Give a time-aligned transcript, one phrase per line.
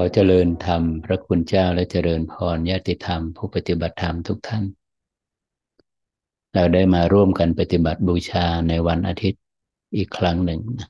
[0.00, 4.64] อเจริญธรรม พระคุณเจ้าและเจริญพรญาติธรรม ผู้ปฏิบัติธรรมทุกท่าน
[6.54, 9.42] เราได้มาร่วมกันปฏิบัติบูชาในวันอาทิตย์
[9.96, 10.88] อีกครั้งหนึ่งนะ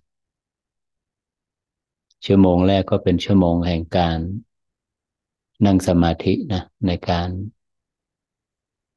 [2.24, 4.18] ชั่วโมงแรกก็เป็นชั่วโมงแห่งการ
[5.66, 7.28] นั่งสมาธินะในการ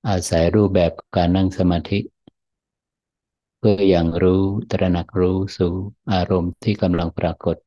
[0.08, 2.00] อาศัยรูปแบบการนั่งสมาธิ
[3.58, 5.74] เพื่ออย่างรู้ตระหนักรู้สู่
[6.14, 7.58] อารมณ์ที่กำลังปรากฏ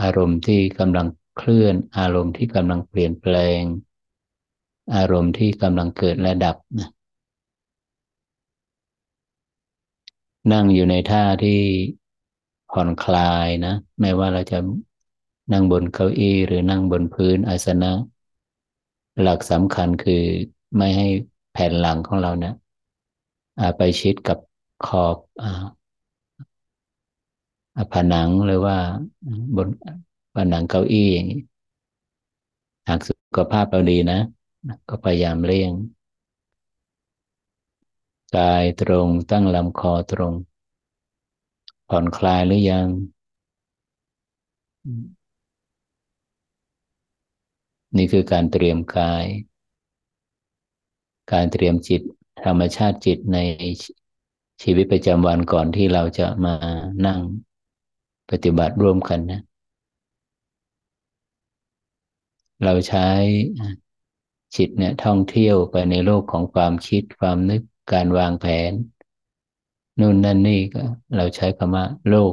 [0.00, 3.62] อารมณ์ที่กำลังเคลื่อน อารมณ์ที่กำลังเปลี่ยนแปลง
[4.94, 6.88] อารมณ์ที่กำลังเกิดและดับนะ
[10.52, 11.60] นั่งอยู่ในท่าที่
[12.70, 14.58] ผ่อนคลายนะ ไม่ว่าเราจะ
[15.52, 17.92] นั่งบนเก้าอี้หรือนั่งบนพื้นอาสนะ
[19.22, 20.22] หลักสำคัญคือ
[20.76, 21.06] ไม่ให้
[21.52, 22.54] แผ่นหลังของเราเนะี่ย
[23.76, 24.38] ไปชิดกับ
[24.86, 25.16] ขอบ
[27.92, 28.76] ผนังหรือว่า
[29.56, 29.68] บน
[30.36, 31.40] ผนังเก้าอี้อย่างนี้
[32.88, 34.20] หากสุขภาพเราดีนะ
[34.88, 35.72] ก็พยายามเลี่ยง
[38.36, 40.32] กายตรงตั้งลำคอตรง
[41.88, 42.88] ผ่อนคลายหรือยัง
[47.96, 49.24] นี่คือการเตรียมกาย
[51.32, 52.02] การเตรียมจิต
[52.44, 53.38] ธรรมชาติจิตใน
[54.62, 56.54] ชีวิตประจำวันก่อนที่เราจะมา
[57.06, 57.20] นั่ง
[58.30, 59.40] ปฏิบัติร่วมกันนะ
[62.64, 63.06] เราใช้
[64.56, 68.72] จิตเนี่ยท่องเที่ยวไปในโลกของความคิดความนึกการวางแผน
[70.00, 70.82] นู่นนั่นนี่ก็
[71.16, 72.32] เราใช้คำว่าโลก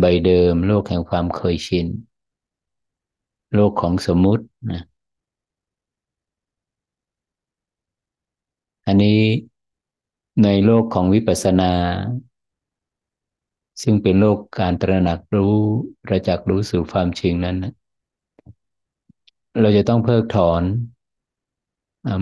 [0.00, 1.86] ใบเดิม โลกแห่งความเคยชิน
[3.54, 4.82] โลกของสมมุตินะ
[8.86, 9.20] อันนี้
[10.44, 11.72] ในโลกของวิปัสสนา
[13.82, 15.54] ซึ่งเป็นโลกการตระหนักรู้
[16.04, 17.56] ประจักษ์รู้สู่ความจริงนั้น
[19.60, 20.62] เราจะต้องเพิกถอน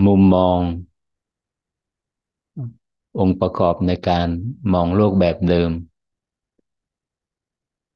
[0.07, 0.59] มุมมอง
[3.19, 4.27] องค์ประกอบในการ
[4.73, 5.71] มองโลกแบบเดิม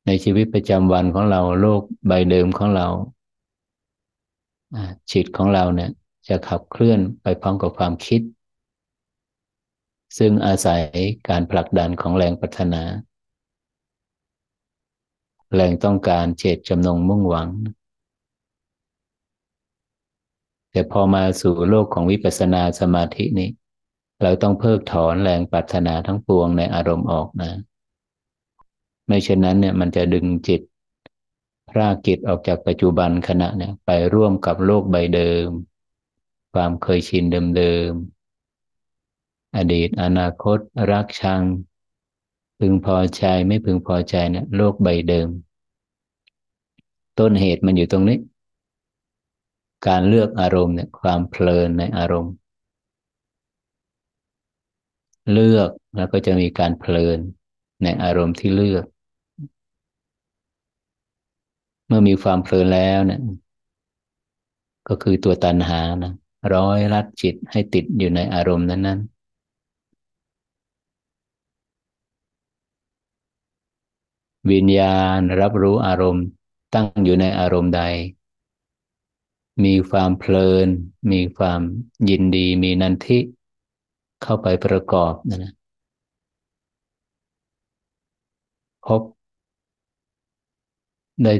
[0.05, 2.87] ในชีวิตประจำวันของเราโลกใบเดิมของเรา
[5.11, 5.89] จิตของเราเนี่ย
[6.27, 8.21] จะขับเคลื่อนไปพร้อมกับความคิด
[10.17, 10.81] ซึ่งอาศัย
[11.29, 12.83] การผลักดันของแรงปัฒนา
[15.55, 17.49] แรงต้องการเจตจำนงมุ่งหวัง
[20.71, 23.49] แต่พอมาสู่โลกของวิปัสสนาสมาธินี้
[24.21, 27.51] เราต้องเพิกถอนแรงปรารถนาทั้งปวงในอารมณ์ออกนะ
[29.07, 30.61] ไม่เช่นนั้นเนี่ยมันจะดึงจิต
[31.69, 35.47] พรากิจออกจากปัจจุบันขณะเนี่ยไปร่วมกับโลกใบเดิม
[36.53, 37.23] ความเคยชิน
[37.57, 40.57] เดิมๆอดีตอนาคต
[40.91, 41.41] รักชัง
[42.61, 45.29] พึงพอใจไม่พึงพอใจเนะี่ยโลกใบเดิม
[47.19, 48.17] ต้นเหตุมันอยู่ตรงนี้
[49.87, 52.33] การเลือกอารมณ์เนี่ย ความเพลินในอารมณ์
[55.31, 57.19] เลือกแล้วก็จะมีการเพลิน
[57.83, 58.85] ในอารมณ์ที่เลือก
[61.87, 63.21] เมื่อมีความเพลินแล้วเนี่ย
[64.87, 66.13] ก็คือตัวตัณหานะ
[66.55, 69.20] ร้อยรัดจิตให้ติดอยู่ในอารมณ์นั้นๆ
[74.49, 76.25] วิญญาณรับรู้อารมณ์
[76.73, 77.81] ตั้งอยู่ในอารมณ์ใด
[79.65, 80.67] มีความเพลิน
[81.11, 81.61] มีความ
[82.09, 83.19] ยินดี มีนันทิ
[84.21, 85.51] เข้าไปประกอบนะนะ
[88.85, 89.01] พบ
[91.23, 91.33] ได้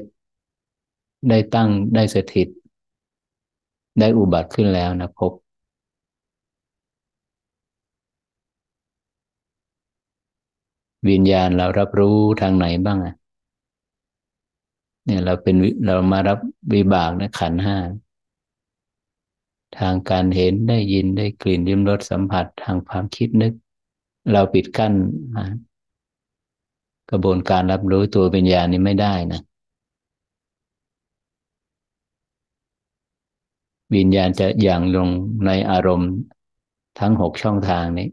[1.30, 2.48] ได้ตั้งได้สถิต
[4.00, 5.32] ได้อุบัติขึ้นแล้วนะพบ
[11.10, 13.16] วิญญาณเรารับรู้ทางไหนบ้างอะ
[15.06, 15.56] เนี่ยเราเป็น
[15.86, 16.40] เรามารับ
[16.74, 17.78] วิบากนะขันห้า
[19.78, 23.54] ทางการเห็นได้ยินได้กลิ่นริมรสสัมผัสทางความคิดนึก
[24.32, 24.94] เราปิดกั้น
[27.10, 29.42] กระบวนการรับรู้ตัววิญญาณนี้ไม่ได้นะ
[33.96, 35.10] วิญญาณจะอย่างลง
[35.46, 36.12] ในอารมณ์
[37.00, 38.08] ทั้งหกช่องทางนี้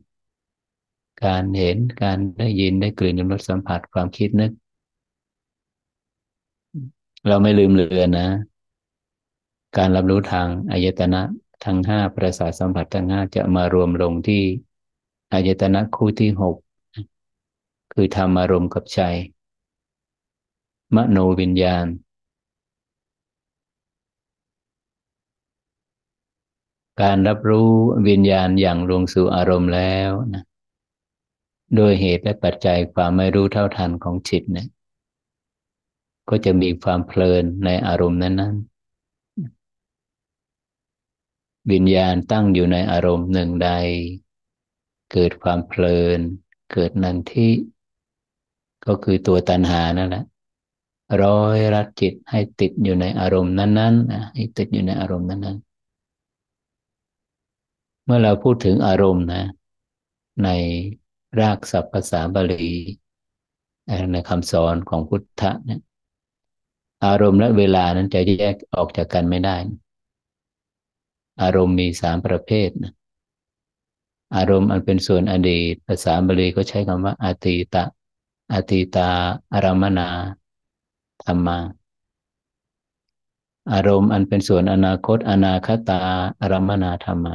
[1.24, 4.52] การเห็นการได้ยินได้กลิ่นรสสัมผัสความคิดนึก
[7.28, 8.28] เราไม่ลืมเลือนนะ
[9.76, 11.22] การรับรู้ทางอายตนะ
[11.64, 14.42] ทั้งห้าประสาทสัมผัสทั้งห้าจะมารวมลงที่
[15.32, 16.56] อายตนะคู่ที่หก
[17.92, 19.00] คือธรรมอารมณ์กับใจ
[20.94, 21.86] มโนวิญญาณ
[27.02, 27.70] การรับรู้
[28.08, 30.47] วิญญาณอย่างลงสู่อารมณ์แล้วนะ
[31.76, 34.68] โดยเหตุและปัจจัยความไม่รู้เท่าทันของจิตเนี่ย
[36.28, 38.78] ก็จะมีความเพลินในอารมณ์นั้นๆ
[41.70, 43.70] วิญญาณตั้งอยู่ในอารมณ์หนึ่งใด
[45.12, 46.20] เกิดความเพลิน
[46.72, 47.48] เกิดนันทิ
[48.86, 50.24] ก็คือตัวตัณหานั่นแหละ
[51.22, 55.64] ร้อยรัดจิตให้ติดอยู่ในอารมณ์นั้นๆให้ติดอยู่ในอารมณ์นั้น ๆ
[58.04, 59.44] เมื่อเราพูดถึงอารมณ์นะ
[60.44, 60.48] ใน
[61.40, 62.72] รากศัพท์ภาษาบาลี
[64.12, 65.80] ในคำสอนของพุทธะนี่ย
[67.06, 69.56] อารมณ์และเวลานั้นจะแยกออกจากกันไม่ได้
[71.42, 72.92] อารมณ์มีสามประเภทนะ
[74.36, 77.84] อารมณ์อันเป็นส่วนอดีต ภาษาบาลีก็ใช้คำว่าอาติตะ
[78.52, 79.10] อาติตา
[79.52, 80.08] อารมนา
[81.24, 81.58] ธรรมา
[83.72, 86.00] อารมณ์อันเป็นส่วนอนาคต อนาคตา
[86.40, 87.34] อารมนาธรรมา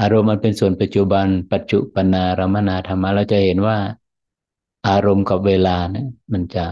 [0.00, 3.78] อารมณ์มันเป็นส่วนปัจจุบัน ปัจจุปนารมนาธรรมะเราจะเห็นว่า
[4.88, 6.66] อารมณ์กับเวลาเนี่ยมันจะ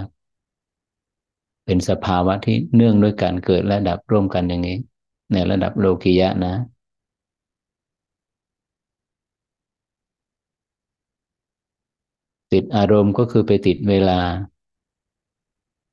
[1.64, 4.78] เป็นสภาวะที่เนื่องด้วยการเกิดและดับร่วมกันอย่างนี้
[5.32, 6.54] ในระดับโลกิยะนะ
[12.52, 14.20] ติดอารมณ์ก็คือไปติดเวลา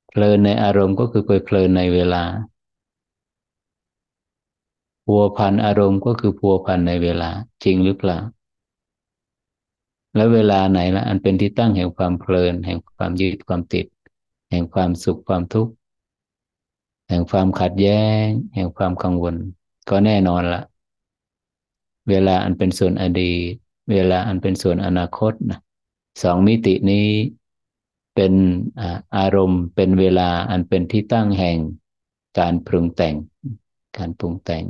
[0.10, 2.24] เพลินในอารมณ์ก็คือไปเพลินในเวลา
[5.12, 7.30] พัวพันอารมณ์ก็คือพัวพันในเวลา
[7.64, 8.18] จริงหรือเปล่า
[10.16, 13.86] แล้วเวลาไหนละอันเป็นที่ตั้งแห่งความเพลิน แห่งความยึดความติด
[14.52, 15.74] แห่งความสุขความทุกข์
[17.10, 18.26] แห่งความขัดแย้ง
[18.56, 19.36] แห่งความกังวล
[19.90, 20.62] ก็แน่นอนละ
[22.10, 23.54] เวลาอันเป็นส่วนอดีต
[23.92, 25.60] เวลาอันเป็นส่วนอนาคตนะ
[26.24, 27.08] สองมิตินี้
[28.16, 28.34] เป็น
[29.18, 31.58] อารมณ์เป็นเวลาอันเป็นที่ตั้งแห่ง
[32.40, 33.16] การปรุงแต่ง
[33.98, 34.66] การปรุงแต่ง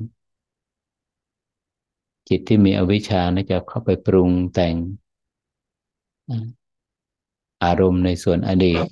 [2.30, 4.76] จิตที่มีอวิชชานะจะเข้าไปปรุงแต่ง
[7.64, 8.86] อารมณ์ในส่วนอดีต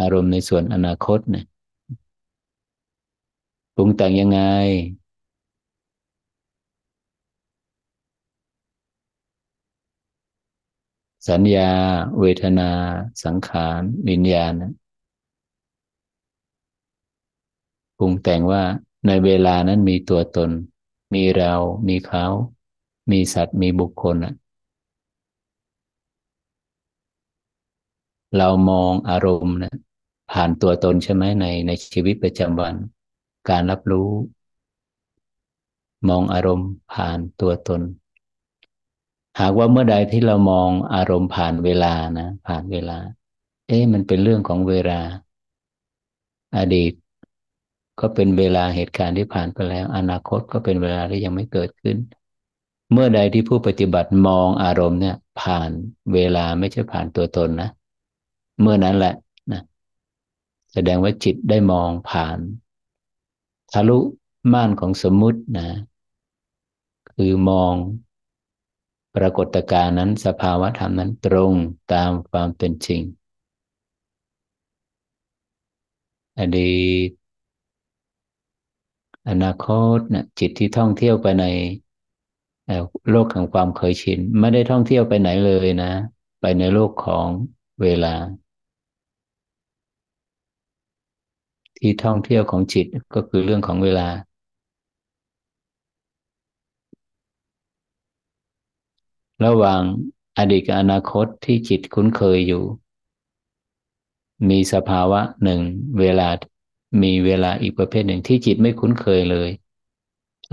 [0.00, 1.44] อารมณ์ในส่วนอนาคตเนี่ย
[3.74, 4.40] ปรุงแต่งยังไง
[11.28, 11.70] สัญญา
[12.20, 12.70] เวทนา
[13.24, 14.52] สังขารวิญญาณ
[17.98, 18.62] ปรุงแต่งว่า
[19.06, 20.50] ในเวลานั้นมีตัวตน
[21.14, 21.52] มีเรา
[21.88, 22.26] มีเขา
[23.10, 24.32] มีสัตว์มีบุคคลอะ
[28.36, 29.74] เรามองอารมณ์นะ
[30.32, 32.74] ผ่านตัวตนใช่ไหมในในชีวิตประจำวัน
[33.48, 34.10] การรับรู้
[36.08, 37.82] มองอารมณ์ผ่านตัวตน
[39.40, 42.98] หากว่าเมื่อใดที่เรามองอารมณ์ผ่านเวลานะผ่านเวลา
[43.68, 45.00] เอ๊ะมันเป็นเรื่องของเวลา
[46.56, 46.92] อดีต
[48.00, 51.96] ก็เป็นเวลาเหตุการณ์ที่ผ่านไปแล้ว อนาคตก็เป็นเวลาที่ยังไม่เกิดขึ้น
[52.92, 55.70] เมื่อใดที่ผู้ปฏิบัติมองอารมณ์เนี่ย ผ่าน
[56.12, 57.68] เวลาไม่ใช่ผ่านตัวตนนะ
[58.60, 59.14] เมื่อนั้นแหละ
[59.52, 59.62] นะ
[60.72, 62.38] แสดงว่าจิตได้มองผ่าน
[63.72, 63.98] ทะลุ
[64.52, 65.68] ม่านของสมมุตินะ
[67.10, 67.74] คือมอง
[69.14, 71.54] ปรากฏการณ์นั้นสภาวะธรรมนั้นตรง
[71.92, 73.02] ตามความเป็นจริง
[76.38, 76.60] อดี
[77.08, 77.10] ต
[79.28, 81.44] อนาคตนะจิตที่ท่องเที่ยวไปใน
[83.10, 85.92] โลกของความเคยชิน ไม่ได้ท่องเที่ยวไปไหนเลยนะ
[86.40, 87.28] ไปในโลกของ
[87.82, 88.14] เวลา
[91.78, 94.08] ที่ท่องเที่ยวของจิตก็คือเรื่องของเวลา
[99.44, 99.82] ระหว่าง
[100.38, 102.64] อดีตกับอนาคตที่จิตคุ้นเคยอยู่
[104.50, 105.60] มีสภาวะหนึ่ง
[106.00, 106.28] เวลา
[107.02, 109.50] มีเวลาอีกประเภทหนึ่งที่จิตไม่คุ้นเคยเลย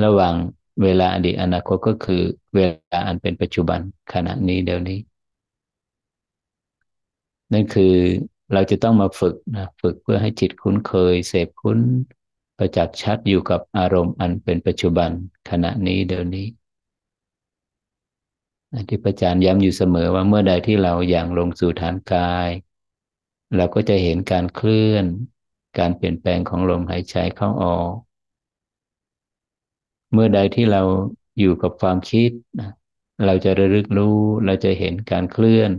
[0.03, 0.36] ระหว่าง
[0.83, 2.21] เวลาอดีตอนาคตก็คือ
[2.55, 2.59] เว
[2.91, 3.79] ลาอันเป็นปัจจุบัน
[4.13, 4.99] ขณะนี้เดี๋ยวนี้
[7.53, 7.95] นั่นคือ
[8.53, 11.79] เราจะต้องมาฝึกนะฝึกเพื่อให้จิตคุ้นเคย เสพคุ้น
[12.57, 15.09] ประจักษ์ชัดอยู่กับอารมณ์อันเป็นปัจจุบัน
[15.49, 16.47] ขณะนี้เดี๋ยวนี้
[18.89, 22.49] ที่พระอาจารย์ย้ำอยู่เสมอว่าเมื่อใดที่เราอย่างลงสู่ฐานกาย
[23.55, 25.05] เราก็จะเห็นการเคลื่อน
[25.79, 27.93] การเปลี่ยนแปลงของลมหายใจเข้าออก
[30.12, 30.82] เมื่อใดที่เรา
[31.39, 32.32] อยู่กับความคิด
[33.25, 35.72] เราจะระลึกรู้ เราจะเห็นการเคลื่อน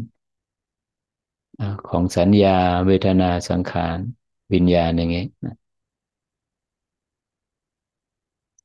[1.89, 3.99] ของสัญญาเวทนาสังขาร
[4.53, 5.55] วิญญาณอย่างนี้นะ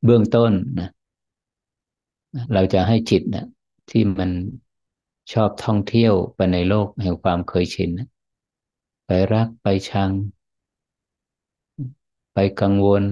[0.05, 0.89] เบื้องต้นนะ
[2.53, 3.45] เราจะให้จิตนะ
[3.89, 4.29] ที่มัน
[5.33, 8.09] ชอบท่องเที่ยวไปในโลกแห่งความเคยชินนะ
[9.05, 10.11] ไปรักไปชัง
[12.33, 13.03] ไปกังวล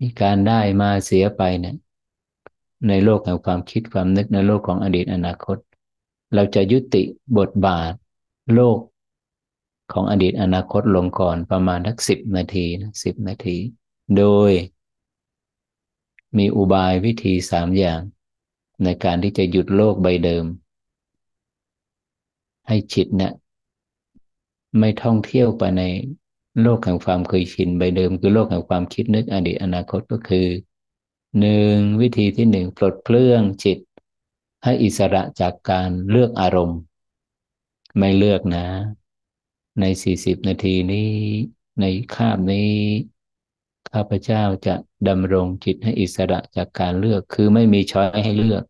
[0.00, 1.76] มีการได้มาเสียไปเนี่ย
[2.88, 5.56] ในโลกแห่งความคิดความนึกในโลกของอดีตอนาคต
[6.34, 7.02] เราจะยุติ
[7.38, 7.92] บทบาท
[8.54, 8.78] โลก
[9.92, 13.56] ของอดีตอนาคตลงก่อนประมาณทักสิบนาทีนะสิบนาที
[14.16, 14.52] โดย
[16.36, 18.00] มีอุบายวิธีสามอย่าง
[18.84, 20.44] ในการที่จะหยุดโลกใบเดิม
[22.68, 23.32] ให้จิตเนะี่ย
[24.78, 25.82] ไม่ท่องเที่ยวไปใน
[26.62, 30.46] โลกแห่งความเคยชินใบเดิมคือโลกแห่งความคิดนึกอดีตอนาคตก็คือ
[31.40, 33.78] หนึ่งวิธีที่หนึ่งปลดเปลื้องจิต
[34.64, 36.78] ให้อิสระจากการเลือกอารมณ์
[37.98, 38.66] ไม่เลือกนะ
[39.80, 41.10] ในสี่สิบนาทีนี้
[41.80, 41.84] ใน
[42.14, 42.72] คาบนี้
[43.92, 44.74] ข้าพเจ้าจะ
[45.08, 48.62] ดำรงจิตให้อิสระจากการเลือกคือไม่มีช้อยให้เลือก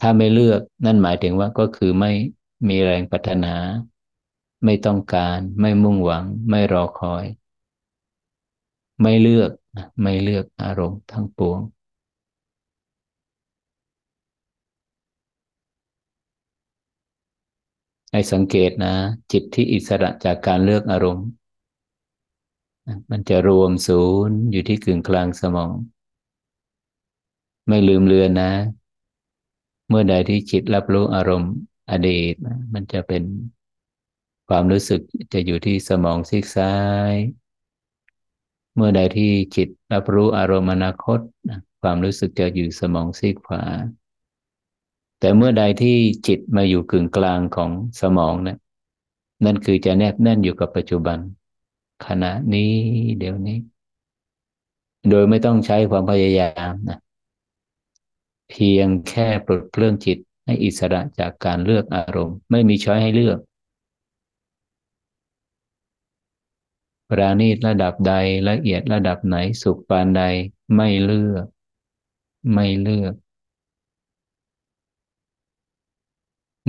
[0.00, 2.12] ถ้าไม่เลือกนั่นหมายถึงว่าก็คือไม่
[2.68, 3.54] มีแรงปัฒนา
[4.64, 7.24] ไม่ต้องการ ไม่มุ่งหวัง ไม่รอคอย
[9.00, 9.50] ไม่เลือก
[10.02, 11.60] ไม่เลือกอารมณ์ทั้งปวง
[18.12, 18.94] ให้สังเกตนะ
[19.32, 21.26] จิตที่อิสระจากการเลือกอารมณ์
[23.10, 25.72] มันจะรวมศูนย์อยู่ที่กึ่งกลางสมอง
[27.68, 28.52] ไม่ลืมเลือนนะ
[29.88, 31.52] เมื่อใดที่จิตรับรู้อารมณ์
[31.90, 32.34] อดีต
[32.74, 33.22] มันจะเป็น
[34.48, 35.00] ความรู้สึก
[35.32, 36.74] จะอยู่ที่สมองซีกซ้า
[37.12, 37.14] ย
[38.74, 41.18] เมื่อใดที่จิตรับรู้อารมณ์อนาคต
[41.82, 43.62] ความรู้สึกจะอยู่สมองซีกขวา
[45.18, 48.58] แต่เมื่อใดที่จิตมาอยู่กึ่งกลางของสมองนะ
[49.44, 51.18] นั่นคือจะแนบแน่นอยู่กับปัจจุบัน
[52.06, 52.72] ขณะนี้
[53.18, 53.58] เดี๋ยวนี้
[55.10, 56.98] โดยไม่ต้องใช้ความพยายามนะ
[58.50, 63.38] เพียงแค่ปลดเครื่องจิตให้อิสระจากการเลือกอารมณ์ ไม่มีช้อยให้เลือก
[67.10, 68.12] ปราณีตระดับใด
[68.48, 70.22] ละเอียดระดับไหนสุขปานใด
[70.74, 71.46] ไม่เลือก
[72.52, 73.14] ไม่เลือก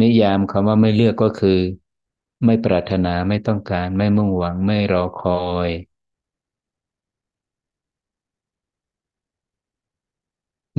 [0.01, 1.59] นิยามคำว่าไม่เลือกก็คือ
[2.45, 5.69] ไม่ปรารถนาไม่ต้องการไม่มุ่งหวังไม่รอคอย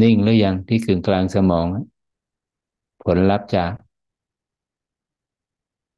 [0.02, 1.66] นิ่งหรือยังที่กึ่งกลางสมอง
[3.02, 3.72] ผลลัพธ์จาก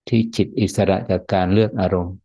[0.08, 2.16] ที่จิตอิสระจากการเลือกอารมณ์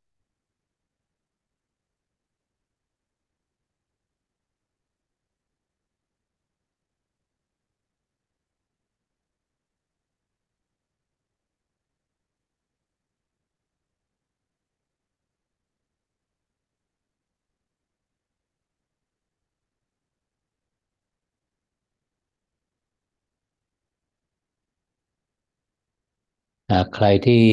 [26.96, 27.44] ใครที่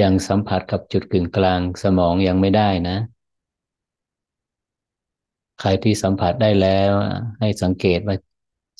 [0.00, 2.96] ยังสัมผัสกับจุดกึ่งกลางสมองยังไม่ได้นะ
[5.60, 6.92] ใครที่สัมผัสได้แล้ว
[7.40, 8.16] ให้สังเกตว่า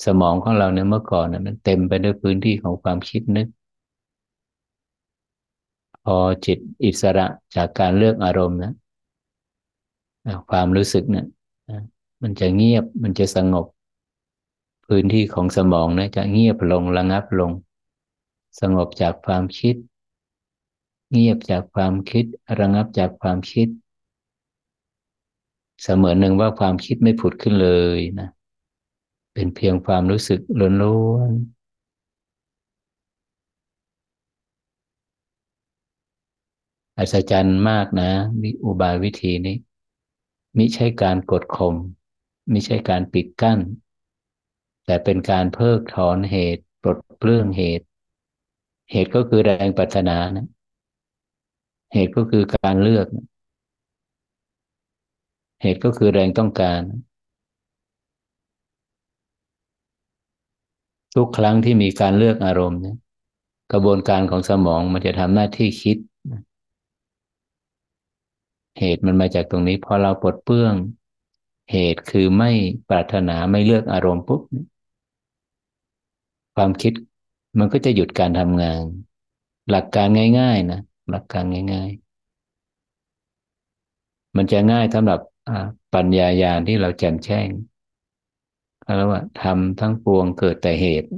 [0.05, 3.47] สมองของเราเนี่ยเมื่อก่อนมันเต็มไปด้วยพื้นที่ของความคิดนึก
[6.05, 8.73] พอจิตอิสระจากการเลือกอารมณ์นะ
[10.51, 11.27] ความรู้สึกเนี่ย
[12.23, 13.67] มันจะเงียบมันจะสงบ
[14.87, 17.51] พื้นที่ของสมองนะจะเงียบลงระงับลง
[18.61, 19.75] สงบจากความคิด
[21.11, 22.25] เงียบจากความคิด
[22.59, 23.69] ระงับจากความคิด
[25.83, 28.29] เสมือนหนึ่งว่าความคิดไม่ผุดขึ้นเลยนะ
[29.35, 30.41] เป็นเพียงความรู้สึก
[30.83, 31.63] ล้วนๆ
[36.99, 38.11] อัศจรรย์มากนะ
[38.43, 39.57] วิอุบายวิธีนี้
[40.57, 41.77] มิใช่การกดข่ม
[42.53, 43.59] มิใช่การปิดกั้น
[44.85, 47.87] แต่เป็นการเพิกถอนเหตุ ปลดเปลื้องเหตุ
[48.93, 50.47] เหตุก็คือแรงปรารถนานะ
[51.93, 53.07] เหตุก็คือการเลือก
[55.63, 56.83] เหตุก็คือแรงต้องการ
[61.15, 62.97] ทุกครั้งที่มีการเลือกอารมณ์เนี่ย
[63.73, 65.97] กระบวนการของสมองมันจะทำหน้าที่คิด
[68.79, 70.75] เหตุมันมาจากตรงนี้พอเราปลดเปื้อง
[71.73, 72.51] เหตุคือไม่
[72.89, 74.43] ปรารถนาไม่เลือกอารมณ์ปุ๊บ
[76.55, 76.93] ความคิด
[77.59, 78.83] มันก็จะหยุดการทำงาน
[79.71, 80.81] หลักการง่าย ๆ นะ
[81.11, 81.91] หลักการง่าย
[83.59, 85.21] ๆ มันจะง่ายสำหรับ
[85.95, 87.49] ปัญญายาณที่เราแจ่มแจ้ง
[88.83, 91.09] เขาเรียกว่าทำทั้งปวงเกิดแต่เหตุ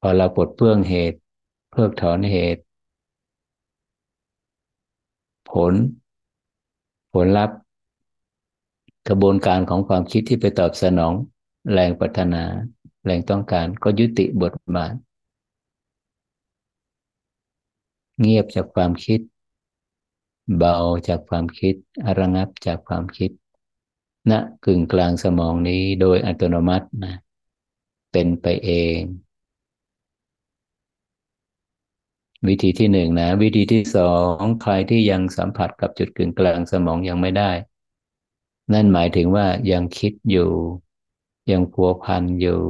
[0.00, 1.18] พอเราปลดเปลื้องเหตุ
[1.70, 2.62] เพิกถอนเหตุ
[5.50, 5.74] ผล
[7.12, 7.56] ผลลัพธ์
[9.08, 11.14] กระบวนการของความคิดที่ไปตอบสนอง
[11.72, 12.44] แรงปัฒนา
[13.04, 14.94] แรงต้องการก็ยุติบทบาท
[18.20, 19.20] เงียบจากความคิด
[20.56, 20.76] เบา
[21.08, 21.74] จากความคิด
[22.18, 23.30] ระงับจากความคิด
[24.30, 27.14] ณนะกึ่งกลางสมองนี้โดยอัตโนมัตินะ
[28.12, 29.00] เป็นไปเอง
[32.46, 37.50] วิธีที่หนึ่งนะ วิธีที่สองใครที่ยังสัมผัสกับจุดกึ่งกลางสมองยังไม่ได้
[38.72, 40.50] นั่นหมายถึงว่ายังคิดอยู่
[41.50, 42.60] ยังพัวพันอยู่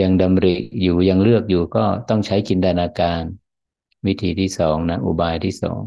[0.00, 3.22] ยังดำริอยู่ยังเลือกอยู่ก็ต้องใช้จินตนาการ
[4.06, 5.80] วิธีที่สองนะอุบายที่สอง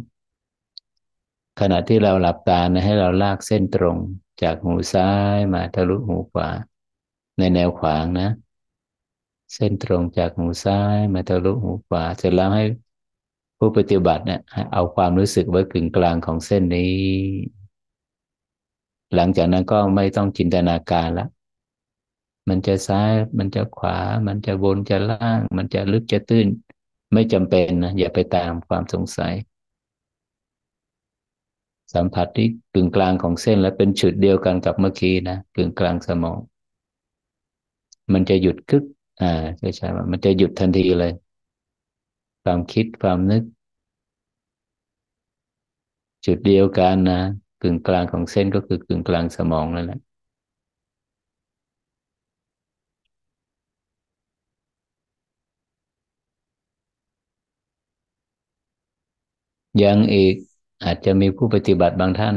[1.60, 3.98] ขณะที่เราหลับตานะให้เราลากเส้นตรง
[4.42, 6.50] จากหูซ้ายมาทะลุหูขวา
[7.38, 8.30] ในแนวขวางนะ
[9.54, 12.64] เส้นตรงจากหูซ้ายมาทะลุหูขวาเสร็จแล้วให้
[13.58, 14.40] ผู้ปฏิบัติเนี่ย
[14.74, 16.96] เอาความรู้สึกไว้กึ่งกลางของเส้นนี้
[19.16, 21.28] หลังจากนั้นก็ไม่ต้องจินตนาการละ
[22.50, 26.48] มันจะซ้าย มันจะขวา มันจะบนจะล่าง มันจะลึกจะตื้น
[27.14, 29.34] ไม่จำเป็นนะ อย่าไปตามความสงสัย
[31.94, 36.40] สัมผัสที่กึ่งกลางของเส้นและเป็นจุดเดียวกันกับเมื่อกี้นะกึ่งกลางสมอง
[38.14, 38.84] มันจะหยุดคึก
[39.22, 41.12] อ่าใช่ใช่มันจะหยุดทันทีเลย
[42.44, 43.44] ความคิดความนึก
[46.26, 47.22] จุดเดียวกันนะ
[47.62, 50.00] กึ่งกลางของเส้นก็คือกึ่งกลางสมองนั่นแหละ
[59.84, 60.36] ยังอีก
[60.84, 62.36] อาจจะมีผู้ปฏิบัติบางท่าน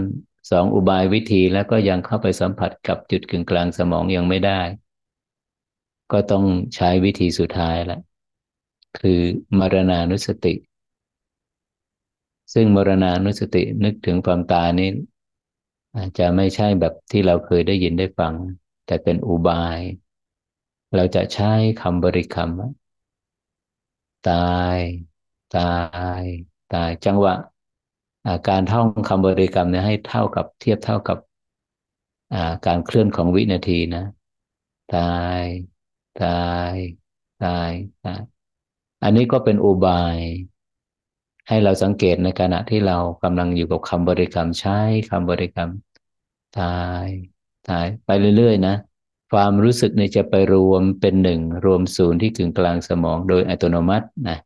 [0.51, 4.61] สองอุบายวิธีแล้วก็ยังเข้าไปสัมผัสกับจุดกึ่งกลางสมองยังไม่ได้
[6.13, 7.99] ก็ต้องใช้วิธีสุดท้ายละ
[8.99, 9.21] คือ
[9.59, 10.55] มรณานุสติ
[12.55, 14.89] ซึ่งมรณานุสตินึกถึงความตายนี้
[15.97, 18.35] อาจจะไม่ใช่แบบที่เราเคยได้ยินได้ฟัง
[18.87, 19.81] แต่เป็นอุบาย
[20.95, 22.51] เราจะใช้คำบริกรรม
[24.23, 24.35] ตา
[24.79, 24.81] ย
[25.51, 25.61] ตา
[26.21, 26.25] ย
[26.69, 27.35] ตายจังหวะ
[28.49, 31.19] การท่องคำบริกรรมเนี่ยให้เท่ากับเทียบเท่ากับ
[32.67, 34.05] การเคลื่อนของวินาทีนะ
[34.95, 35.01] ตา
[35.41, 35.45] ย
[36.17, 36.29] ตา
[36.73, 36.75] ย
[37.45, 37.71] ตาย
[38.05, 38.21] ตาย
[39.03, 40.19] อันนี้ก็เป็นอุบาย
[41.49, 44.79] ให้เราสังเกตในขณะที่เรากำลังอยู่กับคำบริกรรมใช้
[45.11, 45.71] คำบริกรรม
[46.59, 46.65] ตา
[47.07, 47.09] ย
[47.69, 48.75] ตายไปเรื่อยๆนะ
[49.33, 54.39] ความรู้สึกเนี่ยจะไปรวมเป็นหนึ่ง รวมศูนย์ที่กึ่งกลางสมองโดยอัตโนมัตินะ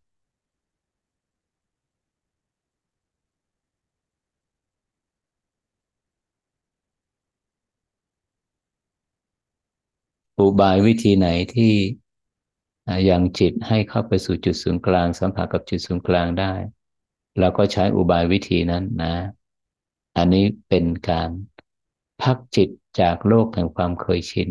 [10.39, 11.75] อุบายวิธีไหนที่
[13.11, 16.53] ยังจิตให้เข้าไปสู่จุดศูนย์กลาง สัมผัสกับจุดศูนย์กลางได้
[17.39, 19.15] เราก็ใช้อุบายวิธีนั้นนะ
[20.17, 21.31] อันนี้เป็นการ
[22.23, 22.69] พักจิต
[23.01, 24.51] จากโลกแห่งความเคยชิน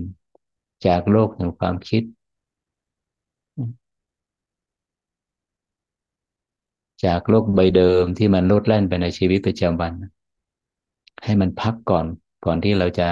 [0.87, 2.03] จากโลกแห่งความคิด
[7.05, 9.93] จากโลกใบเดิมที่มันลดแล่นไปในชีวิตประจำวัน
[11.23, 12.05] ให้มันพักก่อน
[12.45, 13.09] ก่อนที่เราจะ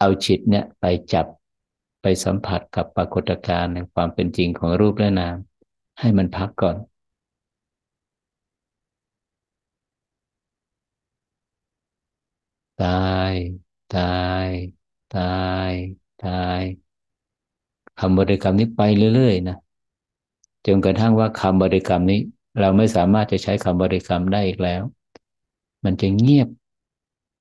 [0.00, 1.26] เอาจิตเนี่ยไปจับ
[2.02, 5.36] ไปสัมผัสกับปรากฏการณ์ในความเป็นจริงของรูปและนาม
[6.00, 6.76] ให้มันพักก่อน
[12.78, 12.88] ตา
[13.32, 13.34] ย
[13.90, 14.00] ตา
[14.46, 14.48] ย
[15.10, 15.22] ตา
[15.70, 15.72] ย
[16.20, 16.62] ตาย
[18.00, 18.80] คำบริกรรมนี้ไป
[19.14, 19.56] เรื่อยๆนะ
[20.66, 22.20] จนกระทั่งว่าคำบริกรรมนี้
[22.60, 24.82] เราไม่สามารถจะใช้คำบริกรรมได้อีกแล้ว
[25.84, 26.48] มันจะเงียบ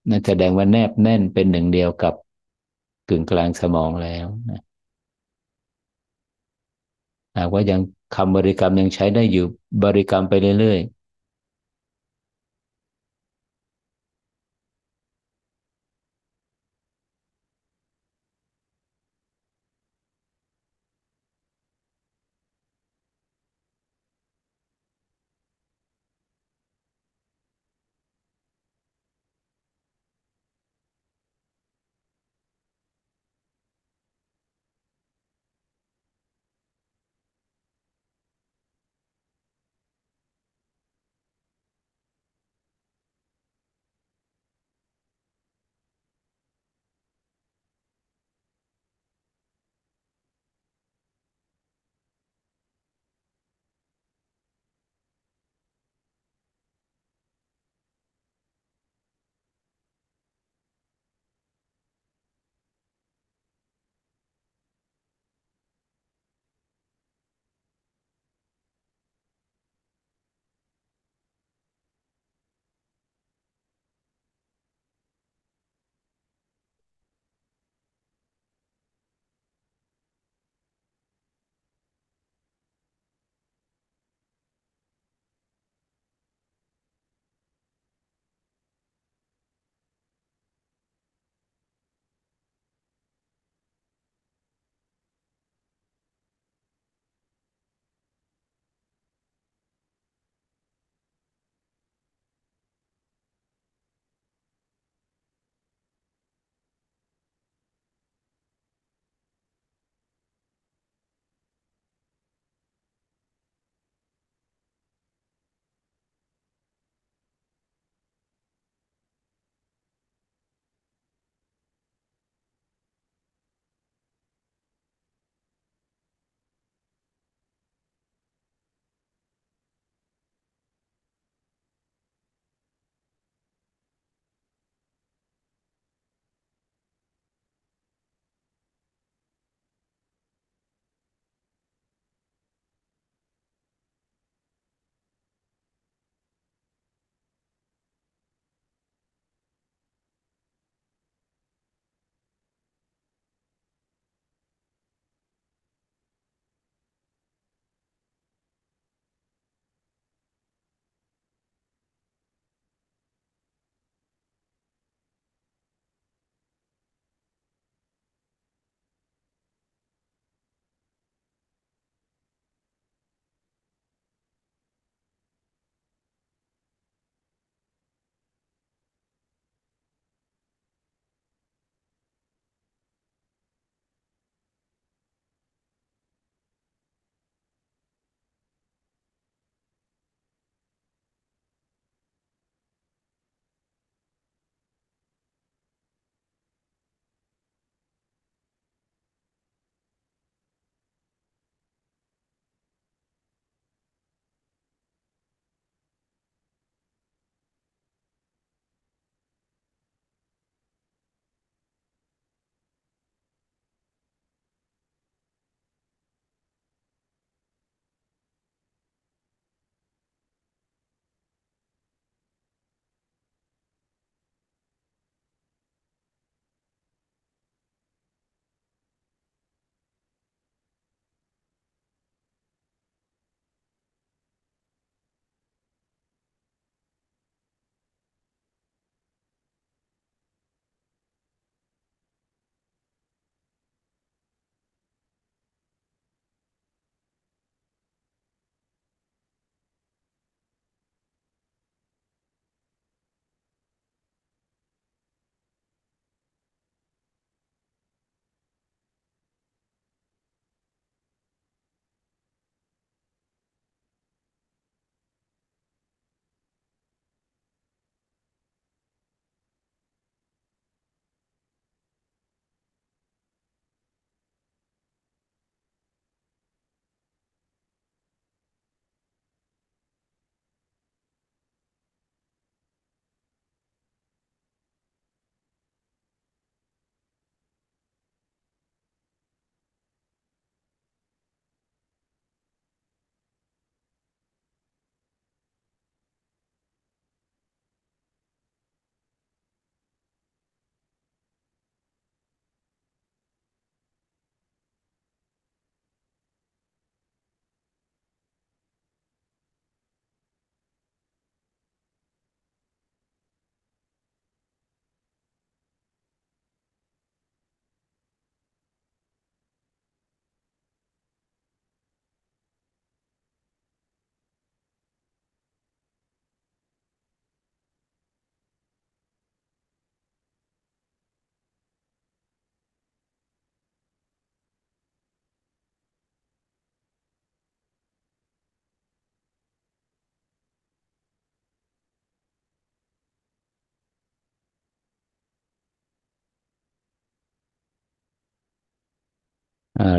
[0.09, 2.13] นั่นแสดงว่าแนบแน่นเป็นหนึ่งเดียวกับ
[3.09, 4.61] กึ่งกลางสมองแล้วนะ
[7.37, 7.79] หากว่ายัง
[8.15, 9.45] คำบริกรรมยังใช้ได้อยู่
[9.83, 10.79] บริกรรมไปเรื่อย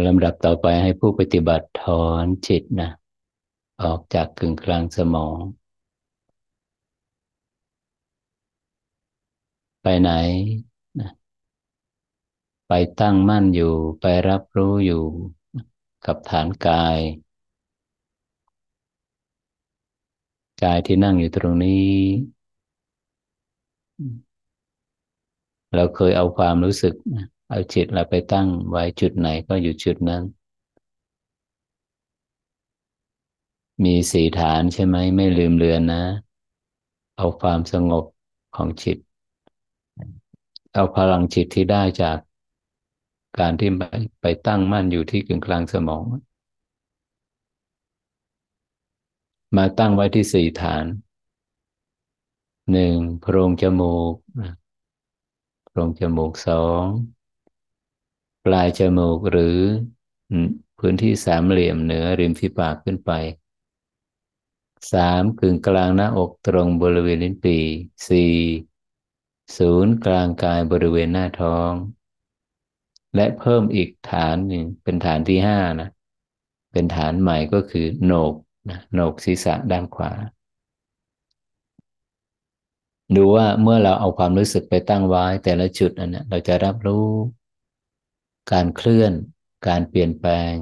[0.07, 2.91] ลำดับต่อไปให้ผู้ปฏิบัติถอนจิตนะ
[3.83, 5.39] ออกจากกึ่งกลางสมอง
[9.83, 10.11] ไปไหน
[11.01, 11.11] นะ
[12.69, 15.03] ไปตั้งมั่นอยู่ไปรับรู้อยู่
[16.07, 16.99] กับฐานกาย
[20.63, 21.91] กายที่นั่งอยู่ตรงนี้
[25.75, 26.95] เราเคยเอาความรู้สึก
[27.55, 30.23] เอาจิตเราไปตั้งไว้จุดไหนก็อยู่จุดนั้น
[33.85, 36.03] มีสี่ฐานใช่ไหมไม่ลืมเลือนนะ
[37.17, 38.05] เอาความสงบ
[38.57, 38.99] ของจิต
[40.75, 42.19] เอาพลังจิตที่ได้จาก
[43.39, 43.83] การที่ไป
[44.21, 46.05] ไปตั้งมั่นอยู่ที่กึ่งกลางสมอง
[49.57, 50.85] มาตั้งไว้ที่สี่ฐาน
[52.73, 54.15] หนึ่งโพรงจมูก
[55.67, 56.87] โพรงจมูกสอง
[58.45, 59.59] ปลายจมูกหรือ
[60.79, 63.11] พื้นที่สามเหลี่ยมเหนือริมฝีปากขึ้นไป
[64.93, 67.65] สามกึ่งกลางหน้าอกตรงบริเวณลิ้นปี่
[68.09, 68.35] สี่
[69.59, 71.73] ศูนย์กลางกายบริเวณหน้าท้อง
[73.15, 75.89] และเพิ่มอีกฐานหนึ่งเป็นฐานที่ห้านะ
[76.73, 78.35] เป็นฐานใหม่ก็คือโหนก
[78.71, 80.13] นะโหนกศีรษะด้านขวา
[83.17, 87.07] ดูว่าเมื่อเราเอาความรู้สึกไปตั้งไว้แต่ละจุดอันนี้เราจะรับรู้
[88.53, 89.13] การเคลื่อน
[89.67, 90.55] การเปลี่ยนแปลง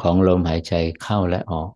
[0.00, 1.70] ของลมหายใจเข้าและออก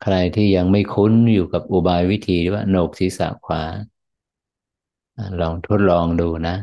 [0.00, 3.62] ใครที่ยังไม่คุ้นอยู่กับอุบายวิธีว่าโหนกศีรษะขวา
[5.40, 6.56] ลองทดลองดูนะ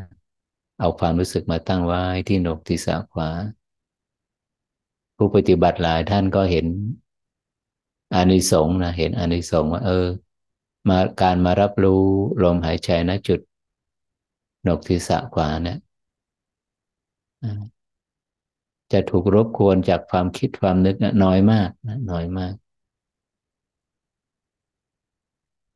[0.80, 3.30] เอาความรู้สึกมาตั้งไว้ที่โหนกศีรษะขวา
[5.18, 6.68] ผู้ปฏิบัติหลายท่านก็เห็น
[8.14, 10.08] อานิสงส์นะเห็นอานิสงส์ว่าเออ
[10.90, 12.04] มาการมารับรู้
[12.44, 13.40] ลมหายใจณจุด
[14.64, 15.78] หนกศีรษะขวาเนี่ย
[18.92, 22.54] จะถูกรบกวนจากความคิดความนึกนะน้อยมากนะน้อยมาก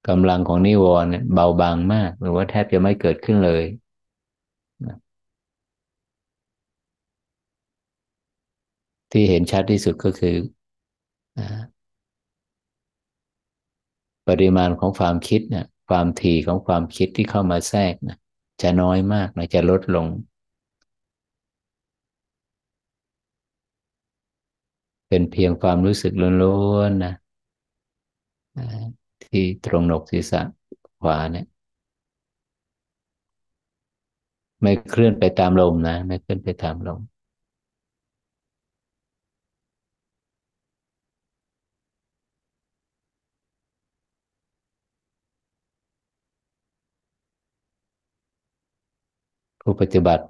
[0.07, 3.63] กำลังของนิวรณ์เบาบางมาก หรือว่าแทบจะไม่เกิดขึ้นเลย
[9.11, 10.35] ที่เห็นชัดที่สุดก็คือ
[14.27, 18.17] ปริมาณของความคิดเนี่ยความถี่ของความคิดที่เข้ามาแทรกนะ
[18.61, 20.07] จะน้อยมากนะจะลดลง
[25.09, 27.13] เป็นเพียงความรู้สึกล้วนๆนะ
[29.23, 30.41] ที่ตรงหนกศีรษะ
[31.01, 31.45] ขวาเนี่ย
[34.61, 36.99] ไม่เคลื่อนไปตามลมนะ ไม่เคลื่อนไปตามลม
[49.69, 50.25] ผู้ปฏิบัติ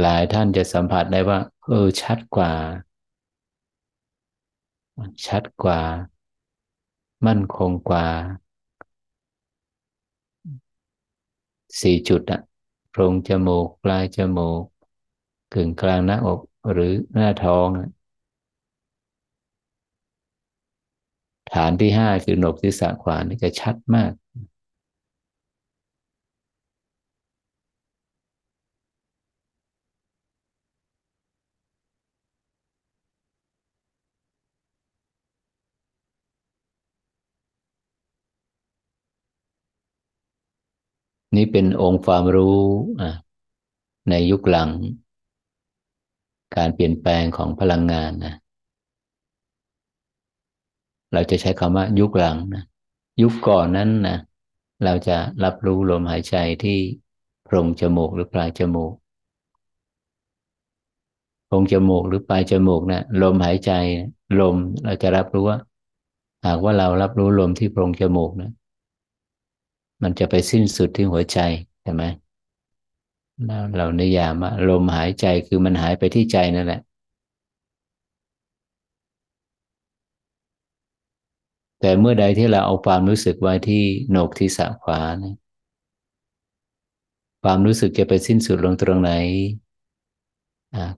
[0.00, 2.52] หลายท่านจะสัมผัสได้ว่า เออ ชัดกว่า
[5.26, 5.80] ชัดกว่า
[7.26, 8.06] มั่นคงกว่า
[11.82, 12.40] สี่จุดอะ
[12.90, 14.62] โพรงจมูกปลายจมูก
[15.52, 16.40] กึ่งกลางหน้าอก
[16.72, 17.68] หรือหน้าท้อง
[21.52, 24.12] ฐานที่ห้าคือหนกศีรษะขวานี่จะชัดมาก
[41.36, 42.60] นี่ เป็นองค์ความรู้
[44.10, 44.70] ในยุคหลัง
[46.56, 48.34] การเปลี่ยนแปลงของพลังงานนะ
[51.12, 52.64] เราจะใช้คำว่ายุคหลังนะ
[53.22, 54.18] ยุคก่อนนั้นนะ
[54.84, 56.78] เราจะรับรู้ลมหายใจที่
[57.44, 58.92] โพรงจมูกหรือปลายจมูก
[61.46, 63.70] โพรงจมูกหรือปลายจมูกนะลมหายใจ
[64.40, 65.58] ลมเราจะรับรู้ว่า
[66.46, 68.50] หากว่าเรารับรู้ลมที่โพรงจมูกนะ
[70.02, 71.38] มันจะไปสิ้นสุดที่หัวใจ
[71.82, 72.04] ใช่ไหม
[73.76, 74.34] เรานิยาม
[74.68, 76.80] ลมหายใจคือมันหายไปที่ใจนั่นแหละ
[81.80, 85.34] แต่เมื่อใดที่เราเอาความรู้สึกไว้ที่โหนกที่สะขวานะ
[87.42, 89.12] ความรู้สึกจะไปสิ้นสุดลงตรงไหน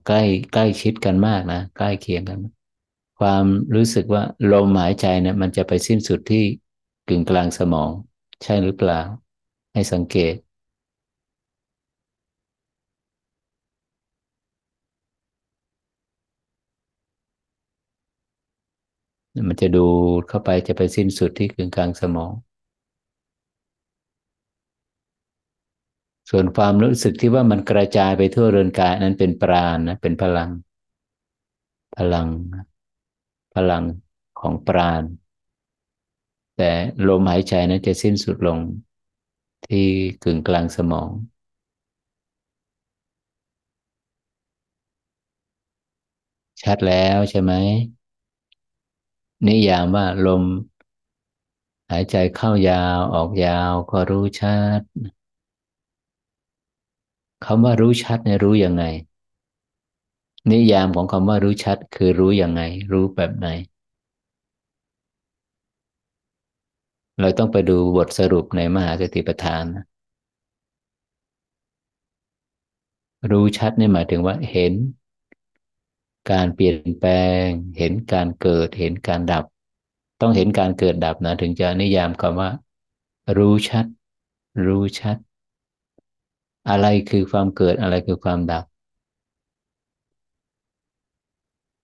[0.07, 0.21] ใกล้
[0.53, 2.39] ใกล้ชิดกันมากนะใกล้เคียงกัน
[3.19, 6.43] ความรู้สึกว่าลมหายใจเนะี่ยมันจะไปสิ้นสุดที่
[7.07, 7.89] กึ่งกลางสมอง
[8.43, 8.99] ใช่หรือเปล่า
[9.73, 10.33] ให้สังเกต
[19.49, 19.85] มันจะดู
[20.27, 22.31] เข้าไปจะไปสิ้นสุดที่กึ่งกลางสมอง
[26.29, 30.49] ส่วนความรู้สึกที่ว่ามันกระจายไปทั่วเรือนกายนั้นเป็นปราณนะ เป็นพลัง
[31.95, 32.27] พลัง
[33.53, 33.83] พลัง
[34.39, 35.03] ของปราณ
[36.57, 36.71] แต่
[37.07, 38.59] ลมหายใจนั้นจะสิ้นสุดลง
[39.65, 39.87] ที่
[40.23, 41.11] กึ่งกลางสมอง
[46.61, 47.53] ชัดแล้วใช่ไหม
[49.47, 50.43] นิยามว่าลม
[51.91, 54.81] หายใจเข้ายาวออกยาวก็รู้ชัด
[57.45, 58.83] คำว่ารู้ชัดเนี่ยรู้ยังไง
[60.51, 62.61] นิยามของคำว่ารู้ชัดคือรู้ยังไง
[62.91, 63.47] รู้แบบไหน
[67.19, 69.85] เราต้องไปดูบทสรุปในมหาสติปัฏฐานนะ
[73.31, 74.73] รู้ชัดนี่หมายถึงว่าเห็น
[76.31, 77.11] การเปลี่ยนแปล
[77.43, 77.45] ง
[77.77, 79.45] เห็นการเกิด เห็นการดับ
[80.21, 82.49] ต้องเห็นการเกิดดับนะถึงจะนิยามคำว่า
[83.37, 83.85] รู้ชัด
[84.65, 85.17] รู้ชัด
[86.69, 88.65] อะไรคือความเกิดอะไรคือความดับ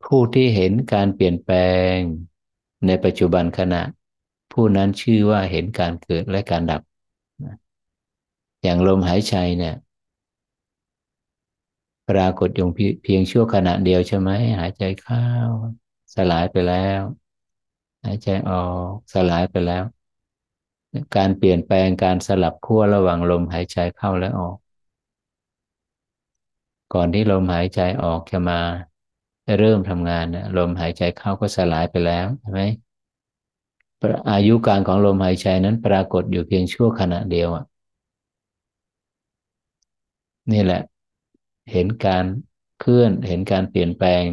[0.03, 1.57] ผู้ที่เห็นการเปลี่ยนแปล
[1.95, 1.97] ง
[2.85, 3.81] ในปัจจุบันขณะ
[4.61, 6.81] ผู้นั้นชื่อว่าเห็นการเกิดและการดับ
[8.63, 9.75] อย่างลมหายใจเนี่ย
[12.09, 12.67] ปรากฏอยู่
[13.03, 15.25] เพียงชั่วขณะเดียวใช่ไหมหายใจเข้า
[16.15, 17.01] สลายไปแล้ว
[18.05, 18.55] หายใจออ
[18.89, 19.83] กสลายไปแล้ว
[21.15, 24.57] การเปลี่ยนแปลงการสลับขั้วระหว่างลมหายใจเข้าและออก
[26.93, 28.59] ก่อนที่ลมหายใจออกจะมา
[29.57, 32.61] เริ่มทำงานนะลมหายใจเข้าก็สลายไปแล้วใช่ไหม
[34.29, 37.63] อายุการของลมหายใจนั้นปรากฏอยู่เพียงชั่วขณะเดียวอะ
[40.51, 40.81] นี่แหละ
[41.71, 42.25] เห็นการ
[42.79, 44.23] เคลื่อน เห็นการเปลี่ยนแปลง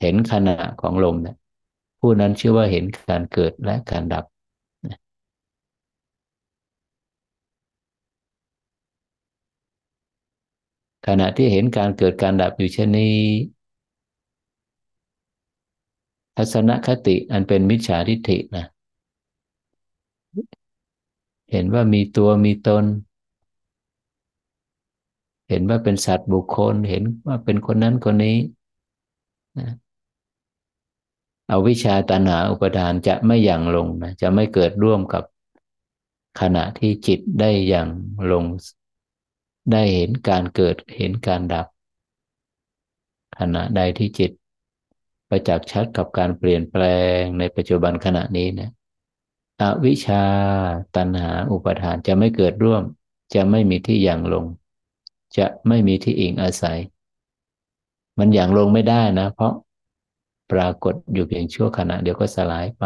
[0.00, 1.36] เห็นขณะของลมเนี่ย
[2.00, 4.24] ผู้นั้นชื่อว่าเห็นการเกิดและการดับ
[11.06, 13.14] ขณะที่เห็นการเกิดการดับอยู่เช่นนี้
[16.36, 18.66] ทัศนคติอันเป็นมิจฉาทิฏฐินะ
[21.52, 22.84] เห็นว่ามีตัวมีตน
[25.48, 28.36] เห็นว่าเป็นสัตว์บุคคล เห็นว่าเป็นคนนั้นคนนี้
[29.58, 29.68] นะ
[31.48, 35.24] เอาวิชาตัณหาอุปทานจะไม่อย่างลงนะจะไม่เกิดร่วมกับ
[36.40, 37.88] ขณะที่จิตได้อย่าง
[38.30, 38.44] ลง
[39.72, 41.66] ได้เห็นการเกิดเห็นการดับ
[43.38, 44.30] ขณะใดที่จิต
[45.28, 46.82] ประจักษ์ชัดกับการเปลี่ยนแปล
[47.18, 48.70] งในปัจจุบันขณะนี้เนี่ย
[49.60, 50.22] อวิชา
[50.96, 52.82] ตัณหาอุปทานจะไม่เกิดร่วม
[53.34, 54.44] จะไม่มีที่อย่างลง
[55.38, 56.78] จะไม่มีที่อิงอาศัย
[58.18, 59.54] มันอย่างลงไม่ได้นะ เพราะ
[60.52, 62.84] ปรากฏอยู่เพียงชั่วขณะเดียวก็สลายไป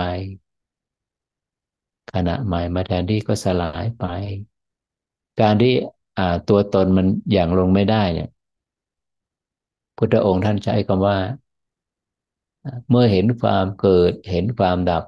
[2.15, 4.05] ขณะใหม่มาแทนที่ก็สลายไป
[5.41, 5.75] การที่
[6.49, 8.29] ตัวตนมันอย่างลงไม่ได้เนี่ย
[9.97, 11.19] พุทธองค์ท่านใช้คำว่า
[12.89, 15.05] เมื่อเห็นความเกิดเห็นความดับ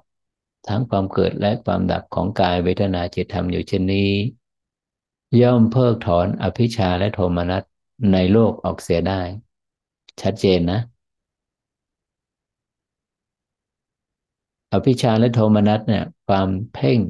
[0.69, 4.11] ทั้งความเกิดและความดับของกายเวทนาจิตธรรมอยู่เช่นนี้
[5.43, 7.63] ย่อมเพิกถอนอภิชาและโทมนัส
[8.13, 9.21] ในโลกออกเสียได้
[10.23, 10.81] ชัดเจนนะ
[14.73, 17.01] อภิชาและโทมนัสเนี่ย ความเพ่ง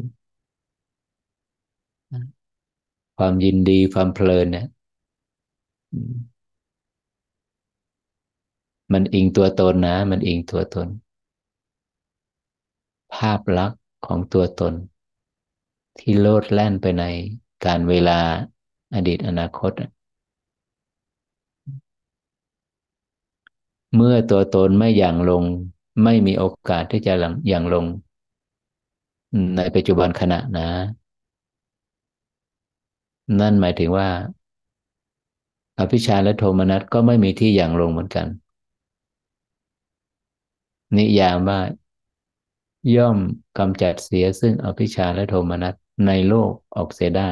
[3.18, 4.66] ความยินดีความเพลินเนี่ย
[8.92, 10.88] มันอิงตัวตนนะ มันอิงตัวตน
[13.14, 14.74] ภาพลักษณ์ของตัวตน
[15.98, 17.04] ที่โลดแล่นไปใน
[17.64, 18.18] การเวลา
[18.94, 19.72] อดีตอนาคต
[23.94, 25.44] เมื่อตัวตนไม่อย่างลง
[26.04, 27.12] ไม่มีโอกาสที่จะ
[27.48, 27.86] อย่างลง
[29.56, 30.68] ในปัจจุบันขณะนะ
[33.40, 34.08] นั่นหมายถึงว่า
[35.78, 38.26] อภิชาและโทมนัสก็ไม่มีที่อย่างลงเหมือนกัน
[40.96, 41.60] นิยามว่า
[42.96, 43.18] ย่อม
[43.58, 45.74] กำจัดเสียซึ่งอภิชาและโทมนัส
[46.06, 47.30] ในโลกออกเสียได้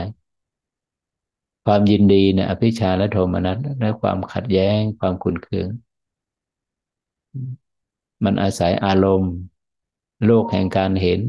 [1.65, 5.69] ความยินดีเนี่ยอภิชาและโทมนัสและความขัดแย้งความขุนเคือง
[8.25, 9.33] มันอาศัยอารมณ์
[10.27, 11.21] โลกแห่งการเห็น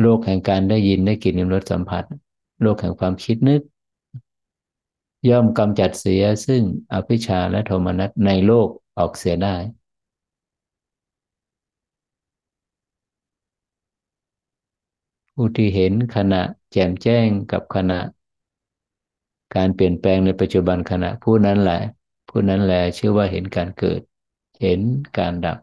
[0.00, 2.04] โลกแห่งการได้ยินได้กลิ่นรสสัมผัส
[2.62, 3.62] โลกแห่งความคิดนึก
[5.28, 9.56] ย่อมกำจัดเสียซึ่งอภิชาและโทมนัสในโลกออกเสียได้
[15.40, 18.00] ผู้ที่เห็นขณะแจ่มแจ้งกับขณะ
[19.54, 21.80] การเปลี่ยนแปลงในปัจจุบันขณะผู้นั้นแหละ
[22.28, 24.00] ผู้นั้นแหละชื่อว่าเห็นการเกิด
[24.62, 24.80] เห็น
[25.18, 25.58] การดับ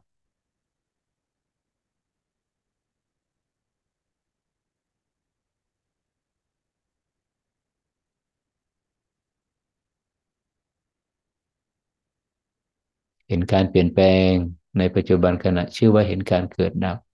[13.27, 14.31] เห็นการเปลี่ยนแปลง
[14.77, 17.04] ในปัจจุบันขณะชื่อว่าเห็นการเกิดดับ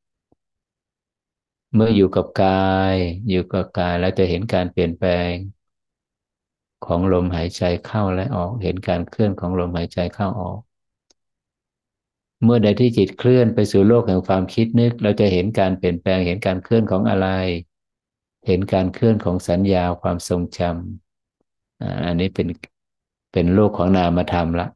[1.73, 2.49] เมื่ออยู่กับกา
[2.93, 2.95] ย
[3.29, 5.33] อยู่กับกายแล้วจะเห็นการเปลี่ยนแปลง
[6.85, 10.59] ของลมหายใจเข้าและออก เห็นการเคลื่อนของลมหายใจเข้าออก
[12.43, 17.27] เมื่อใดที่จิตเคลื่อนไปสู่โลกแห่งความคิดนึก เราจะเห็นการเปลี่ยนแปลง เห็นการเคลื่อนของอะไร
[18.47, 22.47] เห็นการเคลื่อนของสัญญาความทรงจำอันนี้เป็น
[23.31, 24.67] เป็นโลกของนามธรรมละ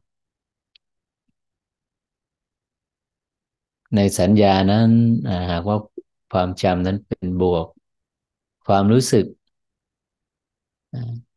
[3.96, 4.90] ในสัญญานั้น
[5.50, 5.76] หากว่า
[6.36, 7.66] ความจำนั้นเป็นบวก
[8.66, 9.26] ความรู้สึก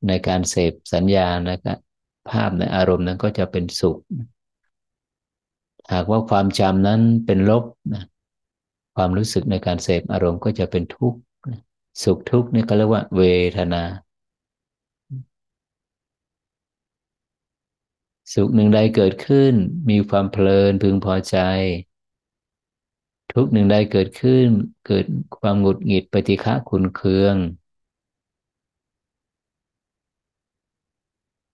[0.07, 1.77] ในการเสพสัญญานะครับ
[2.29, 3.97] ภาพในอารมณ์นั้นก็จะเป็นสุข
[5.93, 8.03] หากว่าความจำนั้นเป็นลบนะ
[8.95, 11.19] ความรู้สึกในการเสพอารมณ์ก็จะเป็นทุกข์
[12.03, 13.21] สุขทุกข์นี่ก็เรียกว่า เว
[13.57, 13.83] ทนา
[18.33, 19.53] สุขหนึ่งใดเกิดขึ้น
[19.89, 21.37] มีความเพลินพึงพอใจ
[23.33, 24.47] ทุกหนึ่งใดเกิดขึ้น
[24.87, 25.05] เกิด
[25.39, 27.35] ความหงุดหงิดปฏิฆะขุนเคือง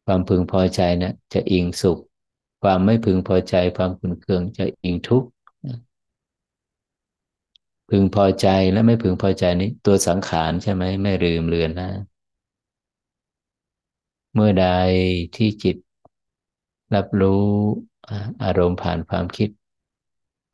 [0.06, 2.00] ความพึงพอใจนะจะอิงสุข
[2.62, 5.30] ความไม่พึงพอใจความขุนเคืองจะอิงทุกข์
[7.90, 11.90] พึงพอใจและไม่พึงพอใจนี้ตัวสังขารใช่ไหมไม่ลืมเลือนนะ
[14.34, 14.68] เมื่อใด
[15.36, 15.76] ที่จิต
[16.96, 17.46] รับรู้
[18.44, 19.50] อารมณ์ผ่านความคิด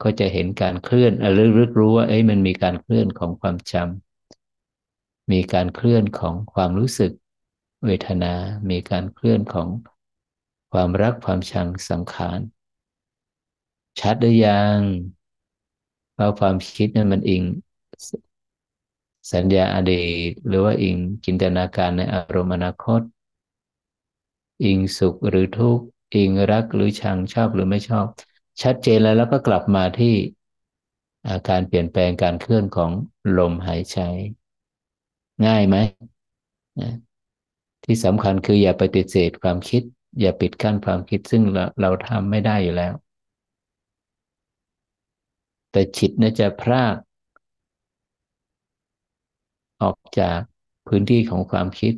[0.03, 7.11] ก็จะเห็นการเคลื่อนรึกรึกรู้ว่าเอ้ยมันมีการเคลื่อนของความจำมีการเคลื่อนของความรู้สึก
[7.85, 8.33] เวทนา
[8.69, 9.67] มีการเคลื่อนของ
[10.71, 12.39] ความรักความชังสังขาร
[13.99, 14.79] ชัดหรือยัง
[16.17, 17.43] ว่าความคิดนั้นมันอิง
[19.33, 23.01] สัญญาอดีตหรือว่าอิงจินตนาการในอารมณ์อนาคต
[24.63, 25.85] อิงสุขหรือทุกข์
[26.15, 28.07] อิงรักหรือชังชอบหรือไม่ชอบ
[28.61, 30.15] ชัดเจนแล้วแล้วก็กลับมาที่
[31.27, 32.91] อาการเปลี่ยนแปลงการเคลื่อนของ
[33.37, 33.99] ลมหายใจ
[35.45, 35.77] ง่ายไหม
[37.85, 39.83] ที่สำคัญคืออย่าปฏิเสธความคิด
[40.21, 42.93] อย่าปิดกั้นความคิดซึ่งเราเราทำไม่ได้อยู่แล้ว
[45.71, 46.95] แต่จิตเนี่ยจะพราก
[49.81, 50.39] ออกจาก
[50.87, 51.93] พื้นที่ของความคิด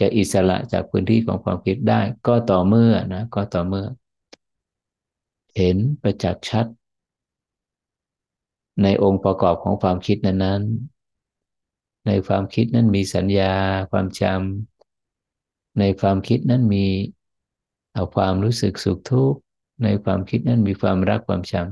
[0.00, 3.86] จะอิสระจากพื้นที่ของความคิดได้ ก็ต่อเมื่อนะ ก็ต่อเมื่อ
[5.58, 6.66] เห็นประจักษ์ชัด
[8.82, 13.54] ในองค์ประกอบของความคิดนั้นๆ ในความคิดนั้นมีสัญญา
[13.90, 16.86] ความจำในความคิดนั้นมี
[17.94, 19.38] เอาความรู้สึกสุขทุกข์
[19.84, 21.66] ในความคิดนั้นมีความรักความชัง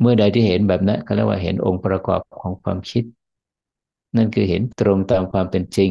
[0.00, 3.04] เมื่อใดที่เห็นแบบนั้นก็เรียกว่าเห็นองค์ประกอบของความคิด
[4.16, 5.90] นั่นคือเห็นตรงตามความเป็นจริง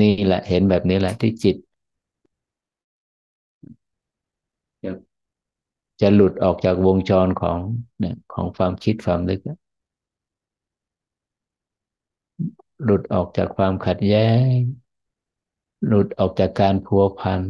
[0.00, 1.56] นี่แหละเห็นแบบนี้แหละที่จิต
[6.00, 7.58] จะหลุดออกจากวงจรของ
[7.98, 9.40] เนี่ยของความคิดความนึก
[12.84, 14.54] หลุดออกจากความขัดแย้ง
[15.86, 17.40] หลุดออกจากการพัวพัน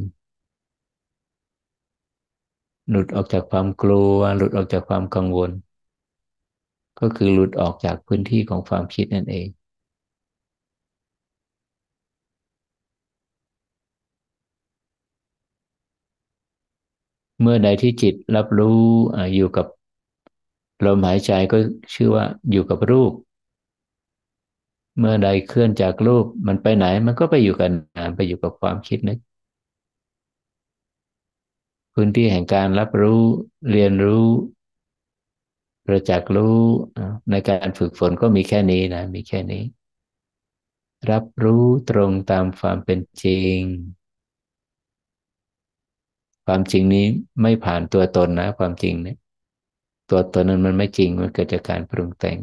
[2.90, 5.50] หลุดออกจากความกลัว หลุดออกจากความกังวล
[7.00, 9.48] ก็คือหลุดออกจากพื้นที่ของความคิดนั่นเอง
[17.40, 18.80] เมื่อใดที่จิตรับรู้
[19.34, 19.66] อยู่กับ
[20.86, 21.58] ลมหายใจก็
[21.94, 23.12] ชื่อว่าอยู่กับรูป
[24.98, 29.18] เมื่อใดเคลื่อนจากรูปมันไปไหน มันก็ไปอยู่กับนามไปอยู่กับความคิดนึก
[31.94, 33.22] พื้นที่แห่งการรับรู้
[33.72, 34.26] เรียนรู้
[35.86, 36.58] ประจักษ์รู้
[37.30, 39.62] ในการฝึกฝนก็มีแค่นี้นะ มีแค่นี้
[41.10, 43.58] รับรู้ตรงตามความเป็นจริง
[46.46, 47.04] ความจริงนี้
[47.42, 49.16] ไม่ผ่านตัวตนนะ ความจริงเนี่ย
[50.10, 52.38] ตัวตนนั้นมันไม่จริงมันเกิดจากการปรุงแต่ง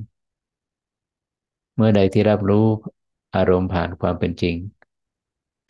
[1.76, 2.68] เมื่อใดที่รับรู้
[3.36, 4.56] อารมณ์ผ่านความเป็นจริง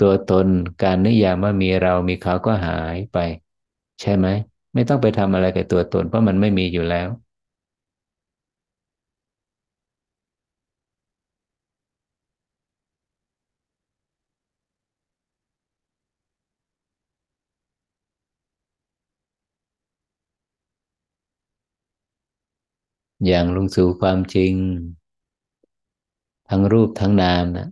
[0.01, 0.47] ตัวตน
[0.84, 3.17] การนิยามว่ามีเรามีเขาก็หายไป
[4.01, 4.27] ใช่ไหม
[4.73, 7.07] ไม่ต้องไปทำอะไรกับตัวตน เพราะมันไม่มีอยู่แล้ว
[23.28, 24.53] อย่างลงสู่ความจริง
[26.49, 27.67] ทั้งรูปทั้งนามนะ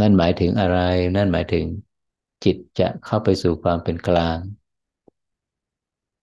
[0.00, 0.78] นั่นหมายถึงอะไร
[1.16, 1.66] นั่นหมายถึง
[2.44, 4.38] จิตจะเข้าไปสู่ความเป็นกลาง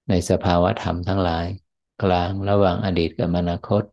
[0.09, 1.45] ในสภาวะธรรมทั้งหลาย
[2.03, 3.83] กลางระหว่างอดีตกับอนาคต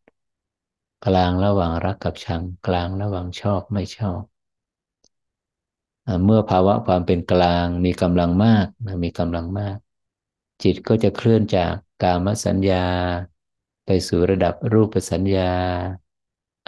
[1.07, 4.22] กลางระหว่างรักกับชัง กลางระหว่างชอบไม่ชอบ
[6.24, 9.76] เมื่อภาวะความเป็นกลางมีกำลังมากนะมีกำลังมาก
[10.64, 12.84] จิตก็จะเคลื่อนจากกามสัญญา
[13.86, 15.50] ไปสู่ระดับรูปสัญญา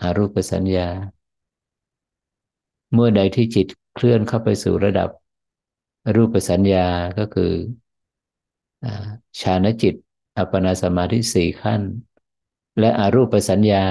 [0.00, 0.86] อารูปสัญญา
[2.92, 5.08] เมื่อใดที่จิตเคลื่อนเข้าไปสู่ระดับ
[6.16, 6.86] รูปสัญญา
[7.18, 7.52] ก็คือ
[9.40, 9.94] ฌานจิต
[10.36, 11.82] อัปปนาสมาธิสี่ขั้น
[12.78, 13.84] และอารูปสัญญา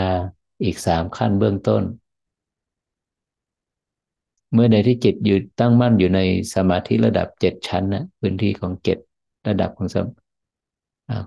[0.64, 1.84] อีกสามขั้นเบื้องต้น
[4.53, 6.20] เมื่อใดที่จิตอยู่ตั้งมั่นอยู่ใน
[6.53, 8.97] สมาธิระดับเจ็ดชั้นนะพื้นที่ของเจ็ด
[9.48, 10.08] ระดับของสม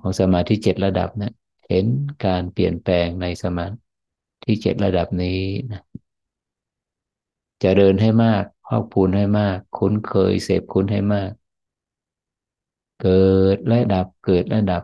[0.01, 1.33] ของสมาธิเจ็ดระดับนะ
[1.69, 1.87] เห็น
[2.27, 3.67] การเปลี่ยนแปลงในสมา
[4.45, 5.41] ธิเจ็ดระดับนี้
[5.71, 5.83] นะ
[7.63, 11.31] จะเดินให้มากพอกพูนให้มาก คุ้นเคยเสพคุ้นให้มาก
[13.03, 14.83] เกิดและดับเกิดและดับ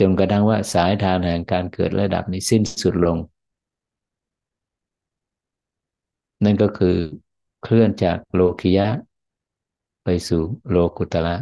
[0.00, 3.16] จนกระทั่งว่าสายทางแห่งการเกิดและดับนี้สิ้นสุดลง
[6.44, 6.96] นั่นก็คือ
[7.62, 8.88] เคลื่อนจากโลคิยะ
[10.04, 11.36] ไปสู่โลกุตละ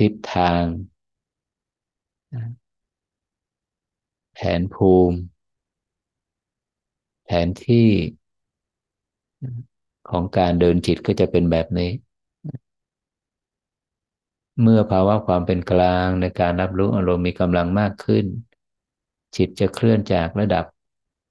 [0.00, 0.64] ทิศทาง
[4.34, 5.18] แผนภูมิ
[7.24, 7.88] แผนที่
[10.10, 11.90] ของการเดินจิตก็จะเป็นแบบนี้
[14.62, 18.24] เมื่อภาวะความเป็นกลางในการรับรู้อารมณ์มีกำลังมากขึ้น
[19.36, 20.64] จิตจะเคลื่อนจากระดับ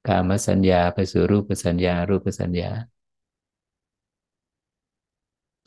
[0.08, 2.72] กามสัญญาไปสู่รูปสัญญา รูปสัญญา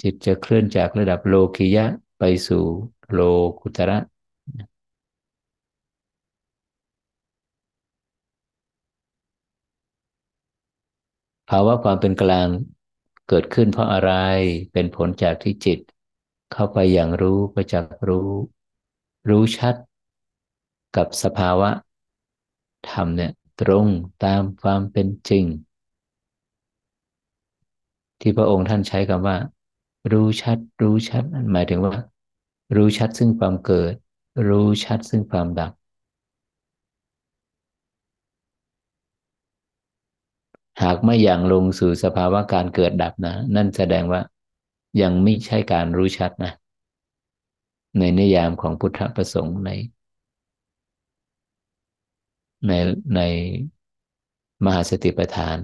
[0.03, 1.86] จิตจะเคลื่อนจากระดับโลคิยะ
[2.25, 2.64] ไปสู่
[3.12, 3.20] โล
[3.61, 3.99] กุตระ
[11.49, 12.49] ภาวะความเป็นกลาง
[13.29, 14.12] เกิดขึ้นเพราะอะไร
[14.73, 15.79] เป็นผลจากที่จิต
[16.53, 18.31] เข้าไปอย่างรู้ประจักษ์รู้
[19.29, 19.75] รู้ชัด
[20.97, 21.70] กับสภาวะ
[22.91, 23.87] ธรรมเนี่ยตรง
[24.25, 25.45] ตามความเป็นจริง
[28.20, 29.37] ที่พระองค์ท่านใช้คำว่า
[30.12, 31.95] รู้ชัด รู้ชัดหมายถึงว่า
[32.77, 33.95] รู้ชัดซึ่งความเกิด
[34.49, 35.73] รู้ชัดซึ่งความดับ
[40.83, 44.20] หากไม่อย่างลงสู่สภาวะการเกิดดับนะ นั่นแสดงว่า
[45.01, 46.53] ยังไม่ใช่การรู้ชัดนะ
[47.99, 49.70] ในนิยามของพุทธประสงค์ใน
[52.66, 52.73] ใน
[53.16, 53.20] ใน
[54.64, 55.59] มหาสติปัฏฐาน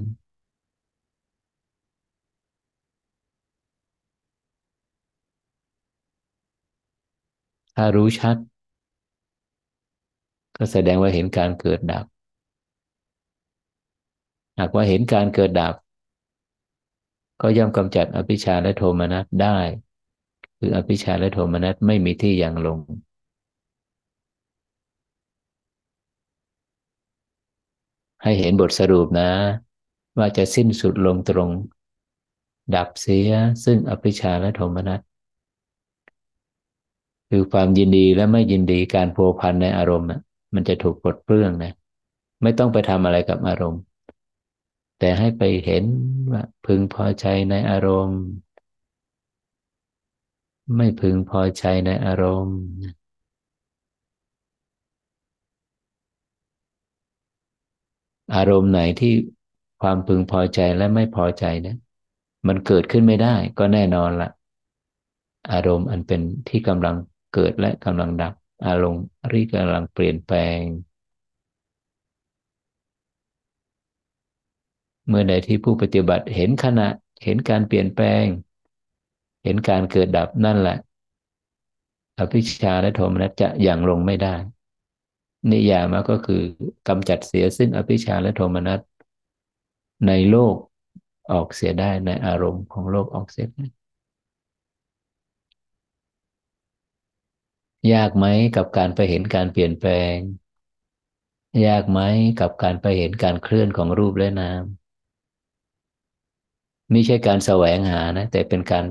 [7.81, 8.37] ถ้ารู้ชัด
[10.57, 12.05] ก็แสดงว่าเห็นการเกิดดับ
[14.59, 15.75] หากว่าเห็นการเกิดดับ
[17.41, 19.59] ก็ย่อมกำจัดอภิชาและโทมนัสได้
[20.59, 22.79] คืออภิชาและโทมนัสไม่มีที่ยังลง
[28.23, 29.31] ให้เห็นบทสรุปนะ
[30.19, 31.51] ว่าจะสิ้นสุดลงตรง
[32.75, 33.31] ดับเสีย
[33.65, 35.01] ซึ่งอภิชาและโทมนัส
[37.31, 40.09] คือความยินดีและไม่ยินดีการพัวพันในอารมณ์
[40.55, 41.73] มันจะถูกปลดเปลื้องนะ
[42.43, 43.83] ไม่ต้องไปทำอะไรกับอารมณ์
[44.99, 45.85] แต่ให้ไปเห็น
[46.33, 48.21] ว่าพึงพอใจในอารมณ์
[50.77, 52.59] ไม่พึงพอใจในอารมณ์
[58.35, 59.13] อารมณ์ไหนที่
[59.83, 61.77] ความพึงพอใจและไม่พอใจเนี่ย
[62.49, 64.29] มันเกิดขึ้นไม่ได้ก็แน่นอนละ
[65.53, 66.97] อารมณ์อันเป็นที่กำลัง
[67.39, 68.35] เกิดและกำลังดับ
[68.67, 70.61] อารมณ์ที่กำลังเปลี่ยนแปลง
[75.09, 76.89] เมื่อใดที่ผู้ปฏิบัติเห็นขณะ
[77.25, 78.25] เห็นการเปลี่ยนแปลง
[79.45, 80.77] เห็นการเกิดดับนั่นแหละ
[82.19, 84.35] อภิชาและโทมนัสจะอย่างลงไม่ได้
[85.51, 86.43] นิยามาก็คือ
[86.89, 88.81] กำจัดเสียซึ่งอภิชาและโทมนัส
[90.07, 90.55] ในโลก
[91.33, 93.78] ออกเสียได้ในอารมณ์ของโลกออกเสียได้
[97.93, 98.27] ยากไหม
[98.57, 100.17] กับการไปเห็นการเปลี่ยนแปลง
[101.67, 102.01] ยากไหม
[102.41, 104.63] กับการไปเห็นการเคลื่อนของรูปและนาม
[106.91, 108.85] ไม่ใช่การแสวงหานะ แต่เป็นการ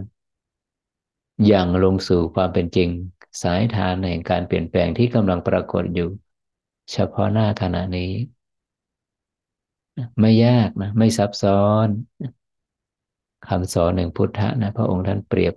[1.47, 2.89] อย่างลงสู่ความเป็นจริง
[3.41, 6.09] สายทานแห่งการเปลี่ยนแปลงที่กำลังปรากฏอยู่
[6.91, 8.11] เฉพาะหน้าขณะนี้
[10.19, 11.87] ไม่ยากนะ ไม่ซับซ้อน
[13.47, 15.53] คำสอนหนึ่งพุทธะนะ พระองค์ท่านเปรียบ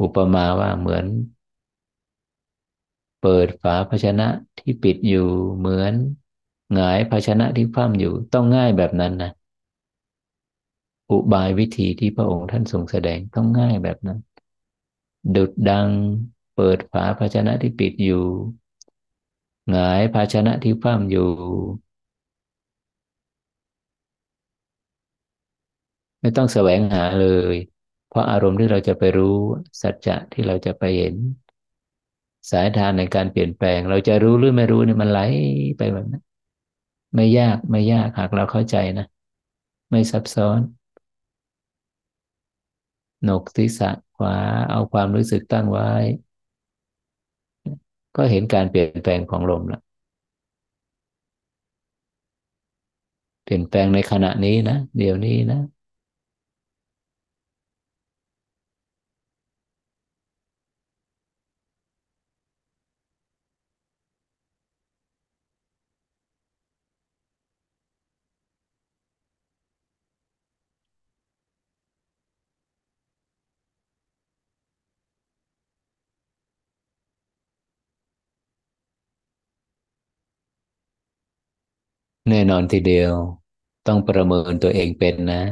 [0.00, 1.04] อุปมาว่าเหมือน
[3.20, 5.94] เปิดฝาภาชนะที่ปิดอยู่เหมือน
[6.74, 9.30] หงายภาชนะที่คว่ำอยู่ต้องง่ายแบบนั้นนะ
[11.10, 14.18] อุบายวิธีที่พระองค์ท่านทรงแสดงต้องง่ายแบบนั้น
[15.34, 15.88] ดุดดัง
[16.54, 18.24] เปิดฝาภาชนะที่ปิดอยู่
[19.70, 21.30] หงายภาชนะที่คว่ำอยู่
[26.22, 27.22] ไม่ต้องแสวงหาเล
[27.54, 27.56] ย
[28.08, 29.38] เพราะอารมณ์ที่เราจะไปรู้
[29.82, 31.14] สัจจะที่เราจะไปเห็น
[32.50, 35.18] สายทานในการเปลี่ยนแปลง เราจะรู้หรือไม่รู้เนี่ยมันไหล
[35.78, 36.22] ไปแบบนั้น
[37.14, 39.04] ไม่ยากไม่ยากหากเราเข้าใจนะ
[39.90, 40.60] ไม่ซับซ้อน
[43.24, 44.36] หนกศีรษะขวา
[44.70, 45.86] เอาความรู้สึกตั้งไว้
[48.16, 49.80] ก็เห็นการเปลี่ยนแปลงของลมละ
[53.42, 55.58] เปลี่ยนแปลงในขณะนี้นะ เดี๋ยวนี้นะ
[82.30, 83.12] แน่นอนทีเดียว
[83.86, 85.42] ต้องประเมินตัวเองเป็นนะ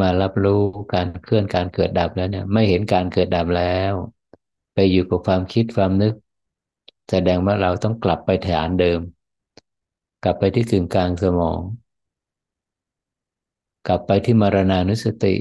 [0.00, 0.62] มารับรู้
[0.94, 3.92] การเคลื่อนการเกิดดับแล้วเนี่ย ไม่เห็นการเกิดดับแล้ว
[4.74, 6.14] ไปอยู่กับความคิดความนึก
[7.10, 9.00] แสดงว่าเราต้องกลับไปฐานเดิม
[10.24, 11.60] กลับไปที่กึ่งกลางสมอง
[13.86, 15.34] กลับไปที่มรณานุสติ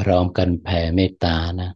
[0.00, 1.70] พร้อมกันแผ่เมตตานะ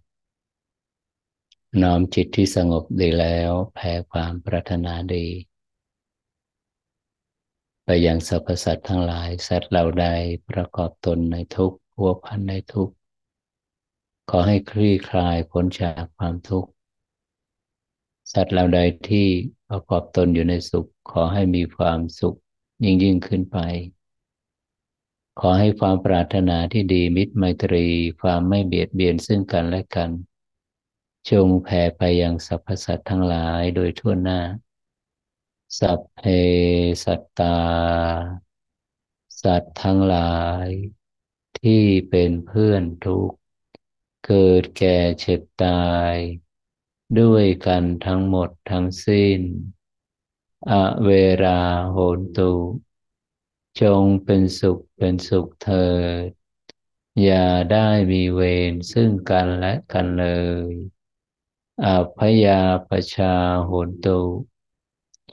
[1.83, 5.27] น้อมจิตที่สงบดีแล้วแผ่ความปรารถนาดี
[7.85, 10.07] ไปยังสรรพสัตว์ทั้งหลายสัตว์เราใด
[10.49, 12.95] ประกอบตนในทุกข์พัวพันในทุกข์
[14.31, 16.71] ขอให้คลี่คลายพ้นจากความทุกข์
[18.33, 19.27] สัตว์เราใดที่
[19.69, 22.39] ประกอบตนอยู่ในสุข ขอให้มีความสุข
[22.85, 23.59] ยิ่งยิ่งขึ้นไป
[25.41, 27.87] ขอให้ความปรารถนาที่ดีมิตรไมตรี
[28.21, 30.11] ความไม่เบียดเบียนซึ่งกันและกัน
[31.31, 34.41] จงแผ่ไปยังสรรพสัตว์ทั้งหลายโดยทั่วหน้า
[35.79, 36.21] สัพเพ
[37.05, 37.59] สัตตา
[39.43, 40.69] สัตว์ทั้งหลาย
[41.61, 43.37] ที่เป็นเพื่อนทุกข์
[44.27, 46.15] เกิดแก่เจ็บตาย
[47.21, 49.41] ด้วยกันทั้งหมดทั้งสิ้น
[50.71, 50.73] อ
[51.05, 51.11] เว
[51.45, 52.53] ราโหนตุ
[53.83, 55.89] จงเป็นสุขเป็นสุขเถิ
[56.27, 56.29] ด
[57.23, 60.27] อย่าได้มีเวรซึ่งกันและกันเล
[60.71, 60.73] ย
[61.85, 64.21] อาพยาปชาโหนตุ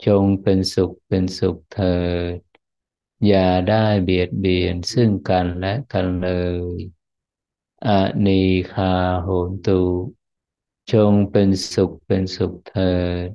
[0.06, 2.00] จงเป็นสุขเป็นสุขเถิ
[2.36, 2.38] ด
[3.28, 6.30] อย่าได้เบียดเบียนซึ่งกันและกันเล
[6.76, 6.80] ย
[7.88, 7.89] อ
[8.26, 8.93] นีคา
[9.24, 9.84] โหนตุ
[10.91, 13.28] จงเป็นสุขเป็นสุขเถิด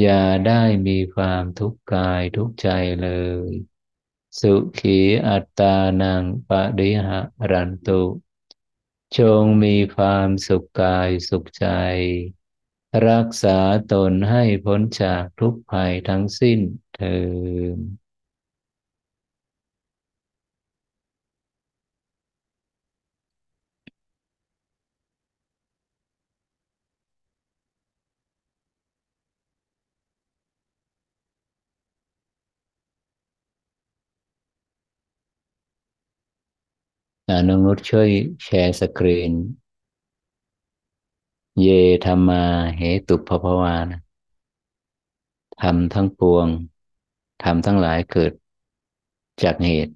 [0.00, 2.68] อย่าได้มีความทุกข์กายทุกใจ
[3.02, 3.08] เล
[3.48, 3.71] ย
[4.40, 7.20] สุขีอัตตานังปะริหะ
[7.50, 8.02] รันตุ
[9.18, 11.66] จงมีความสุขกายสุขใจ
[13.08, 13.58] รักษา
[13.92, 16.60] ตนให้พ้นจากทุกภัยทั้งสิ้น
[16.96, 17.18] เถิ
[17.76, 18.01] ด
[37.28, 38.10] น้องนุชช่วย
[38.44, 39.32] แชร์สกรีน
[41.60, 41.66] เย
[42.04, 42.44] ธรรมา
[42.76, 44.00] เหตุภพวานะ
[45.62, 46.46] ทำทั้งปวง
[47.42, 48.32] ทำทั้งหลายเกิด
[49.42, 49.94] จากเหตุ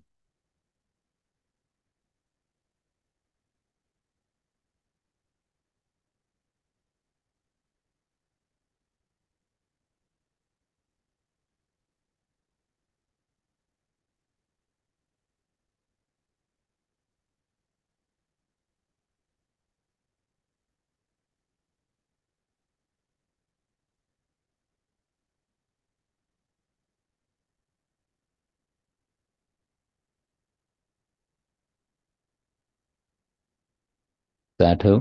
[34.58, 34.94] สาธุ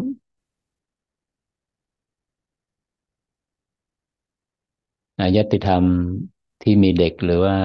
[5.19, 5.83] ญาติธรรม
[6.61, 7.57] ที่มีเด็กหรือว่า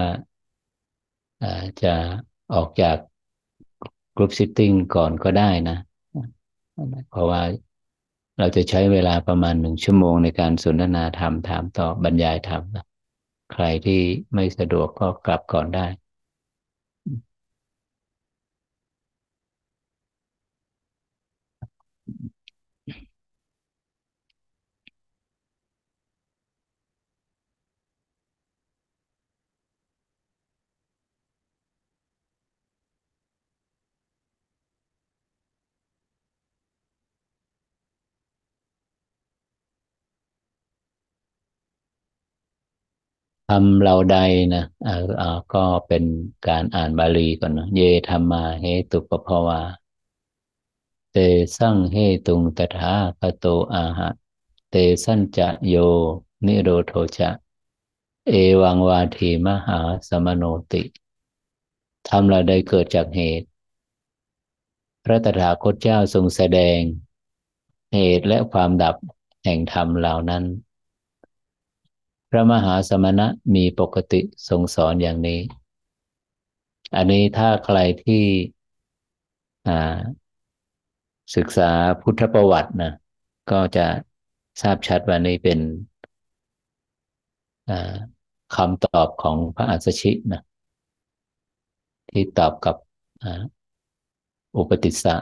[1.83, 1.95] จะ
[2.55, 2.97] ออกจาก
[4.17, 5.77] group sitting ก่อนก็ได้นะ
[7.11, 7.43] เพราะว่า
[8.39, 12.87] เราจะใช้เวลาประมาณหนึ่งชั่วโมงในการสนทนาธรรมถามตอบบรรยายธรรมนะ
[13.53, 14.01] ใครที่
[14.35, 15.87] ไม่สะดวกก็กลับก่อนได้
[43.55, 44.19] ทำเราใด
[44.55, 46.05] นะออเออก็เป็น
[46.49, 49.61] การอ่านบาลีก่อนนะเยธรรมาเหตุปภวา
[51.13, 51.17] เต
[51.57, 51.97] สั่งเห
[52.27, 54.09] ตุงตถาคโตอาหะ
[54.71, 54.75] เต
[55.05, 55.75] สัญจะโย
[56.47, 57.31] นิโรโทจะ
[58.29, 58.33] เอ
[58.63, 59.79] วังวาทีมหา
[60.09, 60.83] สมโนติ
[62.09, 63.47] ทำเราใดเกิดจากเหตุ
[65.05, 66.81] พระตถาคตเจ้าทรงแสดง
[67.95, 68.97] เหตุและความดับ
[69.45, 70.45] แห่งธรรมเหล่านั้น
[72.31, 75.41] พระมหาสมณะมีปกติทรงสอนอย่างนี้
[76.97, 78.25] อันนี้ถ้าใครที่
[81.37, 81.71] ศึกษา
[82.03, 82.93] พุทธประวัตินะ
[83.51, 83.87] ก็จะ
[84.63, 85.59] ทราบชัดว่านี้เป็น
[88.57, 90.43] คำตอบของพระอัสสชินะ
[92.11, 92.77] ที่ตอบกับ
[94.57, 95.15] อุปติสสะ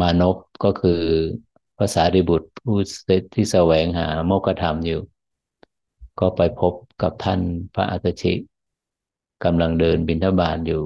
[0.00, 1.00] มานพก็คือ
[1.78, 2.78] ภาษาดิบุตรผู้
[3.34, 5.00] ที่แสวงหาโมกธรรมอยู่
[6.20, 7.40] ก็ไปพบกับท่าน
[7.74, 8.34] พระอัตชิ
[9.44, 10.82] กำลังเดินบิณฑบาตอยู่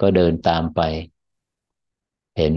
[0.00, 0.80] ก็เดินตามไป
[2.36, 2.54] เห็น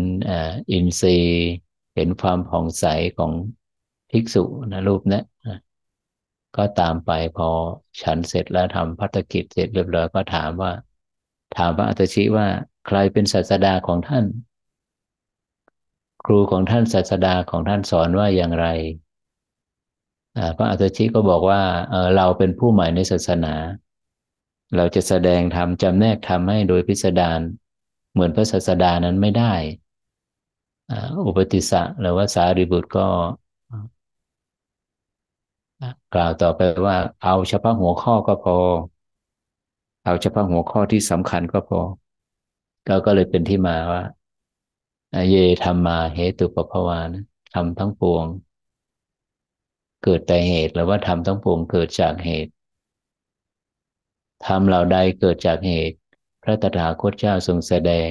[0.71, 1.49] อินทรีย์
[1.95, 2.85] เห็นความผ่องใส
[3.17, 3.31] ของ
[4.11, 5.23] ภิกษุนะรูปนะ
[6.57, 7.49] ก็ตามไปพอ
[8.01, 10.71] ฉันเสร็จแล้วทำพัฒกิจเสร็จเรียบร้อยก็ถามว่า
[11.57, 12.47] ถามพระอัตชิว่า
[12.87, 14.25] ใครเป็นศาสดาของท่าน
[16.25, 18.67] ครูของท่านศาสดาของท่านสอนว่าอย่างไร
[20.57, 21.61] พระอัตชิก็บอกว่า
[22.15, 23.53] เราเป็นผู้ใหม่ในศาสนา
[24.75, 27.39] เราจะแสดงธรรมจำแนกธรรมให้โดยพิสดาร
[28.11, 29.53] เหมือนพระศาสดานั้นไม่ได้
[31.25, 33.07] อุปติสะหรือว่าสารีบุตรก็
[36.13, 38.57] กล่าวต่อไปว่า เอาเฉพาะหัวข้อก็พอ
[40.05, 41.79] เอาเฉพาะหัวข้อที่สำคัญก็พอ
[42.87, 44.01] ก็ก็เลยเป็นที่มาว่า
[45.29, 47.09] เยธรรมมาเหตุปภวาน
[47.53, 48.25] ทำทั้งปวง
[50.03, 52.51] เกิดแต่เหตุหรือว่าทำทั้งปวงเกิดจากเหตุ
[54.45, 55.97] ทำเหล่าใดเกิดจากเหตุ
[56.43, 58.09] พระตถาคตเจ้าทรงแสดง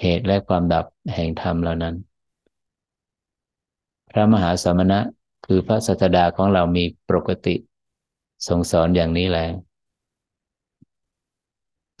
[0.00, 1.94] เหตุและความดับแห่งธรรมเหล่านั้น
[4.10, 5.00] พระมหาสมณะ
[5.46, 7.54] คือพระสัตดาของเรามีปกติ
[8.46, 9.46] ทรงสอนอย่างนี้แหละ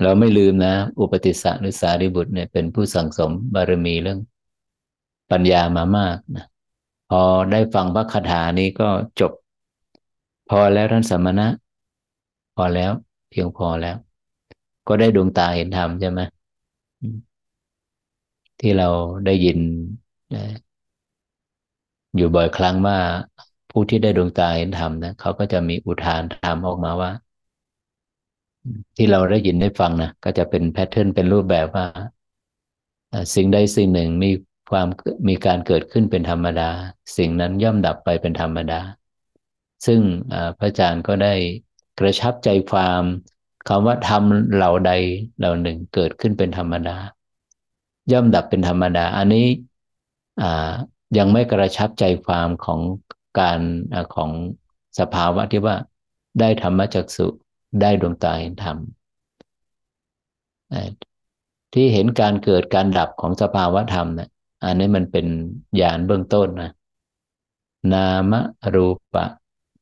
[0.02, 4.18] เราไม่ลืมนะ อุปติสสะหรือสารีบุตรเนี่ยเป็นผู้สั่งสมบารมีเรื่อง
[5.30, 6.46] ปัญญามามากนะ
[7.08, 8.88] พอได้ฟังพระคาถานี้ก็
[9.20, 9.32] จบ
[10.48, 11.46] พอแล้วท่านสมณะ
[12.56, 12.92] พอแล้ว
[13.30, 13.96] เพียงพอแล้ว
[14.88, 16.20] ก็ได้ดวงตาเห็นธรรมใช่ไหม
[18.60, 18.88] ที่เรา
[19.24, 19.58] ได้ยิน
[22.16, 22.98] อยู่บ่อยครั้งว่า
[23.70, 27.10] ผู้ที่ได้ดวงตาเห็นธรรมนะเขาก็จะมีอุทานธรรมออกมาว่า
[28.96, 31.84] ที่เราได้ยินได้ฟังนะก็จะเป็นแพทเทิร์นเป็นรูปแบบว่า
[33.34, 34.30] สิ่งใดสิ่งหนึ่งมี
[34.70, 34.86] ความ
[35.28, 36.70] มีการเกิดขึ้นเป็นธรรมดา
[37.16, 38.80] สิ่งนั้นย่อมดับไปเป็นธรรมดา
[39.86, 40.00] ซึ่ง
[40.58, 41.34] พระอาจารย์ก็ได้
[41.98, 43.02] กระชับใจความ
[43.68, 44.22] คำว่าธรรม
[44.54, 44.92] เหล่าใด
[45.38, 46.96] เหล่าหนึ่งเกิดขึ้นเป็นธรรมดา
[48.12, 49.46] ย่อมดับเป็นธรรมดา อันนี้
[51.18, 52.80] ยังไม่กระชับใจความของ
[53.38, 53.60] การ
[54.14, 54.30] ของ
[54.98, 55.76] สภาวะที่ว่า
[56.40, 57.26] ได้ธรรมจักสุ
[57.80, 58.76] ได้ดวงตาเห็นธรรม
[61.74, 64.30] ที่เห็นการเกิดการดับของสภาวะธรรมเนะ
[64.64, 65.26] อันนี้มันเป็น
[65.80, 66.70] ญาณเบื้องต้นนะ
[67.92, 68.32] นาม
[68.74, 69.24] รูปะ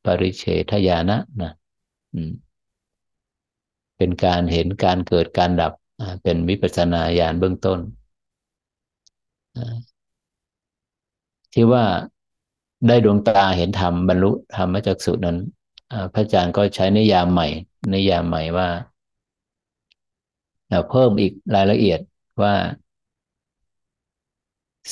[0.03, 1.51] ปริเฉทญาณะนะ
[3.97, 5.73] เป็นการเห็นการเกิดการดับ
[6.23, 7.79] เป็นวิปัสสนาญาณเบื้องต้น
[11.53, 11.85] ที่ว่า
[12.87, 15.37] ได้ดวงตาเห็นธรรมบรรลุธรรมจากสุนั้น
[16.13, 17.47] พระอาจารย์ก็ใช้นิยามใหม่
[17.93, 18.67] นิยามใหม่ว่า
[20.69, 21.99] เราเพิ่มอีกรายละเอียด
[22.41, 22.53] ว่า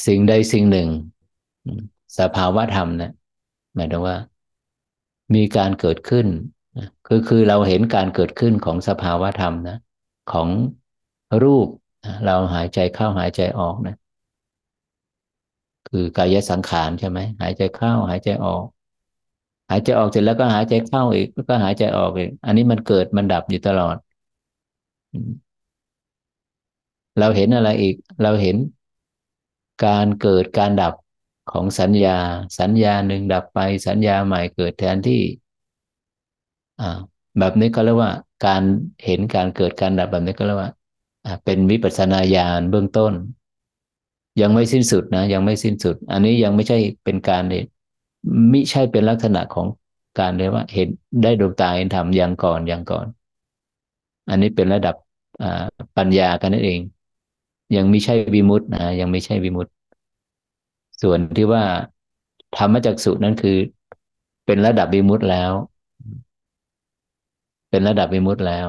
[0.05, 0.87] สิ่งใดสิ่งหนึ่ง
[2.19, 3.11] สภาวะธรรมนะ
[3.75, 4.15] หมายถึงว่า
[5.35, 6.27] มีการเกิดขึ้น
[7.07, 9.77] คือคือเราเห็นการเกิดขึ้นของสภาวะธรรมนะ
[10.31, 10.47] ของ
[11.43, 11.67] รูป
[12.25, 13.95] เราหายใจเข้าหายใจออกนะ
[15.87, 18.63] คือกายสังขารใช่ไหมหายใจเข้าหายใจออก
[19.69, 23.95] หายใจออกเสร็จแล้วก็หายใจเข้าอีกแล้วก็หายใจออกอีก อันนี้มันเกิดมันดับอยู่ตลอด
[27.19, 28.55] เราเห็นอะไรอีก เราเห็น
[29.85, 30.93] การเกิดการดับ
[31.51, 32.17] ของสัญญา
[32.59, 35.21] สัญญาหนึ่งดับไป สัญญาใหม่เกิดแทนที่
[37.39, 38.11] แบบนี้ก็เรียกว่า
[38.45, 38.61] การ
[39.05, 40.71] เห็นการเกิดการดับแบบนี้ก็เรียกว่า
[41.45, 43.13] เป็นวิปัสสนาญาณเบื้องต้น
[44.41, 47.63] ยังไม่สิ้นสุดนะ ยังไม่สิ้นสุด อันนี้ยังไม่ใช่เป็นการเนี่ย
[48.51, 49.67] มิใช่เป็นลักษณะของ
[50.19, 50.87] การเรียกว่า เห็น
[51.23, 53.05] ได้ดวงตาเห็นธรรมยังก่อนยังก่อน
[54.29, 54.95] อันนี้เป็นระดับ
[55.97, 56.79] ปัญญากันนั่นเอง
[57.75, 59.71] ยังไม่ใช่วิมุตต์นะยังไม่ใช่วิมุตต์
[61.01, 61.63] ส่วนที่ว่า
[62.57, 63.57] ธรรมจักสุนั้นคือ
[64.45, 65.51] เป็นระดับวิมุตต์แล้ว
[67.69, 68.67] เป็นระดับวิมุตต์แล้ว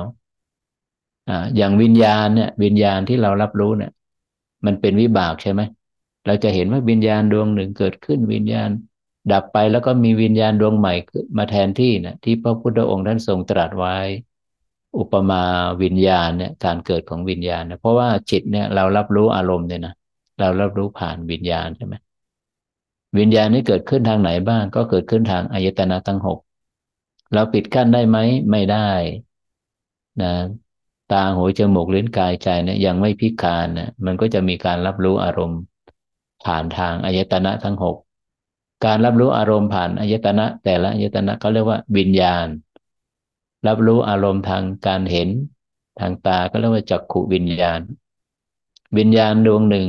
[1.28, 3.92] อ่าอย่างวิญญาณเนี่ย วิญญาณที่เรารับรู้เนี่ย
[4.66, 5.60] มันเป็นวิบากใช่ไหม
[6.26, 8.70] เราจะเห็นว่าวิญญาณดวงหนึ่งเกิดขึ้นวิญญาณ
[9.32, 10.94] ดับไปแล้วก็มีวิญญาณดวงใหม่
[11.38, 13.96] มาแทนที่นะที่พระพุทธองค์ท่านทรงตรัสไว้
[14.98, 15.42] อุปมา
[15.82, 19.94] วิญญาณเนี่ยการเกิดของวิญญาณเนี่ยเพราะว่าจิตเนี่ยเรารับรู้อารมณ์เนี่ยนะ
[20.40, 21.94] เรารับรู้ผ่านวิญญาณใช่ไหม
[23.18, 26.38] วิญญาณนี้เกิดขึ้นทางไหนบ้าง ก็เกิดขึ้นทางอายตนะทั้งหก
[27.34, 28.18] เราปิดกั้นได้ไหม
[28.50, 28.90] ไม่ได้
[30.22, 30.32] นะ
[31.12, 35.60] ตาหูจมูกลิ้นกายใจเนี่ยยังไม่พิการนะมันก็จะมีการรับรู้อารมณ์
[36.44, 37.96] ผ่านทางอายตนะทั้งหก
[38.84, 42.46] การรับรู้อารมณ์ผ่านอายตนะ แต่ละอายตนะเขาเรียกว่าวิญญาณ
[43.66, 45.28] รับรู้อารมณ์ทางการเห็น
[45.98, 47.80] ทางตาก็เรียกว่าจักขุวิญญาณ
[48.96, 49.88] วิญญาณดวงหนึ่ง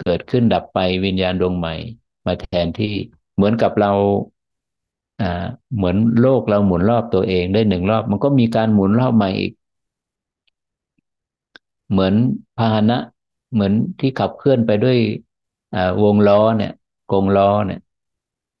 [0.00, 1.74] เกิดขึ้นดับไปวิญญาณดวงใหม่
[2.26, 2.94] มาแทนที่
[3.34, 3.92] เหมือนกับเรา
[5.20, 5.26] อ่า
[5.76, 9.52] เหมือนโลกเราหมุนรอบตัวเองได้หนึ่งรอบ มันก็มีการหมุนรอบใหม่อีก
[11.90, 12.14] เหมือน
[12.56, 12.98] พาหนะ
[13.52, 14.98] เหมือนที่ขับเคลื่อนไปด้วย
[16.02, 16.70] วงล้อเนี่ย
[17.08, 17.78] กงล้อเนี่ย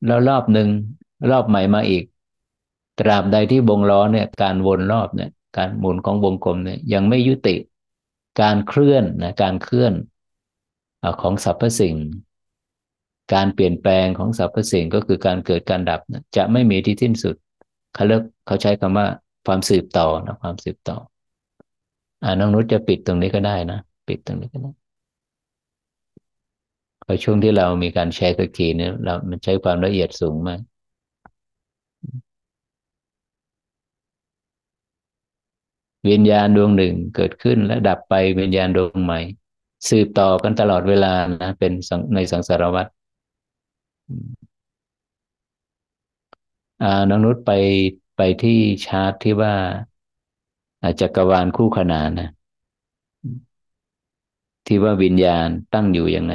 [0.06, 0.68] แล้วรอบหนึ่ง
[1.30, 2.04] รอบใหม่มาอีก
[2.98, 7.56] ตราบใดที่วงล้อเนี่ย การวนรอบเนี่ย การหมุนของวงกลมเนี่ยยังไม่ยุติ
[8.40, 9.92] การเคลื่อนนะการเคลื่อน
[11.20, 11.96] ของสรรพสิ่ง
[13.34, 17.36] การเปลี่ยนแปลงของสรรพสิ่งก็คือการเกิดการดับนะจะไม่มีที่สิ้นสุด
[17.94, 19.06] เขาเลิกเขาใช้คำว่า
[19.46, 20.96] ความสืบต่อนะความสืบต่อ
[22.22, 23.78] อ่าน้องนุชจะปิดตรงนี้ก็ได้นะ
[24.08, 24.70] ปิดตรงนี้ก็ได้
[27.04, 30.60] พอช่วงที่เรามีการแชร์ตะกีเนี่ยเรามันใช้ความละเอียดสูงมาก
[36.06, 39.20] วิญญาณดวงหนึ่งเกิดขึ้นและดับไปวิญญาณดวงใหม่
[39.88, 41.72] สืบต่อกันตลอดเวลานะเป็น
[42.14, 42.86] ในสังสารวัฏ
[47.08, 47.50] น้องนุชไป
[48.16, 49.54] ไปที่ชาร์ตที่ว่า
[51.00, 52.28] จักรวาลคู่ขนานนะ
[54.66, 56.34] ที่ว่าวิญญาณตั้งอยู่ยังไง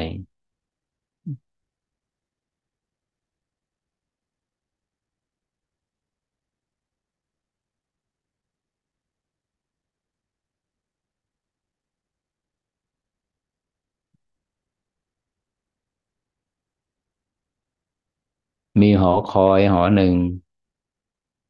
[18.81, 20.13] มีหอคอยหอหนึ่ง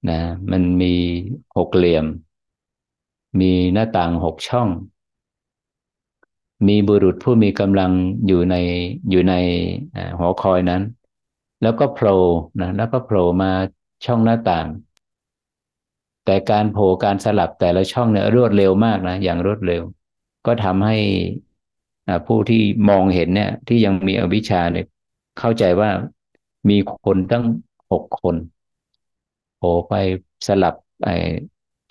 [0.09, 0.19] นะ
[0.51, 0.93] มันมี
[1.57, 2.05] หกเหลี่ยม
[3.39, 4.69] มีหน้าต่างหกช่อง
[6.67, 7.91] มีบุรุษผู้มีกำลัง
[8.27, 8.55] อยู่ใน
[9.09, 9.33] อยู่ใน
[10.19, 10.81] หอคอยนั้น
[11.61, 12.17] แล้วก็โผล่
[12.61, 13.51] นะแล้วก็โผล่มา
[14.05, 14.67] ช่องหน้าต่าง
[16.25, 19.83] แต่การโผล่การสลับแต่ละช่องเนี่ยรวดเร็วมากนะอย่างรวดเร็ว
[20.45, 20.97] ก็ทำให้
[22.27, 24.85] ผู้ที่มองเห็นเนี่ย ที่ยังมีอวิชชาเนี่ย
[25.39, 25.89] เข้าใจว่า
[26.69, 27.45] มีคนตั้ง
[27.91, 28.35] หกคน
[29.57, 29.93] โผล่ไป
[30.47, 31.09] สลับไอ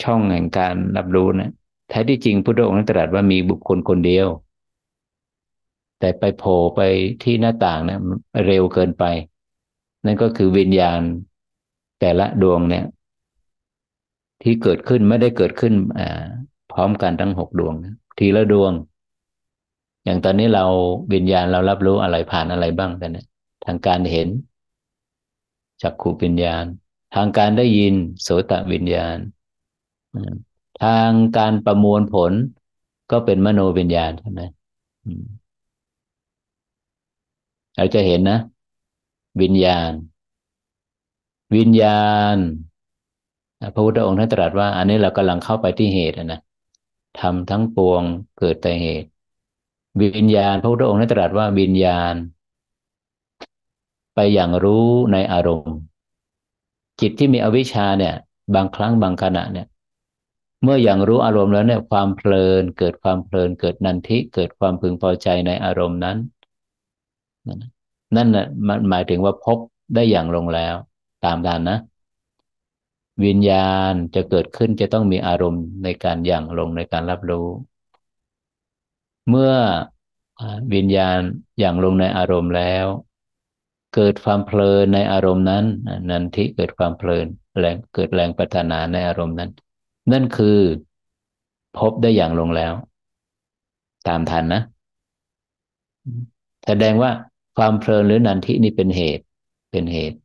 [0.03, 1.53] ช่องแห่งการรับรู้นะ
[1.89, 4.27] แท้ที่จริงพระองค์ตรัสว่ามีบุคคลคนเดียว
[5.99, 6.81] แต่ไปโผล่ไป
[7.23, 8.01] ที่หน้าต่างนะ
[8.47, 9.05] เร็วเกินไป
[10.05, 11.01] นั่นก็คือวิญญาณ
[12.01, 12.85] แต่ละดวงเนี่ย
[14.43, 15.75] ที่เกิดขึ้นไม่ได้เกิดขึ้น
[16.73, 18.73] พร้อมกันทั้งหกดวงนะทีละดวง
[20.05, 20.65] อย่างตอนนี้เรา
[21.13, 23.27] วิญญาณเรารับรู้อะไรผ่านอะไรบ้างกันเนี่ย
[23.65, 24.29] ทางการเห็น
[25.83, 26.65] จักขูวิญญาณ
[27.15, 29.17] ทางการได้ยินโสตวิญญาณ
[30.83, 32.33] ทางการประมวลผล
[33.11, 34.43] ก็เป็นมโนวิญญาณใช่ไหม
[37.77, 38.39] เราจะเห็นนะ
[39.41, 39.93] วิญญาณ
[41.57, 42.05] วิญญา
[42.35, 42.37] ณ
[43.75, 46.41] พระพุทธองค์ท่านตรัสว่า อันนี้เรากำลังเข้าไปที่เหตุนะ
[47.21, 48.03] ทำทั้งปวง
[48.39, 49.09] เกิดแต่เหตุ
[50.03, 52.15] วิญญาณ พระพุทธองค์ท่านตรัสว่าวิญญาณ
[54.15, 55.77] ไปอย่างรู้ในอารมณ์
[57.01, 58.15] จิตที่มีอวิชชาเนี่ย
[58.55, 59.67] บางครั้งบางขณะเนี่ย
[60.63, 66.17] เมื่ออย่างรู้อารมณ์แล้วเนี่ย ความเพลินเกิดความเพลินเกิดนันทิเกิดความพึงพอใจในอารมณ์นั้น
[68.17, 69.59] นั่นน่ะมันหมายถึงว่าพบ
[69.95, 70.75] ได้อย่างลงแล้ว
[71.25, 71.79] ตามดันนะ
[73.25, 77.47] วิญญาณจะเกิดขึ้นจะต้องมีอารมณ์ในการอย่างลงในการรับรู้
[79.29, 79.53] เมื่อ
[80.75, 81.19] วิญญาณ
[81.59, 82.87] อย่างลงในอารมณ์แล้ว
[83.95, 85.65] เกิดความเพลินในอารมณ์นั้น
[86.11, 87.27] นันทิเกิดความเพลิน
[87.59, 89.51] แรงเกิดแรงปัฒนาในอารมณ์นั้น
[90.13, 90.59] นั่นคือ
[91.79, 92.73] พบได้อย่างลงแล้ว
[94.09, 94.63] ตามทันนะ
[96.67, 97.11] แสดงว่า
[97.57, 99.25] ความเพลินหรือนันทินี่เป็นเหตุ
[99.73, 100.19] เป็นเหตุ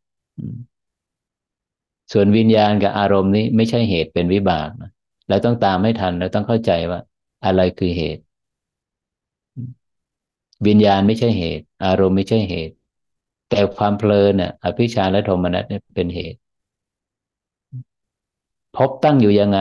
[2.13, 4.91] ส่วนวิญญาณกับอารมณ์นี้ไม่ใช่เหตุเป็นวิบากนะ
[5.29, 6.99] เราต้องตามให้ทันเราต้องเข้าใจว่า
[7.45, 8.23] อะไรคือเหตุ
[10.67, 12.76] วิญญาณไม่ใช่เหตุ อารมณ์ไม่ใช่เหตุ
[13.49, 16.39] แต่ความเพลินเนี่ยอภิชาและโทมนัสเนี่ยเป็นเหตุ
[18.75, 19.59] พบตั้งอยู่ยังไง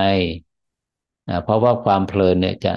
[1.28, 2.72] นะเพราะว่าความเพลินเนี่ยจะ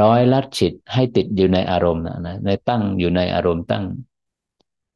[0.00, 3.84] ร้อยลัดฉิดให้ติดอยู่ในอารมณ์นะนะในตั้งอยู่ในอารมณ์ตั้ง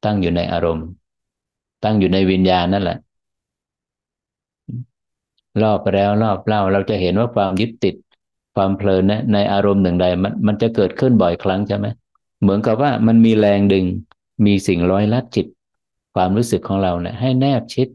[0.05, 0.87] ตั้งอยู่ในอารมณ์
[1.85, 2.99] ตั้งอยู่ในวิญญาณนั่นแหละ
[5.63, 7.95] รอบแล้วรอบเล่าเราจะเห็นว่าความยึดติด
[8.55, 11.87] ความเพลินนะในอารมณ์หนึ่งใดมันมันจะเกิดขึ้นบ่อยครั้งใช่ไหม
[12.41, 13.87] เหมือนกับว่ามันมีแรงดึง
[14.45, 15.47] มีสิ่งร้อยลัดจิต
[16.15, 17.89] ความรู้สึกของเราเนี่ยให้แนบชิด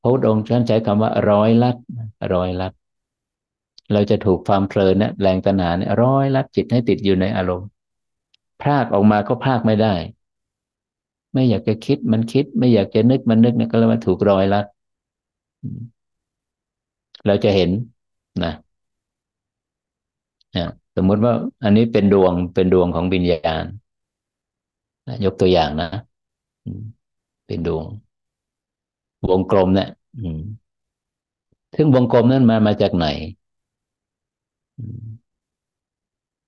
[0.00, 1.76] พระพุทธองค์ท่านใช้คำว่าร้อยลัด
[2.34, 2.72] ร้อยลัด
[3.92, 7.68] เราจะถูกความเพลินเนี่ยแรงตัณหาเนี่ยร้อยลัดจิตให้ติดอยู่ในอารมณ์
[8.62, 9.94] พากออกมาก็พากไม่ได้
[11.32, 14.66] ไม่อยากจะคิดมันคิด ไม่อยากจะนึกมันนึกเนี่ยก็เลยมาถูกร้อยลัด
[17.26, 17.70] เราจะเห็น
[18.44, 18.52] นะ
[20.96, 21.32] สมมติว่า
[21.64, 23.64] อันนี้เป็นดวงเป็นดวงของวิญญาณ
[25.24, 25.86] ยกตัวอย่างนะ
[27.46, 27.86] เป็นดวง
[29.28, 29.88] วงกลมเนี่ย
[31.76, 33.06] ซึ่งวงกลมนั้นมามาจากไหน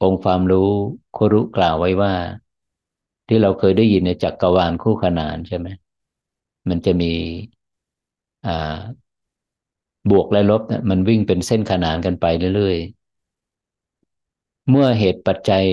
[0.03, 0.71] องค์ความรู้
[1.17, 2.13] ครุกล่าวไว้ว่า
[3.29, 5.69] ที่เราเคยได้ยินในจักรวาลคู่ขนานใช่ไหม
[6.69, 7.13] มันจะมี
[10.11, 15.65] บวกและลบนี่ยมันวิ่งเป็นเส้นขนานกันไปเรื่อยๆ เมื่อเหตุปัจจัย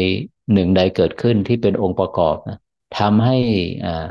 [0.53, 2.57] หนึ่งใดเกิดขึ้นที่เป็นองค์ประกอบนะ
[2.97, 3.37] ทำให้
[3.85, 4.07] อ่า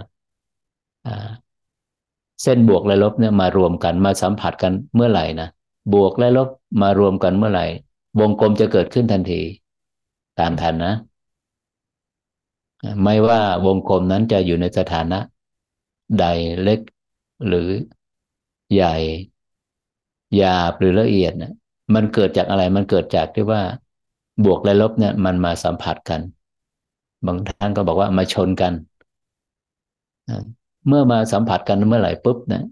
[2.43, 5.48] เส้นบวกและลบเนี่ยมารวมกันมาสัมผัสกันเมื่อไหร่นะ
[5.94, 6.48] บวกและลบ
[6.82, 7.66] มารวมกันเมื่อไหร่
[8.20, 9.40] วงกลมจะเกิดขึ้นทันที
[10.39, 10.94] ตามทันนะ
[13.02, 15.19] ไม่ว่าวงกลมนั้นจะอยู่ในสถานะ
[16.19, 16.24] ใด
[16.62, 16.81] เล็ก
[17.47, 17.69] หรือ
[18.74, 18.97] ใหญ่
[20.36, 21.52] หยาบหรือละเอียดนะ
[21.94, 23.62] มันเกิดจากอะไรมันเกิดจากที่ว่า
[24.44, 26.20] บวกและลบเนี่ยมันมาสัมผัสกัน
[27.27, 28.73] บางท่านก็บอกว่ามาชนกัน
[30.89, 32.63] เมื่อมาสัมผัสกันเมื่อไหร่ปุ๊บนะ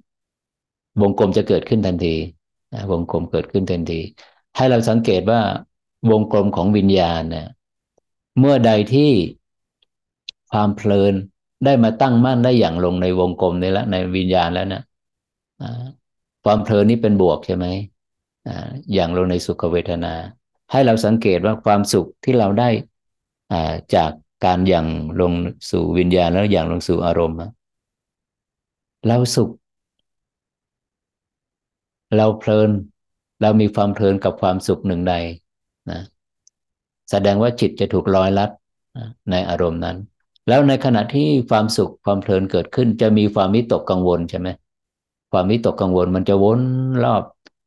[1.03, 2.15] วงกลมจะเกิดขึ้นทันที
[2.91, 4.01] วงกลมเกิดขึ้นทันที
[4.57, 5.41] ให้เราสังเกตว่า
[6.11, 7.49] วงกลมของวิญญาณเนี่ย
[8.39, 9.11] เมื่อใดที่
[10.53, 11.15] ความเพลิน
[11.65, 14.83] ได้มาตั้งมั่นได้อย่างลงในวงกลมนี้แล้วในวิญญาณแล้วนะ
[16.45, 17.67] ความเพลินนี้เป็นบวกใช่ไหม
[18.95, 20.15] อย่างลงในสุขเวทนา
[20.71, 22.69] ให้เราสังเกตว่าความสุขที่เราได้
[23.95, 24.11] จาก
[24.45, 24.87] การอย่าง
[25.21, 25.33] ลง
[25.71, 27.37] สู่วิญญาณแล้วอย่างลงสู่อารมณ์
[29.07, 29.51] เราสุข
[32.17, 32.71] เราเพลิน
[33.41, 35.15] เรามีความเพลินกับความสุขหนึ่งใด
[35.91, 36.01] นะ
[37.11, 38.51] แสดงว่าจิตจะถูกลอยลัด
[39.31, 39.97] ในอารมณ์นั้น
[40.49, 44.49] แล้วในขณะที่ความสุขความเพลินเกิดขึ้น จะมีความวิตกกังวลใช่ไหม
[45.33, 46.61] ความวิตกกังวลมันจะวน
[47.05, 47.23] รอบ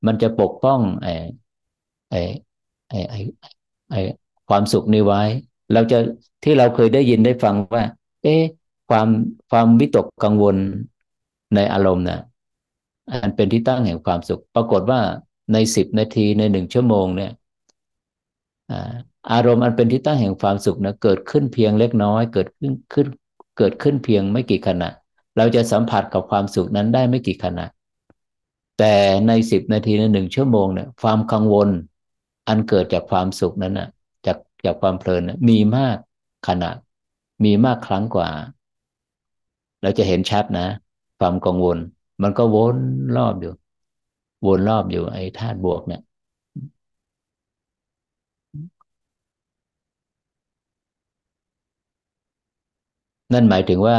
[0.07, 1.13] มันจะปกป้องไอ้
[2.09, 2.19] ไอ้
[2.89, 2.97] ไอ้
[3.89, 3.99] ไอ้
[4.49, 5.21] ความสุขนี้ไว้
[5.73, 5.97] เราจะ
[6.43, 7.83] ที่เราเคยได้ยินได้ฟังว่า
[8.23, 8.41] เอ๊ะ
[8.89, 9.07] ความ
[9.49, 10.55] ความวิตกกังวล
[11.55, 12.19] ในอารมณ์นะ
[13.11, 15.01] อันเป็นที่ตั้งแห่งความสุข ปรากฏว่า
[15.53, 17.31] ในสิบนาทีในหนึ่งชั่วโมงเนี่ย
[19.31, 23.07] อารมณ์อันเป็นที่ตั้งแห่งความสุขนะเกิดขึ้นเพียงเล็กน้อย เกิดขึ้นขึ้น
[23.57, 24.89] เกิดขึ้นเพียงไม่กี่ขณะ
[25.37, 27.65] เราจะสัมผัสกับความสุขนั้นได้ไม่กี่ขณะ
[28.79, 28.95] แต่
[29.27, 31.69] ในสิบนาทีในหนึ่งชั่วโมงเนี่ยความกังวล
[32.47, 33.89] อันเกิดจากความสุขนั้นนะ
[34.65, 35.97] จากความเพลินมีมาก
[36.47, 36.75] ขนาด
[37.45, 38.29] มีมากครั้งกว่า
[39.81, 40.67] เราจะเห็นชัดนะ
[41.19, 41.77] ความกังวล
[42.23, 42.77] มันก็วน
[43.15, 43.53] รอบอยู่
[44.45, 46.01] วนรอบอยู่ไอ้ธาตุบวกเนี่ย
[53.33, 53.97] นั่นหมายถึงว่า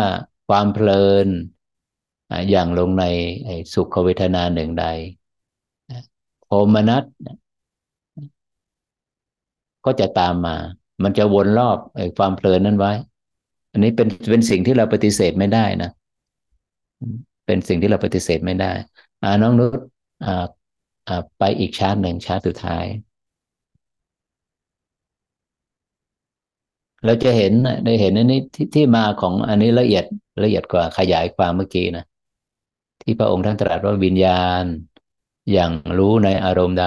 [0.49, 1.29] ความเพลิน
[2.51, 3.05] อย่างลงใน
[3.75, 4.85] สุขเวทนาหนึ่งใด
[6.49, 7.05] โอมนัส
[9.85, 10.57] ก็จะตามมา
[11.05, 12.93] มันจะวนรอบไอ้ความเพลินนั้นไว้
[13.73, 15.91] อันนี้เป็นเป็นสิ่งที่เราปฏิเสธไม่ได้นะ
[17.47, 18.73] เป็นสิ่งที่เราปฏิเสธไม่ได้
[19.23, 19.79] อ่าน้องนุช
[20.25, 20.45] อ่า
[21.09, 22.85] อ่าไปอีกชาร์ตหนึ่งชาร์ตสุดท้าย
[27.05, 27.53] เราจะเห็น
[27.85, 30.05] ได้เห็นอันนี้ที่ที่มาของอันนี้ละเอียด
[30.43, 32.05] ละเอียดกว่าขยายความเมื่อกี้นะ
[33.03, 34.65] ที่พระองค์ท่านตรัสว่าวิญญาณ
[35.53, 36.87] อย่างรู้ในอารมณ์ใด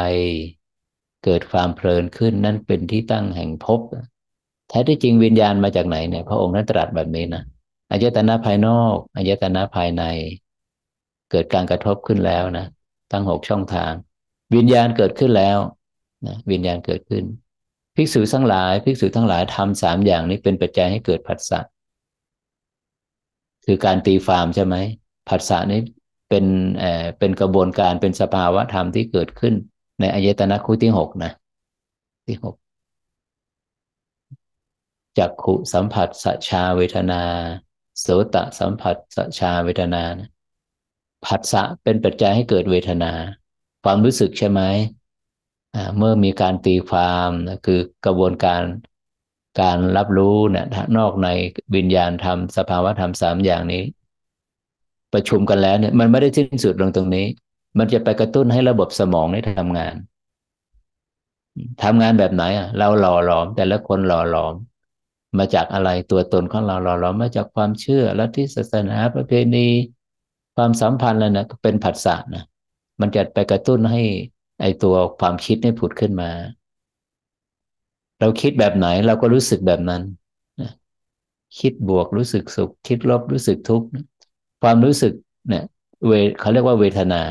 [1.26, 3.80] เกิดความเพลินขึ้นนั่นเป็นที่ตั้งแห่งภพ
[4.70, 7.44] แท้ที่จริงวิญญาณมาจากไหนเนี่ยพระองค์ท่านตรัสแบบนี้นะ
[7.92, 10.04] อายตนะภายนอกอายตนะภายใน
[11.32, 12.66] เกิดการกระทบขึ้นแล้วนะ
[13.12, 13.92] ทั้งหกช่องทาง
[14.56, 15.58] วิญญาณเกิดขึ้นแล้ว
[16.28, 17.24] นะวิญญาณเกิดขึ้น
[17.96, 21.60] ภิกษุทั้งหลายภิกษุทั้งหลายทำสามอย่างนี้เป็นปัจจัยให้เกิดผัสสะ
[23.66, 24.76] คือการตีฟาร์มใช่ไหม
[25.30, 25.82] ผัสสะนี้
[26.30, 26.46] เป็น
[26.80, 29.56] เอ่อเป็นกระบวนการเป็นสภาวะธรรมที่เกิดขึ้น
[30.00, 31.32] ในอายตนะคู่ที่หกนะ
[32.28, 32.56] ที่หก
[35.18, 37.22] จักขุสัมผัสสชาเวทนา
[38.00, 40.30] โสตสัมผัสสชาเวทนานะ
[41.26, 43.12] ผัสสะเป็นปัจจัยให้เกิดเวทนา
[43.84, 44.62] ความรู้สึกใช่ไหม
[45.98, 48.62] เมื่อมีการตีความนะคือกระบวนการ
[49.62, 50.66] การรับรู้เนี่ย
[50.98, 51.30] นอกใน
[51.76, 53.84] วิญญาณธรรม สภาวะธรรมสามอย่างนี้
[55.14, 57.26] ประชุมกันแล้วเนี่ยมันไม่ได้สิ้นสุดลงตรงนี้
[57.78, 59.96] มันจะไปกระตุ้นให้ระบบสมองได้ทำงาน
[61.84, 64.54] ทำงานแบบไหนอะ เราหล่อหลอม แต่ละคนหล่อหลอม
[65.38, 69.68] มาจากอะไรตัวตนของเราเราเรามมาจากความเชื่อลัทธิศาสนาประเพณี
[70.56, 72.44] ความสัมพันธ์อะไรนะก็เป็นผัสสะนะ
[73.02, 74.02] มันจะไปกระตุ้นให้
[74.62, 76.30] ไอตัวความคิดให้ผุดขึ้นมา
[78.20, 80.02] เราคิดแบบไหนเราก็รู้สึกแบบนั้น
[80.62, 80.72] นะ
[81.60, 83.88] คิดบวกรู้สึกสุข คิดลบรู้สึกทุกข์
[84.62, 85.14] ความรู้สึก
[85.50, 85.64] เนี่ย
[86.06, 87.22] เวเขาเรียกว่าเวทนา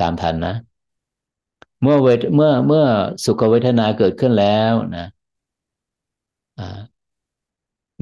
[0.00, 0.54] ตามทันนะ
[1.82, 2.84] เมื่อเวทเมื่อเมื่อ
[3.24, 5.06] สุขเวทนาเกิดขึ้นแล้วนะ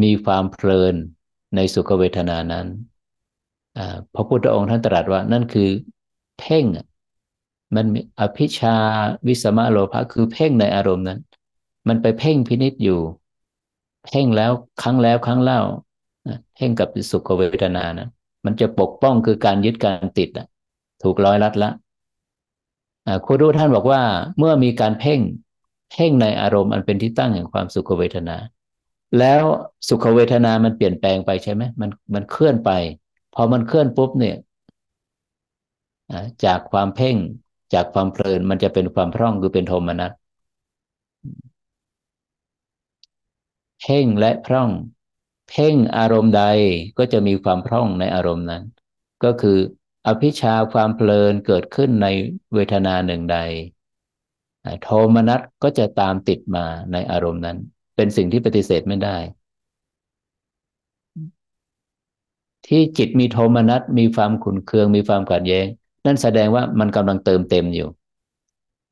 [0.03, 0.95] มีความเพลิน
[1.57, 2.66] ในสุขเวทนานั้น
[4.15, 5.69] พระพุทธองค์ท่านตรัสว่า นั่นคือ
[6.39, 6.65] เพ่ง
[7.75, 7.87] มัน
[8.21, 8.77] อภิชา
[9.27, 11.21] วิสมาโลภะคือเพ่งในอารมณ์นั้น
[11.89, 13.01] มันไปเพ่งพินิษอยู่
[14.05, 14.53] เพ่งแล้ว
[14.83, 15.61] ครั้งแล้วครั้งเล่า
[16.55, 18.09] เพ่งกับสุขเวทนานะ
[18.45, 20.31] มันจะปกป้องคือการยึดการติด
[21.03, 21.71] ถูกร้อยรัดละ
[23.24, 24.02] ครูรู้ท่านบอกว่า
[24.39, 25.20] เมื่อมีการเพ่ง
[25.90, 28.36] เพ่งในอารมณ์อันเป็นที่ตั้งแห่งความสุขเวทนา
[29.18, 29.43] แล้ว
[29.89, 32.70] สุขเวทนามันเปลี่ยนแปลงไปใช่ไหมมันมันเคลื่อนไป
[33.35, 34.36] พอมันเคลื่อนปุ๊บเนี่ย
[36.44, 37.16] จากความเพ่ง
[37.74, 40.12] จากความเพลินมันจะเป็นความพร่องคือเป็นโทมนัส
[43.81, 44.70] เพ่งและพร่อง
[45.48, 46.43] เพ่งอารมณ์ใด
[46.98, 48.62] ก็จะมีความพร่องในอารมณ์นั้น
[49.24, 49.59] ก็คือ
[50.06, 52.06] อภิชาความเพลินเกิดขึ้นใน
[52.55, 53.39] เวทนาหนึ่งใด
[54.82, 57.59] โทมนัสก็จะตามติดมาในอารมณ์นั้น
[57.97, 59.16] เป็นสิ่งที่ปฏิเสธไม่ได้
[62.66, 65.66] ที่จิตมีโทมนัสมีความขุนเคืองมีความขัดแย้ง
[66.06, 67.89] นั่นแสดงว่ามันกำลังเติมเต็มอยู่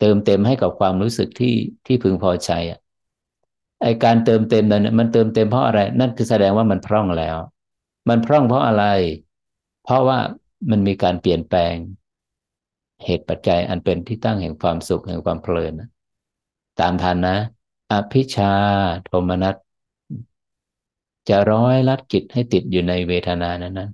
[0.01, 1.55] เติมเต็มให้กับความรู้สึกที่
[1.87, 2.79] ที่พึงพอใจอะ
[3.83, 7.37] ไอการเติมเต็มนั้นมันเติมเต็มเพราะอะไร นั่นคือแสดงว่ามันพร่องแล้ว
[8.09, 8.85] มันพร่องเพราะอะไร
[9.85, 10.19] เพราะว่า
[10.71, 11.75] มันมีการเปลี่ยนแปลง
[13.05, 15.73] เหตุปัจจัยอันเป็นที่ตั้งแห่งความสุขแห่งความเพลิน
[16.81, 17.37] ตามทันนะ
[17.93, 18.53] อภิชา
[19.05, 19.57] โทมนัส
[21.29, 23.89] จะร้อยลัดจิตให้ติดอยู่ในเวทนานั้นนะ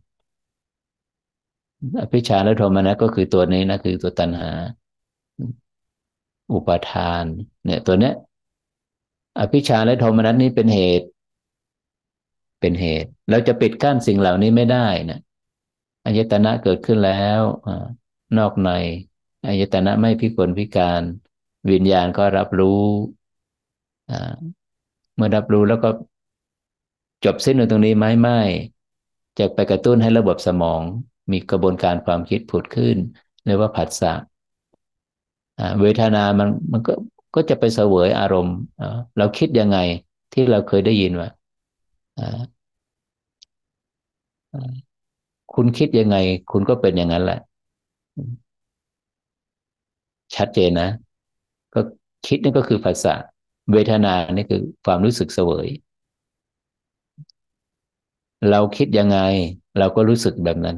[2.00, 4.50] อภิชาและโทมนัสก็คือตัวนี้นะคือตัวตัณหา
[6.52, 7.24] อุปทาน
[7.64, 8.14] เนี่ย ตัวเนี้ย
[9.38, 11.06] อภิชาและโทมนัสนี้เป็นเหตุ
[12.60, 15.20] เป็นเหตุ เราจะปิดกั้นสิ่งเหล่านี้ไม่ได้นะ
[16.09, 17.40] อายตนะเกิดขึ้นแล้ว
[18.39, 18.70] นอกใน
[19.47, 21.02] อายตนะไม่พิกลพิการ
[21.70, 22.82] วิญญาณก็รับรู้
[25.14, 25.89] เมื่อรับรู้แล้วก็
[27.24, 28.40] จบสิ้นตรงนี้ไหมไม่
[29.39, 30.82] จะไปกระตุ้นให้ระบบสมอง
[31.32, 32.97] มีกระบวนการความคิดผุดขึ้น
[33.44, 34.12] เรียกว่าผัสสะ
[35.80, 36.93] เวทนามันมันก็
[37.35, 38.56] ก็จะไปเสวยอารมณ์
[39.18, 39.78] เราคิดยังไง
[40.32, 41.28] ที่เราเคยได้ยินว่า
[45.54, 46.16] คุณคิดยังไง
[46.52, 47.38] คุณก็เป็นอย่างนั้นแหละ
[50.36, 50.88] ชัดเจนนะ
[51.74, 51.80] ก็
[52.26, 53.14] คิดนี่ก็คือภาษา
[53.72, 55.68] เวทนานี่คือความรู้สึกเสวย
[58.50, 59.18] เราคิดยังไง
[59.78, 60.76] เราก็รู้สึกแบบนั้น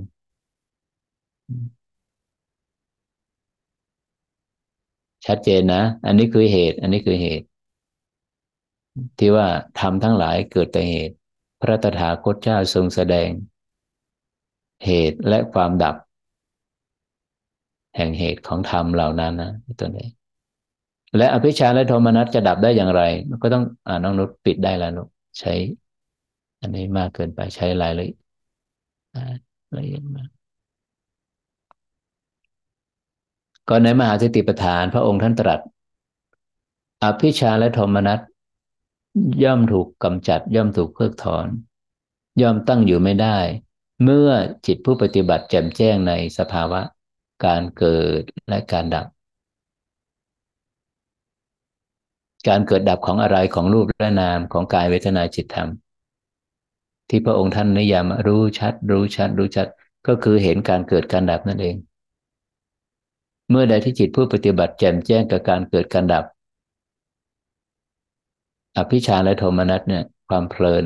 [5.26, 7.46] ชัดเจนนะ อันนี้คือเหตุ อันนี้คือเหตุ
[9.18, 9.48] ที่ว่า
[9.80, 11.14] ทำทั้งหลายเกิดแต่เหตุ
[11.60, 13.28] พระตถาคตเจ้าทรงแสดง
[14.84, 15.96] เหตุและความดับ
[17.96, 20.08] แห่งเหตุของธรรมเหล่านั้นนะตัวนี้
[21.16, 23.02] และอภิชาและโทมนัสจะดับได้อย่างไร
[23.42, 25.02] ก็ต้องอ่าน้องนุชปิดได้แล้วนุ
[25.38, 25.52] ใช้
[26.60, 28.10] อันนี้มากเกินไปใช้ลายเลย
[29.76, 30.28] ละเอียดมาก
[33.68, 35.60] ก็ในมหาสติปัฏฐานพระองค์ท่านตรัส
[37.02, 38.20] อภิชาและโทมนัส
[39.44, 41.46] ย่อมถูกกำจัด ย่อมถูกเพิกถอน
[42.40, 43.38] ย่อมตั้งอยู่ไม่ได้
[44.02, 44.28] เมื่อ
[44.66, 46.80] จิตผู้ปฏิบัติแจ่มแจ้งในสภาวะ
[47.44, 49.06] การเกิดและการดับ
[52.48, 55.68] การเกิดดับของอะไรของรูปและนามของกายเวทนาจิตธรรม
[57.08, 59.68] ที่พระองค์ท่านนิยามรู้ชัด รู้ชัด รู้ชัด
[60.06, 61.76] ก็คือเห็นการเกิดการดับนั่นเอง
[63.50, 66.24] เมื่อใดที่จิตผู้ปฏิบัติแจ่มแจ้งกับการเกิดการดับ
[68.76, 70.84] อภิชาและโทมนัสเนี่ย ความเพลิน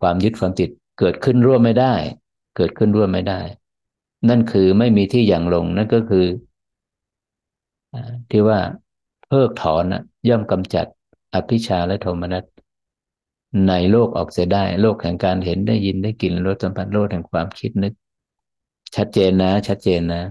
[0.00, 1.94] ความยึดความติด เกิดขึ้นร่วมไม่ได้
[2.56, 3.40] เกิดขึ้นร่วมไม่ได้
[4.28, 6.26] นั่นคือไม่มีที่อย่างลงนั่นก็คือ
[8.30, 8.58] ที่ว่า
[9.28, 10.86] เพิกถอนนะย่อมกำจัด
[11.34, 12.44] อภิชาและโทมนัส
[13.68, 17.92] ในโลกออกเสียได้ โลกแห่งการเห็นได้ยินได้กลิ่นรสสัมผัสโลกแห่งความคิดนึก
[18.96, 20.22] ชัดเจนนะ ชัดเจนนะ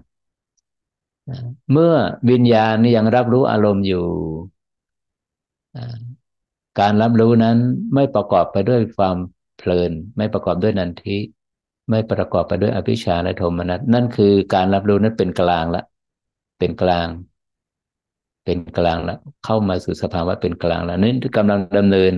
[1.71, 1.93] เมื่อ
[2.29, 4.05] วิญญาณนี่ยังรับรู้อารมณ์อยู่
[6.79, 7.57] การรับรู้นั้น
[7.93, 9.17] ไม่ประกอบไปด้วยความ
[9.57, 11.17] เพลิน ไม่ประกอบด้วยนันทิ
[11.89, 15.83] ไม่ประกอบไปด้วยอภิชาและโทมนัสนั่นคือการรับรู้นั้นเป็นกลางละ
[16.59, 17.07] เป็นกลาง
[18.45, 22.13] เป็นกลางแล้วเข้ามาสู่สภาวะเป็นกลางแล้วนี่นกำลังดำเนิน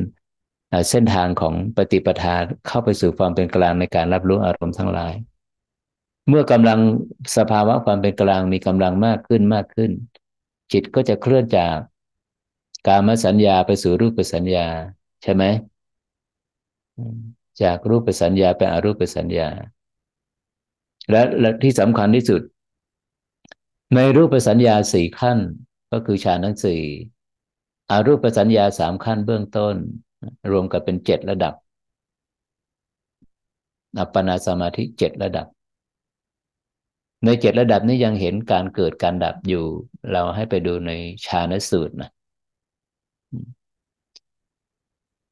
[0.89, 2.35] เส้นทางของปฏิปทา
[2.67, 5.13] เข้าไปสู่ความเป็นกลางในการรับรู้อารมณ์ทั้งหลาย
[6.27, 6.79] เมื่อกำลัง
[7.37, 9.91] สภาวะความเป็นกลางมีกำลังมากขึ้นมากขึ้น
[10.71, 11.75] จิตก็จะเคลื่อนจาก
[12.87, 14.67] กามสัญญาไปสู่รูปสัญญา
[15.23, 15.43] ใช่ไหม
[17.63, 19.47] จากรูปสัญญาไปอรูปสัญญา
[21.09, 22.41] และและที่สำคัญที่สุด
[23.95, 25.39] ในรูปสัญญาสี่ขั้น
[25.91, 26.81] ก็คือฌานทั้งสี่
[27.91, 29.75] อารูปสัญญาสามขั้นเบื้องต้น
[30.51, 31.53] รวมกันเป็นเจ็ดระดับ
[33.99, 35.47] อัปปนาสมาธิเจ็ดระดับ
[37.25, 39.65] ในเจ็ดระดับนี้ยังเห็นการเกิดการดับอยู่
[40.11, 40.91] เราให้ไปดูใน
[41.25, 42.09] ฌานสูตรนะ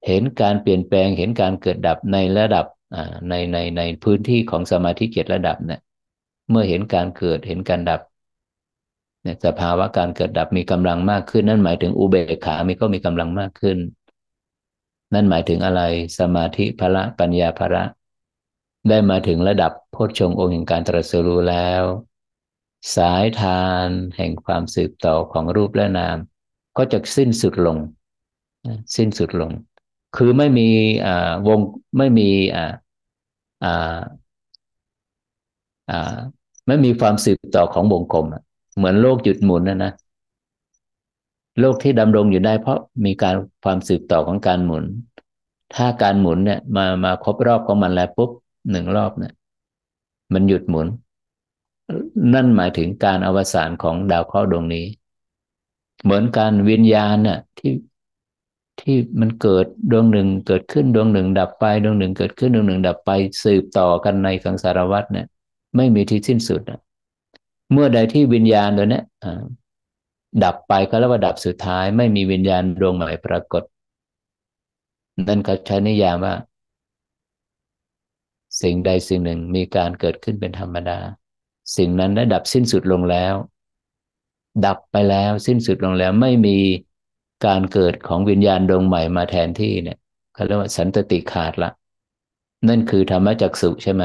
[0.07, 2.65] เห็นการเปลี่ยนแปลงเห็นการเกิดดับในระดับ
[3.29, 5.81] ในในในพื้นที่ของสมาธิเจ็ดระดับเนี่ย
[6.49, 8.01] เมื่อเห็นการเกิดเห็นการดับ
[9.23, 13.77] เนี่ยสภาวะการเกิดดับมีกำลังมากขึ้น นั่นหมายถึงอุเบกขามีก็มีกำลังมากขึ้น
[15.13, 15.81] นั่นหมายถึงอะไร
[16.19, 17.83] สมาธิพละปัญญาพละ
[18.89, 21.83] ได้มาถึงระดับโพชฌงองค์แห่งการตรัสรู้แล้ว
[22.95, 26.17] สายทานแห่งความสืบต่อของรูปและนาม
[26.77, 27.77] ก็จะสิ้นสุดลง
[28.95, 29.51] สิ้นสุดลง
[30.15, 30.67] คือไม่มี
[31.47, 31.59] วง
[31.97, 32.29] ไม่มี
[36.67, 38.25] ไม่มีความสืบต่อของวงกลม
[38.75, 39.91] เหมือนโลกหยุดหมุนนะนะ
[41.59, 44.83] โลกที่ดำรงอยู่ได้ เพราะมีการความสืบต่อของการหมุน
[45.75, 48.31] ถ้าการหมุนเนี่ย มามาครบรอบของมันแล้วปุ๊บ
[48.71, 49.33] หนึ่งรอบเนี่ย
[50.33, 50.87] มันหยุดหมุน
[52.33, 54.85] นั่นหมายถึงการอวสานของดาวเคราะห์ดวงนี้
[56.03, 57.71] เหมือนการวิญญาณน่ะ ที่
[58.81, 63.11] ที่มันเกิดดวงหนึ่งเกิดขึ้นดวงหนึ่ง ดับไปดวงหนึ่ง เกิดขึ้นดวงหนึ่ง ดับไป
[63.43, 65.27] สืบต่อกันในสังสารวัฏเนี่ย
[65.75, 66.61] ไม่มีที่สิ้นสุด
[67.71, 69.03] เมื่อใดที่วิญญาณตัวเนี้ย
[70.43, 73.63] ดับไปก็เรียกว่าดับสุดท้าย ไม่มีวิญญาณดวงใหม่ปรากฏ
[75.27, 76.33] นั่นเขาใช้นิยามว่า
[78.61, 80.99] สิ่งใดสิ่งหนึ่งมีการเกิดขึ้นเป็นธรรมดา
[81.77, 83.33] สิ่งนั้นได้ดับสิ้นสุดลงแล้ว
[84.65, 86.57] ดับไปแล้วสิ้นสุดลงแล้วไม่มี
[87.45, 89.97] การเกิดของวิญญาณดวงใหม่มาแทนที่เนี่ย
[90.33, 91.71] เขาเรียกว่าสันตติขาดละ
[92.69, 94.03] นั่นคือธรรมจักสุใช่ไหม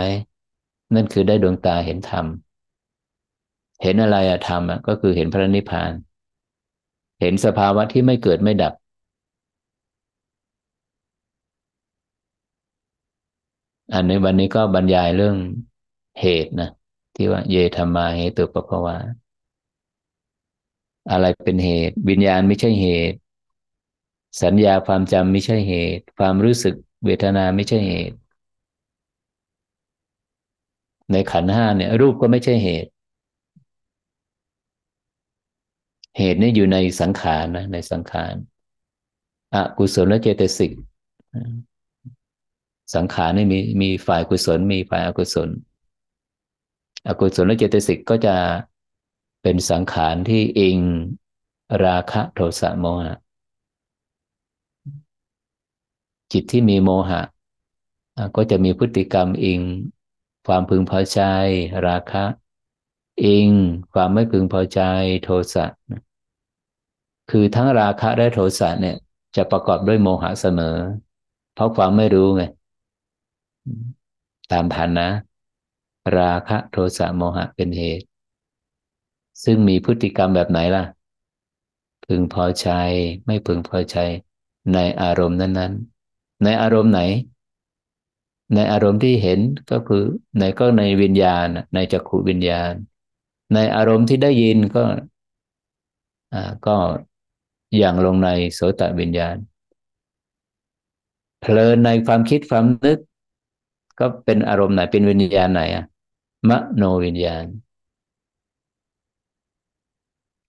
[0.95, 2.27] นั่นคือได้ดวงตาเห็นธรรม
[3.83, 5.93] เห็นอะไรอะธรรมอะก็คือเห็นพระนิพพาน
[7.21, 8.75] เห็นสภาวะที่ไม่เกิดไม่ดับ
[13.93, 15.37] อันในวันนี้ก็บรรยายเรื่อง
[16.21, 16.69] เหตุนะ
[17.15, 18.95] ที่ว่าเยธรรมาเหตุปภาวะ
[21.11, 23.19] อะไรเป็นเหตุ วิญญาณไม่ใช่เหตุ
[24.43, 26.75] สัญญาความจำไม่ใช่เหตุ ความรู้สึก
[27.05, 28.17] เวทนาไม่ใช่เหตุ
[31.13, 32.91] ในขันห้าเนี่ย รูปก็ไม่ใช่เหตุ
[36.19, 38.35] เหตุนี่อยู่ในสังขารนะ ในสังขาร
[39.55, 40.73] อกุศลและเจตสิก
[42.95, 45.49] สังขารนี่มีมีฝ่ายกุศล มีฝ่ายอกุศล
[47.07, 48.37] อกุศลและเจตสิกก็จะ
[49.43, 50.79] เป็นสังขารที่เอง
[51.85, 53.17] ราคะโทสะโมหะ
[56.33, 57.21] จิตที่มีโมหะ
[58.37, 59.61] ก็จะมีพฤติกรรมอิง
[60.47, 61.21] ความพึงพอใจ
[61.87, 62.25] ราคะ
[63.25, 63.49] อิง
[63.93, 64.81] ความไม่พึงพอใจ
[65.23, 65.65] โทสะ
[67.31, 68.97] คือทั้งราคะและโทสะเนี่ย
[69.37, 70.77] จะประกอบด้วยโมหะเสมอ
[71.55, 72.43] เพราะความไม่รู้ไง
[74.53, 75.09] ตามทันนะ
[76.19, 78.07] ราคะโทสะโมหะเป็นเหตุ
[79.45, 80.85] ซึ่งมีพฤติกรรมแบบไหนล่ะ
[82.05, 82.69] พึงพอใจ
[83.27, 83.97] ไม่พึงพอใจ
[84.75, 86.00] ในอารมณ์นั้น ๆ
[86.45, 87.01] ในอารมณ์ไหน
[88.55, 89.41] ในอารมณ์ที่เห็น
[89.71, 90.05] ก็คือ
[90.39, 92.73] ในก็ในวิญญาณ ในจักขุวิญญาณ
[93.55, 94.85] ในอารมณ์ที่ได้ยินก็
[96.35, 96.77] อ่าก็
[97.79, 99.37] อย่างลงในโสตวิญญาณ
[101.41, 102.99] เพลินในความคิดความนึก
[103.99, 105.85] ก็เป็นอารมณ์ไหนเป็นวิญญาณไหนอะ
[106.49, 107.45] มโนวิญญาณ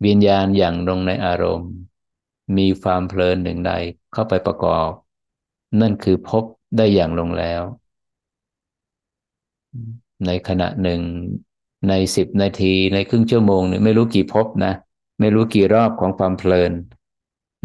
[0.06, 1.72] วิญญาณอย่างลงในอารมณ์
[2.58, 3.72] มีความเพลินหนึ่งใด
[4.14, 4.90] เข้าไปประกอบ
[5.80, 6.44] นั่นคือพบ
[6.76, 7.62] ได้อย่างลงแล้ว
[10.26, 11.02] ในขณะหนึ่ง
[11.90, 14.74] ในสิบนาทีในครึ่งชั่วโมงเนี่ยไม่รู้กี่พบนะ
[15.20, 16.74] ไม่รู้กี่รอบของความเพลิน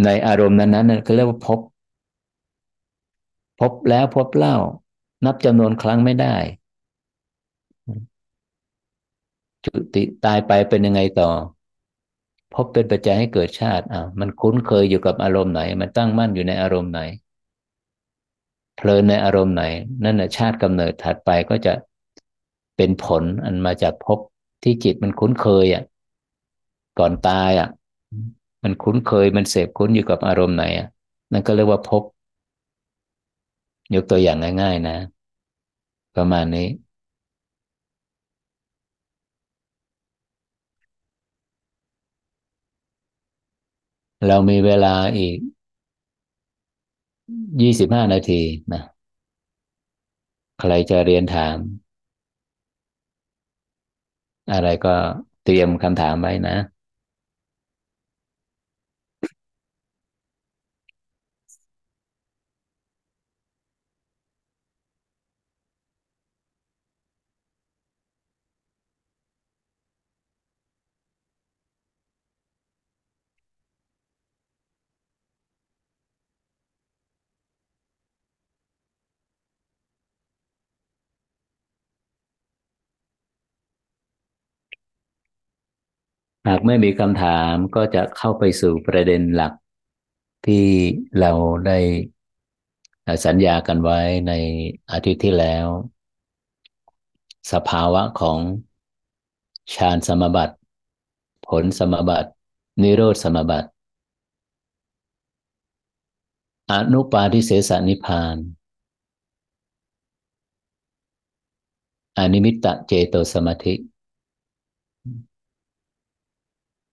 [0.05, 1.61] ในอารมณ์นั้นๆนั่นเขาเรียกว่าพบ
[3.61, 4.57] พบแล้วพบเล่า
[5.25, 6.37] นับจำนวนครั้งไม่ได้
[9.65, 11.31] จุติตายไปเป็นยังไงต่อ
[12.55, 17.01] พบเป็นปัจจัยให้เกิดชาติอ่ามันคุ้นเคยอยู่กับอารมณ์ไหน มันตั้งมั่นอยู่ในอารมณ์ไหน
[18.77, 19.63] เพลินในอารมณ์ไหน
[20.05, 21.73] นั่นแหะชาติกำเนิดถัดไปก็จะ
[22.77, 24.19] เป็นผลอันมาจากพบ
[24.63, 25.83] ที่จิตมันคุ้นเคยอะ
[26.99, 27.69] ก่อนตายอะ
[28.65, 30.87] มันคุ้นเคยมันเสพคุ้นอยู่กับอารมณ์ไหนอะ
[31.33, 32.03] นั่นก็เรียกว่าพบ
[33.95, 34.97] ยกตัวอย่างง่าย ๆ นะ
[36.15, 36.67] ประมาณนี้
[44.27, 45.39] เรามีเวลาอีก
[47.61, 48.41] ยี่สิบห้านาที
[48.73, 48.83] นะ
[50.61, 51.59] ใครจะเรียนถาม
[54.53, 54.91] อะไรก็
[55.43, 56.53] เตรียมคำถามไว้นะ
[86.47, 89.53] หากไม่มีคำถามก็จะเข้าไปสู่ประเด็นหลัก
[90.47, 90.67] ที่
[91.21, 91.33] เรา
[91.67, 91.79] ได้
[93.27, 94.33] สัญญากันไว้ใน
[94.93, 95.67] อาทิตย์ที่แล้ว
[97.53, 98.39] สภาวะของ
[99.75, 100.55] ฌานสมบัติ
[101.49, 102.31] ผลสมบัติ
[102.83, 103.69] นิโรธสมบัติ
[106.71, 108.37] อนุปาทิเสสนิพาน
[112.19, 113.75] อนิมิตตเจโตสมาธิ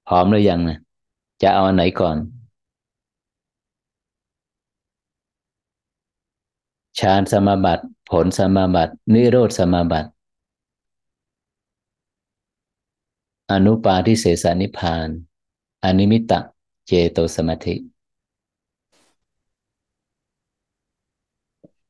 [0.07, 0.79] พร้อมหรือยังนะ
[1.41, 2.17] จะเอาอันไหนก่อน
[6.99, 10.09] ฌานสมาบัติผลสมาบัตินิโรธสมาบัติ
[13.51, 15.07] อนุปาทิเสสนิพาน
[15.83, 16.39] อนิมิตต
[16.87, 17.75] เจโตสมาธิ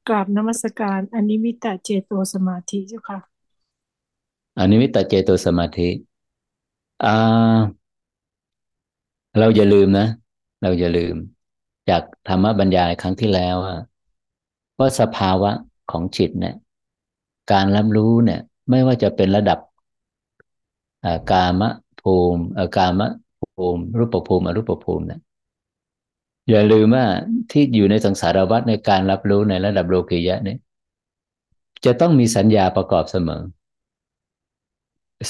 [0.08, 3.20] กราบนมัสการอนิมิตะเจโตสมาธิเจ้าค่ะ
[4.60, 5.90] อนิมิตะเจโตสมาธิ
[7.04, 7.58] อ่า
[9.40, 10.08] เราอย่าลืมนะ
[10.62, 11.16] เราอย่าลืม
[11.90, 13.56] จากธรรมบรรยายครั้งที่แล้ว
[14.80, 15.52] ว่าสภาวะ
[15.92, 16.56] ของจิตเนี่ย
[17.52, 19.60] การรับรู้เนี่ย ไม่ว่าจะเป็นระดับ
[21.32, 21.70] กามะ
[22.02, 22.42] ภูมิ
[22.78, 23.08] กามะ
[23.56, 25.22] ภูมิ รูปภูมิอรูปภูมิเนี่ย
[26.50, 27.06] อย่าลืมว่า
[27.52, 30.58] ที่อยู่ในสังสารวัฏในการรับรู้ในระดับโลกิยะเนี่ย
[31.86, 33.42] จะต้องมีสัญญาประกอบเสมอ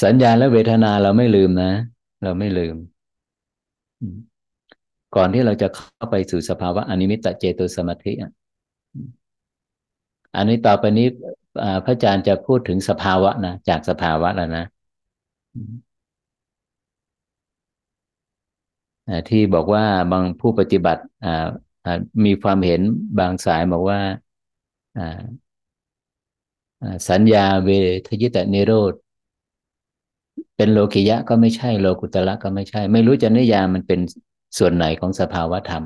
[0.04, 1.72] สัญญาและเวทนาเราไม่ลืมนะ
[2.24, 2.76] เราไม่ลืม
[5.16, 8.14] ก่อนที่เราจะเข้าไปสู่สภาวะอนิมิตตเจโตสมาธิ
[10.36, 11.08] อันนี้ต่อไปนี้
[11.86, 14.66] พระอาจารย์จะพูดถึงสภาวะนะจากสภาวะแล้วนะ
[19.30, 21.04] ที่บอกว่าบางผู้ปฏิบัติ
[22.26, 22.82] มีความเห็น
[23.20, 24.00] บางสายบอกว่า
[27.10, 27.70] สัญญาเว
[28.08, 28.94] ทยิตนิโรธ
[30.56, 34.00] เป็นโลกิยะก็ไม่ใช่โลกุตละก็ไม่ใช่ ไม่รู้จะนิยามมันเป็น
[34.58, 35.84] ส่วนไหนของสภาวะธรรม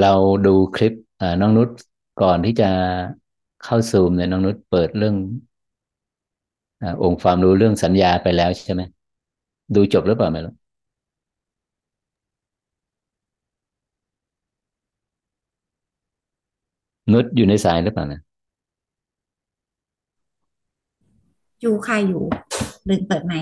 [0.00, 0.12] เรา
[0.46, 0.92] ดูคลิป
[1.40, 1.68] น้องนุช
[2.22, 2.70] ก่อนที่จะ
[3.62, 5.16] เข้าซูมเนี่ยน้องนุชเปิดเรื่อง
[7.02, 8.82] องค์ความรู้เรื่องสัญญาไปแล้วใช่ไหม
[9.74, 10.52] ดูจบหรือเปล่าไม่รู้
[17.12, 18.20] นุชอยู่ในสายหรือเปล่านะ
[21.60, 22.22] อยู่ค่ะอยู่
[22.88, 23.34] ลืมเปิดไหม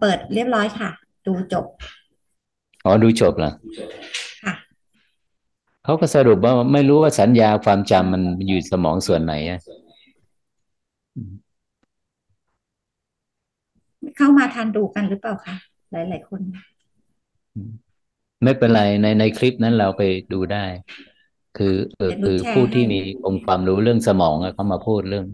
[0.00, 0.90] เปิดเรียบร้อยค่ะ
[1.26, 1.64] ดูจบ
[2.84, 3.52] อ๋อดูจบเหรอ
[4.44, 4.54] ค่ะ
[5.84, 9.60] เขาก็สรุปว่าไม่รู้ว่าสัญญาความจำมันอยู่สมองส่วนไหนอะ
[14.16, 15.54] เข้ามาทันดูกันหรือเปล่าคะ
[15.92, 16.40] หลาย ๆ คน
[18.44, 20.64] ไม่เป็นไรในในคลิปนั้นเราไปดูได้
[21.56, 25.26] คือเออคือผู้ที่มีองค์ความรู้เรื่องสมองเขามาพูดเรื่อง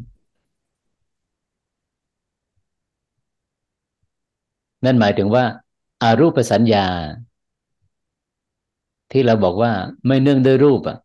[4.84, 5.44] นั่นหมายถึงว่า
[6.02, 6.86] อารูปสัญญา
[9.12, 9.72] ที่เราบอกว่า
[10.06, 10.98] ไม่เนื่องด้วยรูปอะ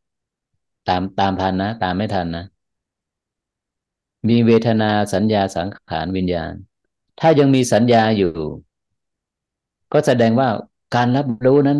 [0.90, 2.46] ตามตามทันนะ ตามไม่ทันนะ
[4.30, 6.54] มีเวทนาสัญญาสังขารวิญญาณ
[7.20, 8.32] ถ้ายังมีสัญญาอยู่
[9.94, 10.50] ก็แสดงว่า
[10.96, 11.80] การรับรู้นั้น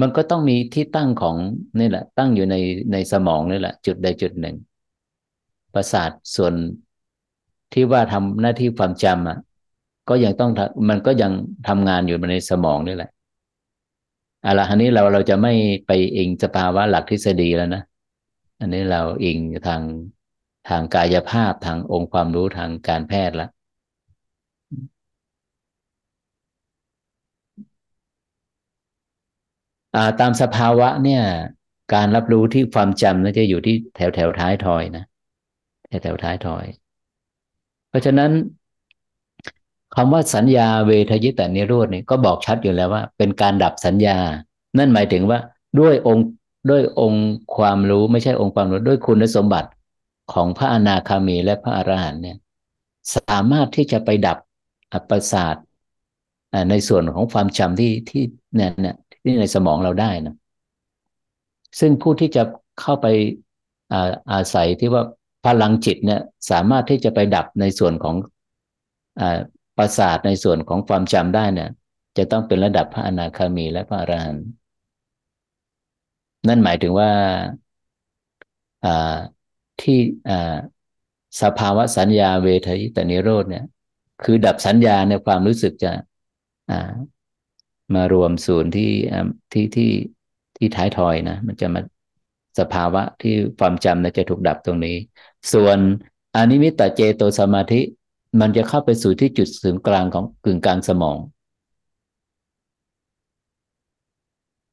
[0.00, 1.36] มันก็ต้องมีที่ตั้งของ
[1.78, 2.56] นี่แหละ ตั้งอยู่ใน
[2.92, 4.56] ในสมองนี่แหละ จุดใดจุดหนึ่ง
[5.74, 6.54] ประสาทส่วน
[7.72, 9.38] ที่ว่าทำหน้าที่ความจำอะ
[10.08, 10.50] ก็ยังต้อง
[10.88, 11.32] มันก็ยัง
[11.68, 13.10] ทำงานอยู่ในสมองนี่แหละ
[14.44, 15.52] อะละอันนี้เราเราจะไม่
[15.86, 17.82] ไปอิงสภาวะหลักทฤษฎีแล้วนะ
[18.60, 19.82] อันนี้เราอิงทาง
[20.68, 23.50] ทางกายภาพทางองค์ความรู้ทางการแพทย์ล้ว
[30.20, 31.22] ตามสภาวะเนี่ย
[31.94, 35.04] การรับรู้ที่ความจำน่าจะอยู่ที่แถวแถวท้ายทอยนะ
[35.88, 36.64] แถวแถวท้ายทอย
[37.88, 38.30] เพราะฉะนั้น
[39.94, 44.18] คำว่าสัญญาเวทยิตานิโรธเนี่ยก็บอกชัดอยู่แล้วว่า เป็นการดับสัญญา
[44.78, 45.38] นั่นหมายถึงว่า
[45.80, 46.26] ด้วยองค์
[46.70, 49.70] ด้วยองค์ความรู้ไม่ใช่องค์ความรู้ด้วยคุณสมบัติ
[50.32, 52.36] ของพระอนาคามีและพระอรหันต์เนี่ย
[53.16, 54.38] สามารถที่จะไปดับ
[54.92, 55.56] อัปปสาท
[56.70, 58.22] ในส่วนของความจำที่ที่
[58.56, 58.96] เนี่ยเนี่ย
[59.28, 60.34] ที่ในสมองเราได้นะ
[61.80, 62.42] ซึ่งผู้ที่จะ
[62.80, 63.06] เข้าไป
[63.92, 65.02] อาอาศัยที่ว่า
[65.46, 68.16] พลังจิตเนี่ยสามารถที่จะไปดับในส่วนของ
[69.20, 69.22] อ
[69.78, 71.70] ประสาทในส่วนของความจำได้เนี่ย
[72.16, 74.46] จะต้องเป็นระดับพระอนาคามีและพระอรหันต์
[76.48, 77.10] นั่นหมายถึงว่า
[79.80, 79.98] ที่
[81.42, 83.64] สภาวะสัญญาเวทยิตนิโรธเนี่ย
[84.22, 85.92] คือดับสัญญาในความรู้สึกจะ
[87.94, 88.90] มารวมศูนย์ที่
[89.52, 89.90] ที่ที่
[90.56, 91.80] ที่ท้ายทอยนะ มันจะมา
[92.58, 94.96] สภาวะที่ความจำจะถูกดับตรงนี้
[95.52, 95.78] ส่วน
[96.36, 97.80] อนิมิตตเจโตสมาธิ
[98.40, 101.18] มันจะเข้าไปสู่ที่จุดศูนย์กลางของกึ่งกลางสมอง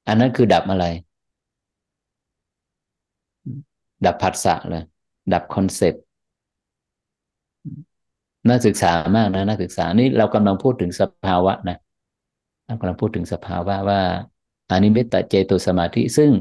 [0.07, 0.85] อันนั้นคือดับอะไร
[4.05, 4.83] ดับผัสสะเลย
[5.33, 6.03] ดับ concept
[8.47, 14.01] น่าศึกษามากนะน่าศึกษานี่เรากำลังพูดถึงสภาวะนะกำลังพูดถึงสภาวะว่า
[14.71, 16.31] อนิมิตตเจโตสมาธิ ซึ่ง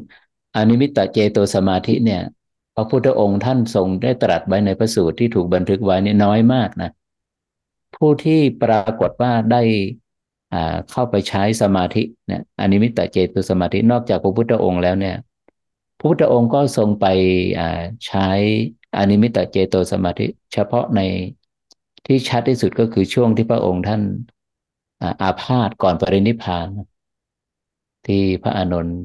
[0.57, 2.23] อนิมิตตเจโตสมาธิเนี่ย
[2.75, 6.91] พระพุทธองค์ท่านทรงได้ตรัสไว้ในพระสูตรที่ถูกบันทึกไว้นี่น้อยมากนะ
[7.97, 9.63] ผู้ที่ปรากฏว่าได้
[10.91, 15.17] เข้าไปใช้สมาธิเนี่ยอนิมิตตเจโตสมาธินอกจากพระพุทธองค์แล้วเนี่ย
[15.99, 17.07] พระพุทธองค์ก็ทรงไป
[18.07, 18.29] ใช้
[18.97, 21.01] อนิมิตตเจโตสมาธิ เฉพาะใน
[22.07, 24.03] ที่ชัดที่สุดก็คือช่วงที่พระองค์ท่าน
[25.23, 26.69] อาพาธก่อนปรินิพาน
[28.07, 28.99] ที่พระอานนท์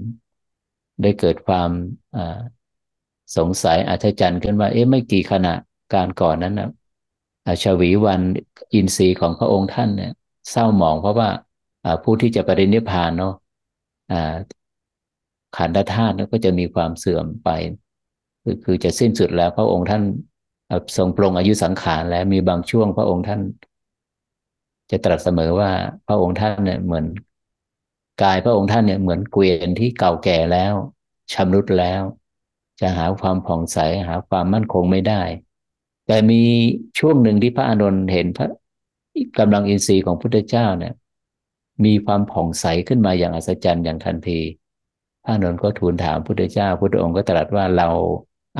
[1.02, 1.70] ได้เกิดความ
[3.38, 5.54] สงสัยอาจารย์ขึ้นว่า เอ๊ะไม่กี่ขณะ
[5.94, 6.70] การก่อนนั้นนะ
[7.64, 8.22] ชวีวัน
[8.74, 10.12] อินทรีย์ของพระองค์ท่านเนี่ย
[10.52, 11.30] เศร้าหมองเพราะว่า
[12.04, 13.34] ผู้ที่จะปรินิพพานเนาะ
[15.58, 17.50] ขันธธาตุก็จะมีความเสื่อมไป
[18.44, 20.04] คือคือจะสิ้นสุดแล้วพระองค์ท่าน
[20.98, 23.42] ทรงปรงอายุสังขารแล้วมีบางช่วงพระองค์ท่าน
[24.92, 25.72] จะตรัสเสมอว่า
[26.08, 27.06] พระองค์ท่านเนี่ยเหมือน
[28.24, 30.74] กายพระองค์ท่านเนี่ยเหมือนเกวียนที่เก่าแก่แล้ว
[31.34, 32.02] ชำรุดแล้ว
[32.80, 35.22] จะหาความผ่องใสหาความมั่นคงไม่ได้
[36.08, 36.42] แต่มี
[37.00, 38.48] ช่วงหนึ่งที่พระอานนท์เห็นพระ
[39.40, 40.94] กำลังอินทรีย์ของพุทธเจ้าเนี่ย
[41.86, 44.40] มีความผ่องใสขึ้นมาอย่างอัศจรรย์อย่างทันที
[45.24, 47.90] พระอานนท์ก็ทูลถามพุทธเจ้าพุทธองค์ก็ตรัสว่าเรา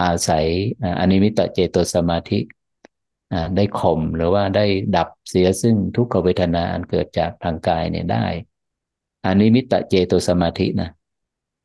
[0.02, 0.46] อาศัย
[1.00, 2.40] อนิมิตเจโตสมาธิ
[3.56, 4.66] ได้ข่มหรือว่าได้
[4.96, 8.26] ดับเสียซึ่งทุกขเวทนาอันเกิดจากทางกายเนี่ยได้
[9.26, 10.90] อันิมิตเจโตสมาธินะ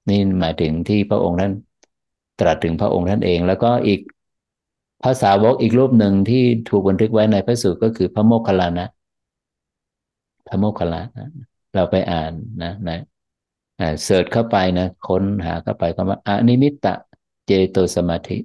[0.08, 1.52] นี่หมายถึงที่พระองค์นั้น
[2.40, 4.00] ตรัสถึงพระองค์ท่านเอง แล้วก็อีก
[5.04, 8.88] พระสาวกอีกรูปหนึ่งที่ถูกบันทึกไว้ในพระสูตรก็คือพระโมคคัลลานะ
[10.46, 11.28] พระโมคคัลลานะ
[11.74, 12.32] เราไปอ่าน
[12.62, 12.98] นะนะ
[14.02, 16.86] search เข้าไปนะค้นหาเข้าไปคำว่าอนิมิตต
[17.46, 18.38] เจโตสมาธิ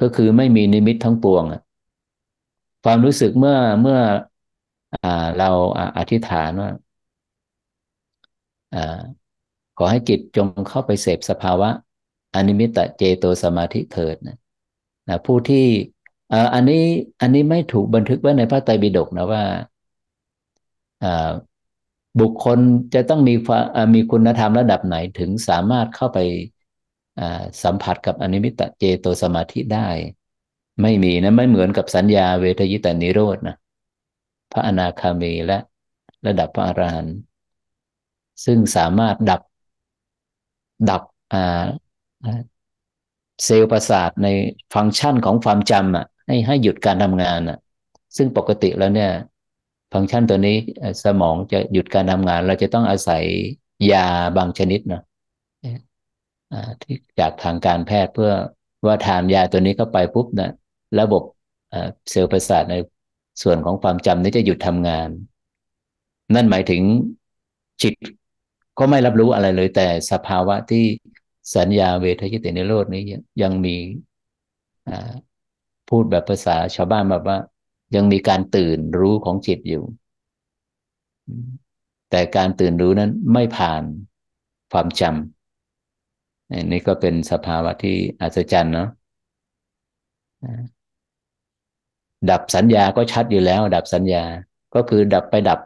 [0.00, 1.44] ก็คือไม่มีนิมิตทั้งปวง
[2.84, 5.06] ความรู้สึกเมื่อเมื่อ
[5.38, 5.50] เรา
[5.98, 6.70] อธิษฐานว่า
[9.76, 11.68] ขอให้จิตจงเข้าไปเสพสภาวะ
[12.34, 14.36] อนิมิตตเจโตสมาธิเถิดนะ
[15.08, 15.66] นะผู้ที่
[16.54, 16.84] อันนี้
[17.20, 19.42] อันนี้ไม่ถูกบันทึกไว้ในพระไตรปิฎกนะว่า
[22.20, 22.58] บุคคล
[22.94, 23.34] จะต้องมี
[23.94, 26.18] มีคุณธรรมระดับไหนถึงสามารถเข้าไป
[27.62, 29.88] สัมผัสกับอนิมิตตเจโตสมาธิได้
[30.82, 33.56] ไม่มีนะไม่เหมือนกับสัญญาเวทยิตนิโรธนะ
[34.52, 35.58] พระอนาคามีและ
[36.26, 37.16] ระดับพระอรหันต์
[38.44, 39.40] ซึ่งสามารถดับ
[40.90, 41.02] ดับ
[43.44, 44.28] เซลล์ประสาทใน
[44.74, 47.58] ฟังก์ชันของความจำอะให้ให้หยุดการทำงานอะ
[48.16, 49.10] ซึ่งปกติแล้วเนี่ย
[49.92, 50.56] ฟังก์ชันตัวนี้
[51.04, 53.24] สมองจะหยุดการทำงาน เราจะต้องอาศัย
[53.92, 54.06] ยา
[54.36, 55.02] บางชนิดเนาะ
[56.82, 58.32] ที่จากทางการแพทย์เพื่อ
[58.86, 60.50] ว่าทานยาตัวนี้เข้าไปปุ๊บนะ
[61.00, 61.22] ระบบ
[62.10, 62.74] เซลล์ประสาทใน
[63.42, 65.08] ส่วนของความจำนี้จะหยุดทำงาน
[66.34, 66.82] นั่นหมายถึง
[67.82, 67.94] จิต
[68.78, 70.84] ก็ไม่รับรู้อะไรเลย แต่สภาวะที่
[71.56, 73.02] สัญญาเวทยิติในโลกนี้
[73.42, 73.76] ยังมี
[75.88, 77.38] พูดแบบภาษาชาวบ้านแบบว่า
[77.96, 79.82] ยังมีการตื่นรู้ของจิตอยู่
[82.10, 83.82] แต่การตื่นรู้นั้นไม่ผ่าน
[84.72, 88.88] ความจำนี่ก็เป็นสภาวะที่อัศจรรย์เนาะ
[92.30, 94.24] ดับสัญญาก็ชัดอยู่แล้ว ดับสัญญา
[94.74, 95.60] ก็คือดับไปดับ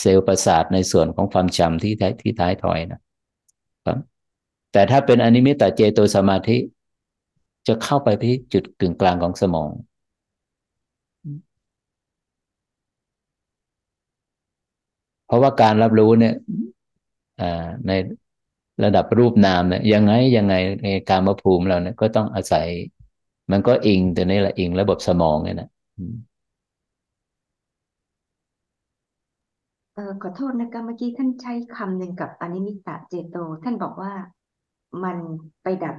[0.00, 3.00] เซลล์ประสาทในส่วนของความจำที่ท้ายที่ท้ายถอยนะ
[3.84, 3.98] ครับ
[4.72, 6.56] แต่ถ้าเป็นอนิมิตตเจโตสมาธิ
[7.66, 9.70] จะเข้าไปที่จุดกึ่งกลางของสมอง
[15.26, 16.34] เพราะว่าการรับรู้เนี่ย
[17.86, 17.92] ใน
[18.84, 22.66] ระดับรูปนามเนี่ยยังไงยังไงในกามาภูมิเราเนี่ยก็ต้องอาศัย
[23.52, 25.68] มันก็อิงแต่นี่แหละอิงระบบสมองเนี่ยนะ
[29.94, 34.12] เออขอโทษนะคะเมื่อกี้ท่านใช้คำหนึ่งกับอนิมิตตเจโต ท่านบอกว่า
[35.02, 35.18] มัน
[35.62, 35.96] ไปดับ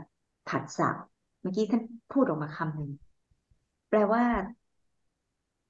[0.48, 0.90] ผัสสะ
[1.42, 2.92] เมื่อกี้ท่านพูดออกมาคำหนึ่ง
[3.90, 4.24] แปลว่า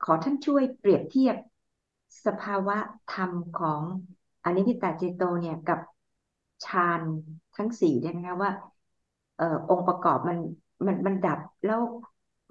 [0.03, 1.35] ขอท่านช่วยเปรียบเทียบ
[2.25, 2.77] สภาวะ
[3.13, 3.81] ธรรมของ
[4.43, 5.79] อนิมิตตเจโตเนี่ยกับ
[6.65, 7.01] ฌาน
[7.55, 8.51] ทั้งสี่ได้ไหมคะว่า
[9.37, 10.37] เอ่อองค์ประกอบมัน
[10.85, 11.79] มันมันดับแล้ว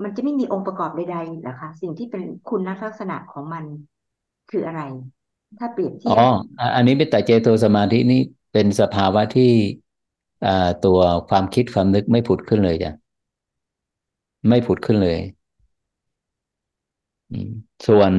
[0.02, 3.64] มันจะไม่มีองค์ประกอบใดๆหรอคะสิ่งที่เป็นคุณลักษณะของมัน
[4.50, 4.82] คืออะไร
[5.58, 6.28] ถ้าเปรียบเทียบอ๋อ
[6.74, 8.20] อันนี้เป็นแต่เจโตสมาธินี่
[8.52, 9.52] เป็นสภาวะที่
[10.84, 10.98] ตัว
[11.28, 12.92] ความคิดความนึกไม่ผุดขึ้นเลยจ้ะ
[14.48, 15.18] ไม่ผุดขึ้นเลย
[17.86, 18.12] ส่วน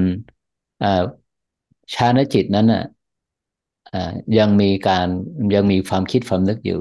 [1.93, 2.83] ชานจิตนั้นน่ะ
[4.37, 5.07] ยังมีการ
[5.55, 6.79] ยังมีความคิดความนึกอยู่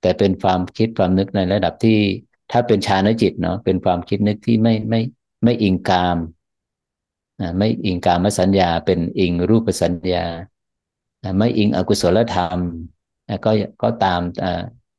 [0.00, 1.98] แต่เป็นความคิดความนึกในระดับที่
[2.50, 5.00] ถ้าเป็นฌานจิตเนาะเป็นความคิดนึกที่ไม่ไม่
[5.44, 6.18] ไม่อิงกาม
[7.58, 10.24] ไม่อิงกามสัญญา เป็นอิงรูปสัญญา
[11.38, 12.58] ไม่อิงอกุศลธรรม
[13.44, 13.50] ก็
[13.82, 14.20] ก็ตาม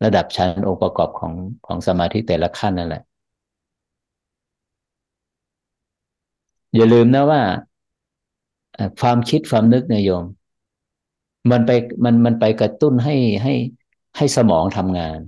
[0.04, 1.34] ระดับชั้นองค์ประกอบของ
[1.66, 3.04] ของสมาธิแต่ละขั้นนั่นแหละ
[6.76, 7.42] อย่าลืมนะว่า
[9.02, 10.26] ความคิดความนึกเนี่ยโยม
[11.52, 11.72] มันไป
[12.04, 13.54] มันมันไปกระตุ้นให้ให้
[14.18, 15.20] ให้สมองทำงาน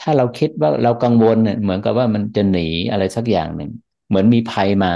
[0.00, 3.70] ถ้าเราคิดว่าเรากังวลเนี่ยเหมือนกับว่ามันจะหนีอะไรสักอย่างหนึ่ง
[4.08, 4.92] เหมือนมีภัยมา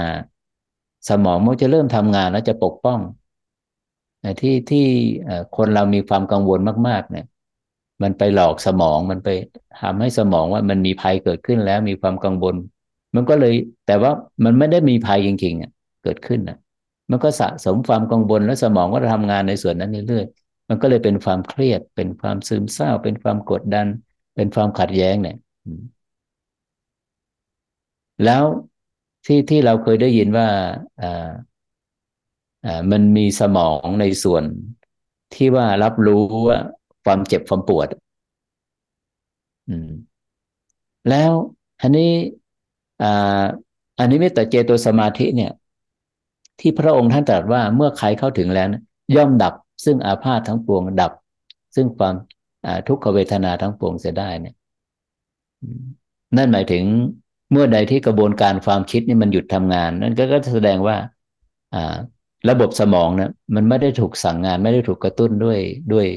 [1.09, 2.99] สมองมันจะเริ่มทำงานแล้วจะปกป้อง
[4.21, 4.85] แต่ที่ที่
[5.57, 7.25] คนเรามีความกังวลมาก ๆ เนี่ย
[8.03, 9.29] มันไปหลอกสมองมันไป
[9.81, 12.55] ทำให้สมองว่ามันมีภัยเกิดขึ้นแล้วมีความกังวล
[13.15, 13.53] มันก็เลย
[13.85, 14.11] แต่ว่า
[14.45, 15.71] มันไม่ได้มีภัยจริงๆอะ
[16.03, 16.57] เกิดขึ้นอะ
[17.11, 23.87] มันก็สะสมความกังวลแล้วสมองก็ทำงานในส่วนนั้นเรื่อยๆมันก็เลยเป็นความเครียดเป็นความซึมเศร้าเป็นความกดดัน
[24.35, 25.37] เป็นความขัดแย้งเนี่ย
[28.25, 28.43] แล้ว
[29.25, 30.47] ที่ที่เราเคยได้ยินว่า
[31.01, 31.29] อ่า
[32.65, 34.43] อ่ามันมีสมองในส่วน
[35.33, 36.59] ที่ว่ารับรู้ว่า
[37.03, 37.87] ความเจ็บความปวด
[39.69, 39.89] อืม
[41.09, 41.31] แล้ว
[41.81, 42.11] อันนี้
[43.01, 43.43] อ่า
[43.99, 45.51] อันนี้เมตตาเจโตสมาธิเนี่ย
[46.59, 48.81] ที่พระองค์ท่านตรัสว่าเมื่อใครเข้าถึงแล้วนะ
[49.15, 49.53] ย่อมดับ
[49.85, 51.11] ซึ่งอาพาธทั้งปวงดับ
[51.75, 52.15] ซึ่งความ
[52.87, 54.53] ทุกขเวทนาทั้งปวงเสียได้เนี่ย
[55.61, 55.81] อืม
[56.37, 56.85] นั่นหมายถึง
[57.51, 60.97] เมื่อใดที่กระบวนการความคิดนี่มันหยุดทำงาน นั่นก็ก็แสดงว่า
[61.73, 61.95] อ่า
[62.49, 65.59] ระบบสมองเนี่ยมันไม่ได้ถูกสั่งงาน ไม่ได้ถูกกระตุ้นด้วย
[65.91, 66.07] ด้วย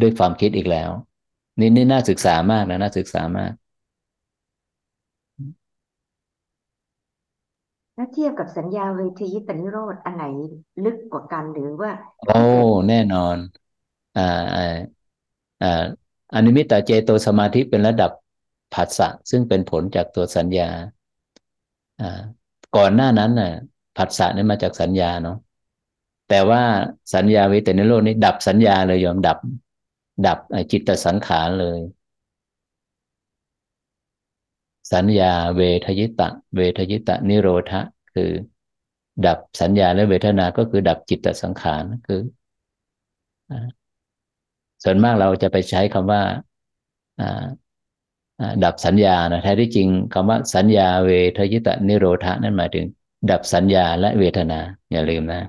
[0.00, 0.90] ด้วยความคิดอีกแล้ว
[1.60, 3.52] นี่นี่น่าศึกษามากนะน่าศึกษามาก
[7.96, 10.24] ถ้าเทียบกับสัญญาเวทยิตนิโรธอันไหน
[10.84, 12.32] ลึกกว่ากันหรือว่า โอ้
[12.88, 13.38] แน่นอน
[14.14, 14.20] อ่า
[16.34, 18.10] อนิมิตตเจโตสมาธิเป็นระดับ
[18.74, 20.68] ผัสสะซึ่งเป็นผลจากตัวสัญญา
[22.76, 23.52] ก่อนหน้านั้นน่ะ
[23.96, 25.36] ผัสสะนี่มาจากสัญญาเนาะ
[26.28, 26.62] แต่ว่า
[27.14, 29.38] สัญญาเวทนโรธนี่ดับสัญญาเลยยอมดับ
[30.26, 30.38] ดับ
[30.70, 31.78] จิตตสังขารเลย
[34.92, 37.80] สัญญาเวทยิตะ เวทยิตะนิโรธะ
[38.14, 38.30] คือ
[39.26, 42.20] ดับสัญญาและเวทนาก็คือดับจิตตสังขารคือ
[44.84, 46.22] ส่วนมากเราจะไปใช้คำว่า
[47.20, 47.44] อ่า
[48.64, 52.86] ดับสัญญานะแท้ที่จริงคำว่าสัญญาเวทยิตะนิโรธะนั่นหมายถึง
[53.30, 54.60] ดับสัญญาและเวทนา
[54.92, 55.40] อย่าลืมนะ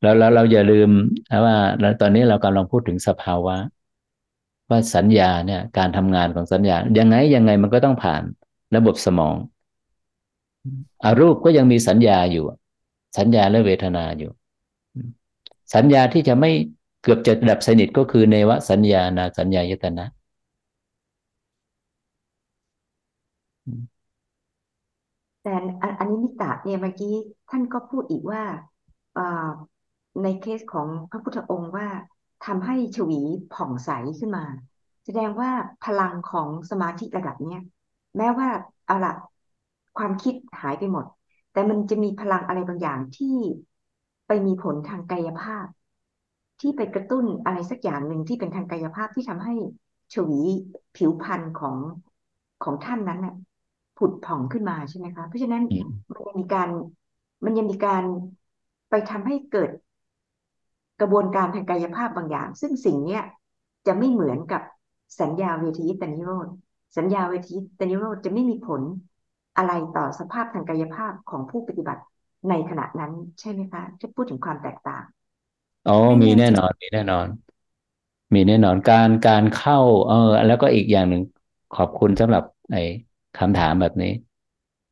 [0.00, 0.90] แล้วแล้วเราอย่าลืม
[1.44, 1.56] ว่า
[2.00, 3.56] ตอนนี้เรากำลังพูดถึงสภาวะ
[4.70, 8.22] ว่าสัญญาเนี่ย การทำงานของสัญญา ยังไงยังไงมันก็ต้องผ่าน
[8.76, 9.34] ระบบสมอง
[11.04, 12.44] อารูปก็ยังมีสัญญาอยู่
[13.18, 14.30] สัญญาและเวทนาอยู่
[15.74, 16.50] สัญญาที่จะไม่
[17.02, 20.04] เกือบจะดับสนิทก็คือเนวสัญญานาสัญญายตนะ
[25.42, 25.54] แต่
[25.98, 27.14] อันนี้มิตะเนี่ยเมื่อกี้
[27.48, 28.42] ท่านก็พูดอีกว่า
[30.22, 31.88] ในเคสของพระพุทธองค์ว่า
[32.46, 33.20] ทำให้ชวี
[33.54, 34.44] ผ่องใสขึ้นมา
[35.04, 35.50] แสดงว่า
[35.84, 37.62] พลังของสมาธิระดับเนี้ย
[38.16, 38.48] แม้ว่า
[38.86, 39.14] เอาละ
[39.96, 41.04] ความคิดหายไปหมด
[41.52, 43.36] แต่มันจะมีพลังอะไรบางอย่างที่
[44.26, 45.66] ไปมีผลทางกายภาพ
[46.60, 49.54] ที่ไปกระตุ้นอะไรสักอย่างหนึ่งที่เป็นทางกายภาพที่ทำให้
[50.14, 50.40] ชวี
[50.96, 51.76] ผิวพรรณของ
[52.64, 53.34] ของท่านนั้นน่ะ
[53.98, 56.68] ผุดผ่องขึ้นมาใช่ไหมคะ เพราะฉะนั้นอืมมันยังมีการ
[57.44, 58.04] มันยังมีการ
[58.90, 59.70] ไปทำให้เกิด
[61.00, 63.22] กระบวนการทางกายภาพบางอย่าง ซึ่งสิ่งเนี้ย
[63.86, 64.62] จะไม่เหมือนกับ
[65.20, 66.48] สัญญาเวทียิตนิโรธ
[66.96, 68.82] สัญญาเวทียิตนิโรธจะไม่มีผล
[69.56, 72.02] อะไรต่อสภาพทางกายภาพของผู้ปฏิบัติ
[72.48, 75.04] ในขณะนั้นใช่ไหมคะจะพูดถึงความแตกต่าง
[75.86, 77.26] อ๋อไม่มีแน่แน่ใจ นอน มีแน่นอน
[78.34, 79.76] มีแน่นอนการการเข้า
[80.06, 80.14] เออ
[80.46, 81.22] แล้วก็อีกอย่างหนึ่ง
[81.72, 82.78] ขอบคุณสำหรับไอ้
[83.34, 84.08] คำถามแบบนี้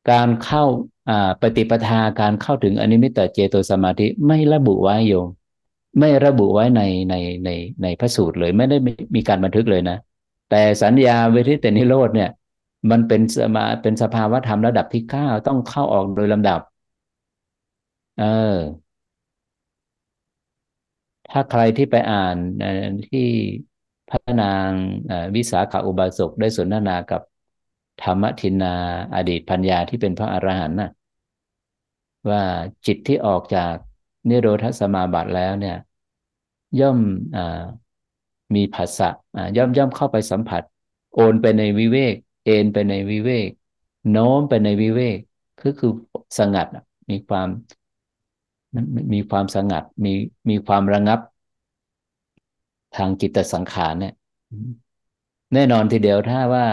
[0.06, 0.62] การเข้า
[1.09, 5.28] อ่าปฏิปทาการเข้าถึงอนิมิตตเจโตสมาธิไม่ระบุไว้โยม
[6.01, 7.48] ไม่ระบุไว้ในในใน
[7.82, 9.97] ในพระสูตรเลยไม่ได้มีมีการบันทึกเลยนะ
[10.48, 12.28] แต่สัญญาเวทิตนิโรธเนี่ย
[12.90, 16.60] มันเป็นสมาเป็นสภาวะธรรมระดับที่เก้าต้องเข้าออกโดยลำดับ
[18.16, 18.88] เออ
[21.30, 22.36] ถ้าใครที่ไปอ่าน
[23.09, 23.26] ที่
[24.09, 24.70] พระนาง
[25.36, 27.22] วิสาขาอุบาสกได้สนทนากับ
[28.02, 28.74] ธรรมทินนา
[29.14, 30.90] อดีตพัญญาที่เป็นพระอรหันต์น่ะ
[32.30, 32.42] ว่า
[32.86, 33.74] จิตที่ออกจาก
[34.28, 35.76] นิโรธสมาบัติแล้วเนี่ย
[36.80, 36.98] ย่อม
[37.36, 37.38] อ
[38.55, 39.09] มีภาษะ
[39.56, 40.62] ย่อมย่อมเข้าไปสัมผัส
[41.14, 42.14] โอนไปในวิเวก
[42.44, 43.48] เอนไปในวิเวก
[44.10, 45.18] โน้มไปในวิเวก
[45.59, 45.92] คือคือ
[46.38, 46.66] สงัด
[47.10, 47.48] มีความ
[49.12, 50.10] มีความสงัดมี
[50.50, 51.18] มีความระงับ
[52.96, 54.14] ทางจิตสังขารเนี่ย
[55.55, 56.66] แน่นอนทีเดียวถ้าว่า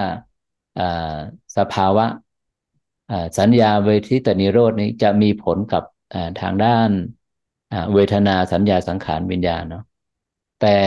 [1.57, 2.05] สภาวะ
[3.39, 5.83] สัญญาเวทิตนิโรธนี้จะมีผลกับ
[6.41, 6.89] ทางด้าน
[7.93, 9.83] เวทนาสัญญาสังขารวิญญาณเนาะ
[10.61, 10.77] แต่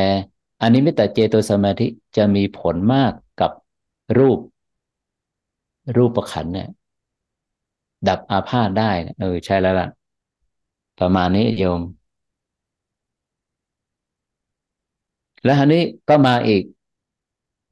[0.62, 1.86] อันนี้มิตรเจโตสมาธิ
[2.16, 3.50] จะมีผลมากกับ
[4.18, 4.38] รูป
[5.96, 6.68] รูปประขันเนี่ย
[8.08, 9.86] ดับอาพาธได้ เออ ใช่แล้วล่ะ
[10.98, 11.80] ประมาณนี้โยม
[15.44, 16.62] แล้วอันนี้ก็มาอีก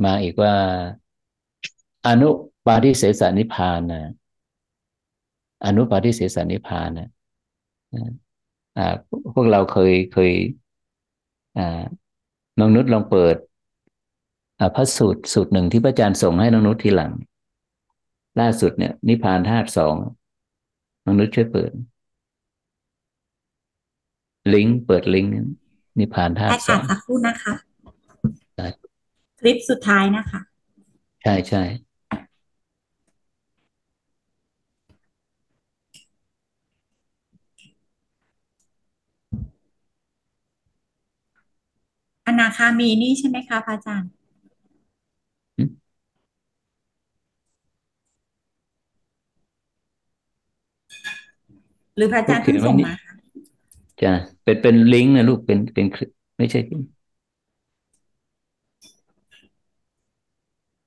[0.04, 0.54] มาอีกว่า
[2.06, 2.28] อนุ
[2.66, 4.02] ปาทิเสสนิพานนะ
[5.64, 7.08] อนุปาทิเสสนิพานนะ
[8.76, 8.86] อ่า
[9.34, 10.32] พวกเราเคยเคย
[11.58, 11.82] อ่า
[12.58, 13.36] น้องนุชลองเปิด
[14.74, 17.12] พระสูตรสูตรหนึ่งที่พระอาจารย์ส่งให้น้องนุชทีหลัง
[18.40, 19.94] ล่าสุดเนี่ย นิพพานธาตุสอง
[21.04, 21.70] น้องนุชช่วยเปิด
[24.54, 25.32] ลิงก์เปิดลิงก์
[25.98, 27.54] นิพพานธาตุสองสักครู่นะคะ
[29.40, 30.40] คลิปสุดท้ายนะคะ
[31.22, 31.62] ใช่ใช่
[42.26, 44.10] อนาคามีนี่ใช่ไหมคะพระอาจารย์
[51.96, 53.12] หรือพระอาจารย์เพิ่งส่งมาคะ
[54.02, 54.14] จ้ะ
[54.46, 55.86] เป็นเป็นลิงก์นะลูกเป็นเป็น
[56.38, 56.58] ไม่ใช่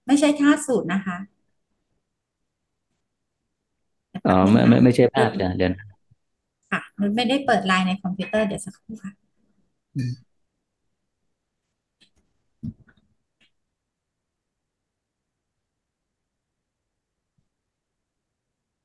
[0.08, 1.18] ไม่ใช่ท่าสูตรนะคะ
[4.28, 5.72] อ๋อไม่ไม่ไม่ใช่ภาพจ้ะเดี๋ยว
[6.72, 9.12] ค่ะมันไม่ได้เปิดไลน์ในคอมพิวเตอร์เดี๋ยวสักครู่ค่ะ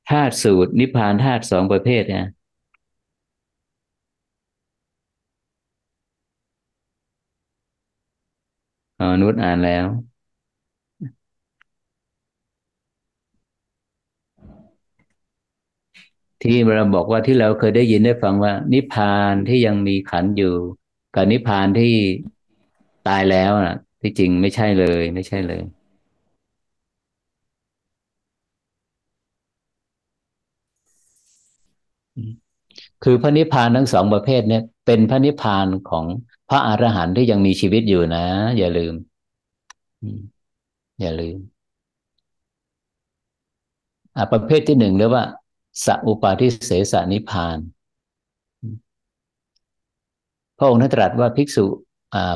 [0.09, 2.25] ธาตุสูตรนิพพานธาตุสองประเภทเนี่ย
[8.97, 9.85] อ๋อนุชอ่านแล้ว
[16.41, 20.55] ที่เราบอกว่าที่เราเคยได้ยินได้ฟังว่า นิพพานที่ยังมีขันอยู่
[21.15, 21.95] กับนิพพานที่
[23.07, 25.61] ตายแล้วน่ะ ที่จริงไม่ใช่เลย ไม่ใช่เลย
[33.03, 36.05] คือพระนิพพานทั้งสองประเภทเนี่ย เป็นพระนิพพานของ
[36.49, 38.25] พระอรหันต์ที่ยังมีชีวิตอยู่นะ
[38.57, 38.93] อย่าลืม
[41.01, 41.37] อย่าลืม
[44.15, 45.25] อประเภทที่หนึ่งเรียกว่า
[45.85, 47.57] สัอุปาทิเสสนิพาน
[50.57, 51.65] พระองค์ท่านตรัสว่าภิกษุ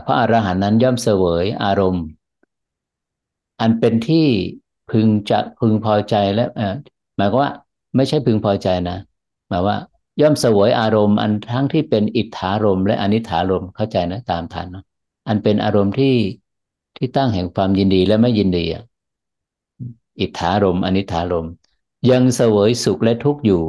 [0.06, 2.06] พระอรหันต์นั้นย่อมเสวยอารมณ์
[3.62, 4.28] อันเป็นที่
[4.92, 6.46] พึงจะพึงพอใจและ
[7.18, 7.50] หมายว่า
[7.96, 8.98] ไม่ใช่พึงพอใจนะ
[9.50, 9.76] หมายว่า
[10.22, 14.86] ย่อมเสวยอารมณ์อันทั้งที่เป็นอิทธารมและอนิถารมเข้าใจนะตามทันเนาะ
[15.28, 16.16] อันเป็นอารมณ์ที่
[16.98, 18.66] ที่ตั้งแห่งความยินดีและไม่ยินดี
[20.20, 21.48] อิทธารมอนิถารม
[22.10, 23.64] ยังเสวยสุขและทุกข์อยู่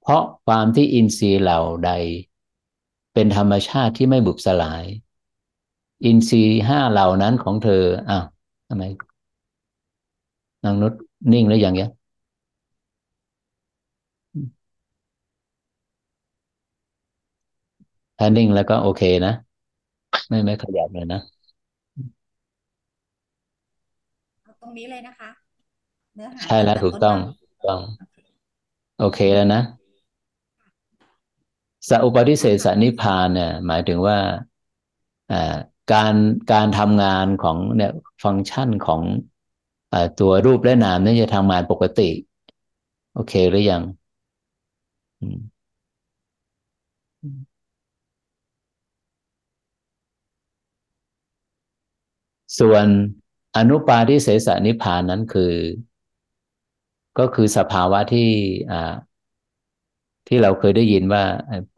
[0.00, 1.90] เพราะความที่อินทรีย์เหล่าใด
[3.14, 4.84] เป็นธรรมชาติที่ไม่บุบสลาย
[6.04, 8.24] อินทรีย์ห้าเหล่านั้นของเธออ้าว
[8.68, 8.82] ทำไม
[10.64, 10.92] นางนุษ
[11.32, 11.90] นิ่งแล้วอย่างเงี้ย
[18.24, 19.34] ถ้านิ่งแล้วก็โอเคนะ
[20.28, 21.20] ไม่ไม่ขยับเลยนะ
[24.60, 25.30] ตรงนี้เลยนะคะ
[26.14, 27.16] เนื้อหาใช่แล้วถูกต้อง
[27.68, 27.80] ต้อง
[29.00, 29.62] โอเคแล้วนะ
[31.88, 34.18] สัพปฏิเสสนิพานเนี่ย หมายถึงว่า
[35.92, 36.14] การ
[36.52, 37.92] การทำงานของเนี่ย
[38.22, 39.00] ฟังก์ชันของ
[39.92, 42.10] อตัวรูปและนามนี่จะทำงานปกติ
[43.14, 43.82] โอเคหรือยัง
[45.20, 45.51] อืม
[52.58, 52.86] ส่วน
[53.56, 55.54] อนุปาทิเสสนิพานนั้นคือ
[57.18, 58.30] ก็คือสภาวะที่
[60.26, 61.22] ที่เราเคยได้ยินว่า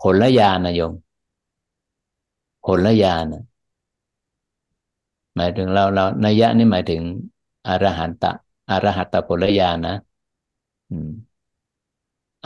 [0.03, 0.93] ผลละยานนะโยม
[2.67, 3.25] ผลละยาน
[5.37, 7.03] หมายถึงเราเรานัยยะนี่หมายถึง
[7.69, 8.33] อรหันตะ
[8.71, 9.97] อรหัตตผลญาณนะ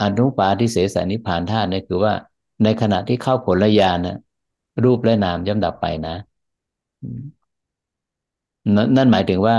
[0.01, 2.13] อนุปาทิเสสนิพานธาตุนี่คือว่า
[2.63, 4.17] ในขณะที่เข้าผลญาณนะ
[4.83, 6.15] รูปและนามย่อมดับไปนะ
[8.77, 9.57] นั่นหมายถึงว่า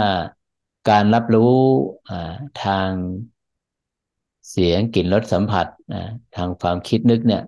[0.90, 1.54] การรับรู้
[2.64, 2.90] ทาง
[4.50, 5.66] เสียงกลิ่นรสสัมผัส
[6.36, 7.42] ทางความคิดนึกเนี่ย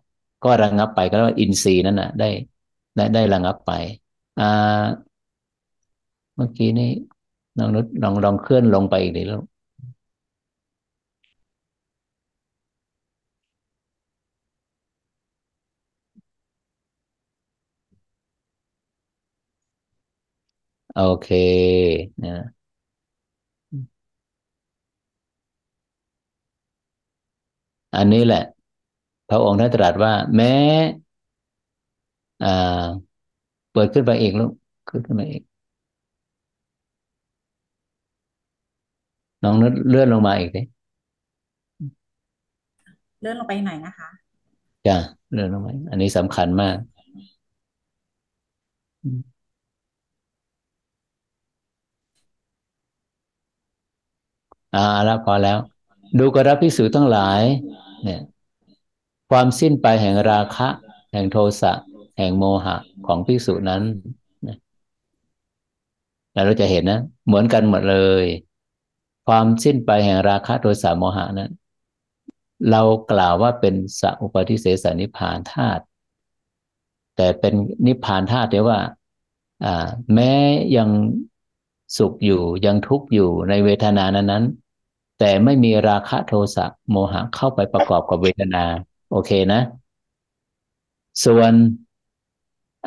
[0.45, 2.29] ก็ระงับไปก็เรียกว่าอินทรีย์นั่นนะได้
[2.97, 3.73] ได้ได้ระงับไป
[6.37, 6.91] เมื่อกี้นี้
[7.59, 9.41] น้องนุชลองลองเคลื่อนลงไปอีกดีแล้ว
[20.93, 21.27] โอเค
[22.23, 22.63] นะ
[27.95, 28.39] อันนี้แหละ
[29.29, 30.47] พระองค์ท่านตรัสว่า แม้
[32.41, 33.13] อ่า
[33.73, 34.53] เปิดขึ้นไปอีกลูก
[34.89, 35.43] ขึ้นขึ้นมาอีก
[39.43, 40.61] น้องนุชเลื่อนลงมาอีกดิ
[43.21, 44.09] เลื่อนลงไปหน่อยนะคะ
[44.87, 44.97] จ้ะ
[45.33, 46.77] เลื่อนลงมาอันนี้สำคัญมาก
[54.75, 55.59] อ่าแล้วพอแล้ว
[56.19, 57.41] ดูกรับพิสูจทั้งหลาย
[58.05, 58.21] เนี่ย
[59.31, 60.69] ความสิ้นไปแห่งราคะ
[61.13, 61.73] แห่งโทสะ
[62.19, 62.77] แห่งโมหะ
[63.07, 63.83] ของพิสูจนั้น
[66.33, 68.25] แล้วเราจะเห็นนะ เหมือนกันหมดเลย
[69.27, 71.51] ความสิ้นไปแห่งราคะโทสะโมหะนั้น
[72.71, 72.83] เรา
[73.13, 75.83] กล่าวว่าเป็นสัพปฏิเสสนิพานธาตุ
[77.17, 77.55] แต่เป็น
[77.87, 78.81] นิพพานธาตุเดียว่า
[79.65, 80.33] อ่า แม้
[80.77, 80.89] ยัง
[81.97, 84.45] สุขอยู่ยังทุกข์อยู่ในเวทนานั้นนั้น
[85.25, 88.65] แต่ไม่มีราคะโทสะโมหะเข้าไปประกอบกับเวทนา
[89.11, 89.61] โอเคนะ
[91.25, 91.53] ส่วน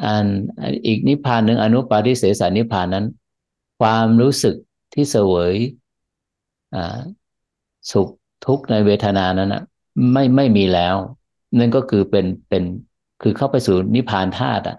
[0.03, 0.25] อัน
[0.85, 3.05] อีกนิพพานหนึ่งอนุปาทิเสสนิพพานนั้น
[3.79, 4.55] ความรู้สึก
[4.93, 5.55] ที่เสวย
[7.91, 8.09] สุข
[8.45, 9.63] ทุกข์ในเวทนานั้นนะ
[10.11, 10.95] ไม่ไม่มีแล้ว
[11.57, 12.63] นั่นก็คือเป็นเป็น
[13.21, 14.77] คือเข้าไปสู่นิพพานธาตุอะ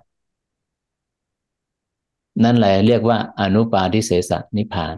[2.45, 4.97] นั่นแหละเรียกว่าอนุปาทิเสสนิพพาน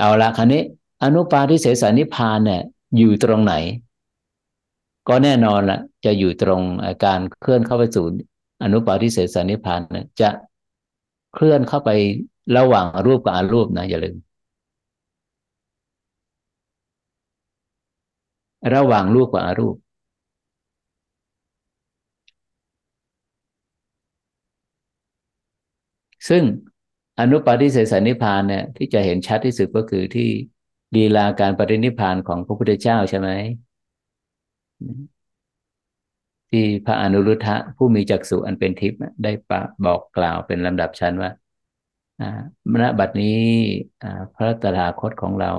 [0.00, 0.62] เอาละคันนี้
[1.02, 2.60] อนุปาทิเสสนิพานเนี่ย
[2.96, 3.54] อยู่ตรงไหน
[5.08, 6.62] ก็แน่นอนละจะอยู่ตรง
[7.04, 8.06] การเคลื่อนเข้าไปสู่
[8.62, 10.30] อนุปาทิเสสนิพพานเนี่ยจะ
[11.34, 11.90] เคลื่อนเข้าไป
[12.56, 14.16] ระหว่างรูปกับอรูปนะอย่าลืม
[18.74, 19.76] ระหว่างรูปกับอรูป
[26.28, 26.42] ซึ่ง
[27.20, 30.28] อนุปาทิเสสนิพานเนี่ยที่จะเห็นชัดที่สุดก็คือที่
[30.94, 33.28] ลีลาการปรินิพานของพระพุทธเจ้าใช่ไหม
[36.50, 41.30] ที่พระอนุรุทธะผู้มีจักษุอันเป็นทิพย์ได้ปะบอกกล่าวเป็นลำดับชั้นว่า
[42.82, 43.38] ณบัดนี้
[44.34, 45.52] พระตถาคตของเรา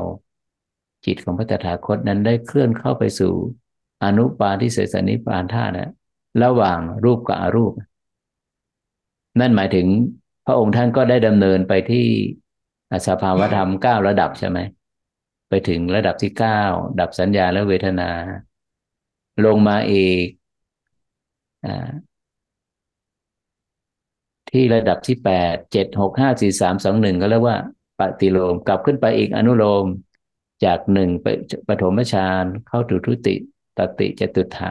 [1.06, 3.34] จิตของพระตถาคตนั้นได้เคลื่อนเข้าไปสู่
[4.04, 5.92] อนุปาทิเสสนิพานธาตุนะ
[6.44, 7.74] ระหว่างรูปกับอรูป
[9.40, 9.88] นั่นหมายถึง
[10.46, 12.08] พระองค์ท่านก็ได้ดำเนินไปที่
[13.08, 14.60] สภาวธรรมเก้าระดับใช่ไหม
[15.50, 16.62] ไปถึงระดับที่เก้า
[17.00, 18.10] ดับสัญญาและเวทนา
[19.46, 20.26] ลงมาอีก
[24.52, 27.58] ที่ระดับที่แปดเจ็ดหกห้าสี่สามสองหนึ่งก็เรียกว่า
[28.00, 29.86] ปฏิโลมกลับขึ้นไปอีกอนุโลม
[30.66, 31.28] จากหนึ่งไป
[31.68, 33.36] ปฐมฌานเข้าถึงทุติ
[33.78, 34.70] ตติจตุถะ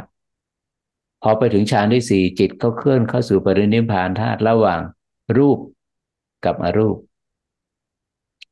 [1.23, 4.81] พอไปถึงฌานที่สี่จิตก็เคลื่อนเข้าสู่ปรินิพพานธาตุระหว่าง
[5.39, 5.59] รูป
[6.45, 6.97] กับอรูป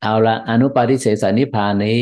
[0.03, 1.99] เอาละอนุปาทิเสสนิพานนี้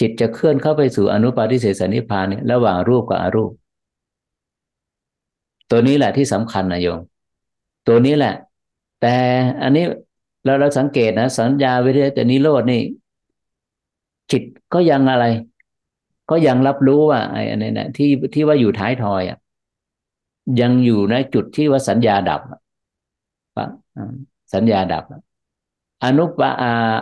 [0.00, 3.50] จิตจะเคลื่อนเข้าไปสู่อนุปาทิเสสนิพานนี้ระหว่างรูปกับอรูป
[5.70, 7.00] ตัวนี้แหละที่สำคัญนะโยม
[7.86, 8.34] ตัวนี้แหละ
[9.00, 9.14] แต่
[9.62, 9.84] อันนี้
[10.44, 12.80] เราเราสังเกตนะ สัญญาวิทยาแต่นิโรดนี่
[14.30, 14.42] จิต
[14.74, 15.24] ก็ยังอะไร
[16.30, 19.38] ก็ยังรับรู้ว่าไอ้อันนี้นะที่ที่ว่าอยู่ท้ายทอยอะ
[20.60, 22.40] ยังอยู่ในจุดที่ว่าสัญญาดับ
[24.54, 25.04] สัญญาดับ
[26.04, 26.50] อนุปา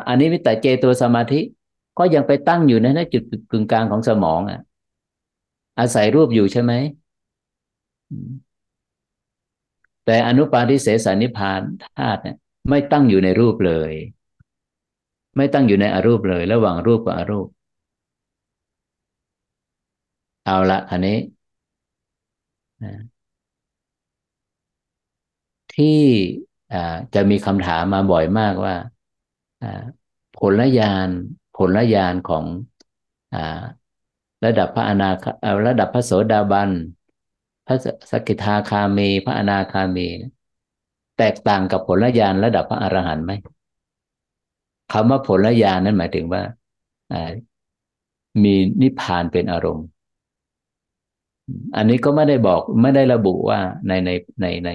[0.08, 1.40] อันนี้วิตาเจตัวสมาธิ
[1.98, 4.60] ก็ยังไปตั้งอยู่ในจุดกึ่งกลางของสมองอะ
[5.78, 6.72] อาศัยรูปอยู่ใช่ไหม
[10.04, 12.36] แต่อนุปาทิเสสนิพานธาตุเนี่ย
[12.68, 13.92] ไม่ตั้งอยู่ในรูปเลย
[15.36, 17.46] ไม่ตั้งอยู่ในอรูปเลย ระหว่างรูปกับอรูป
[20.44, 21.16] เอาละอันนี้
[25.72, 25.84] ที่
[27.14, 28.74] จะมีคำถามมาบ่อยมากว่า
[30.38, 31.08] ผลญาณ
[31.56, 32.44] ผลญาณของ
[34.44, 35.24] ระดับพระอนาค
[35.66, 36.70] ระดับพระโสดาบัน
[37.66, 37.76] พระ
[38.10, 40.06] สกิทาคามีพระอนาคามี
[41.18, 43.32] แตกต่างกับผลญาณระดับพระอรหันต์ไหม
[44.92, 46.42] คำว่าผลญาณนั้นหมายถึงว่า
[48.44, 49.86] มีนิพพานเป็นอารมณ์
[51.76, 54.10] อันนี้ก็ไม่ได้บอกไม่ได้ระบุว่าในใน
[54.40, 54.70] ในใน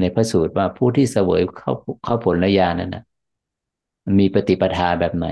[0.00, 1.72] ในพระสูตรว่าผู้ที่เสวยเข้า
[2.04, 3.04] เข้าผลญาณนั้นนะ
[4.18, 5.26] มีปฏิปทาแบบไหน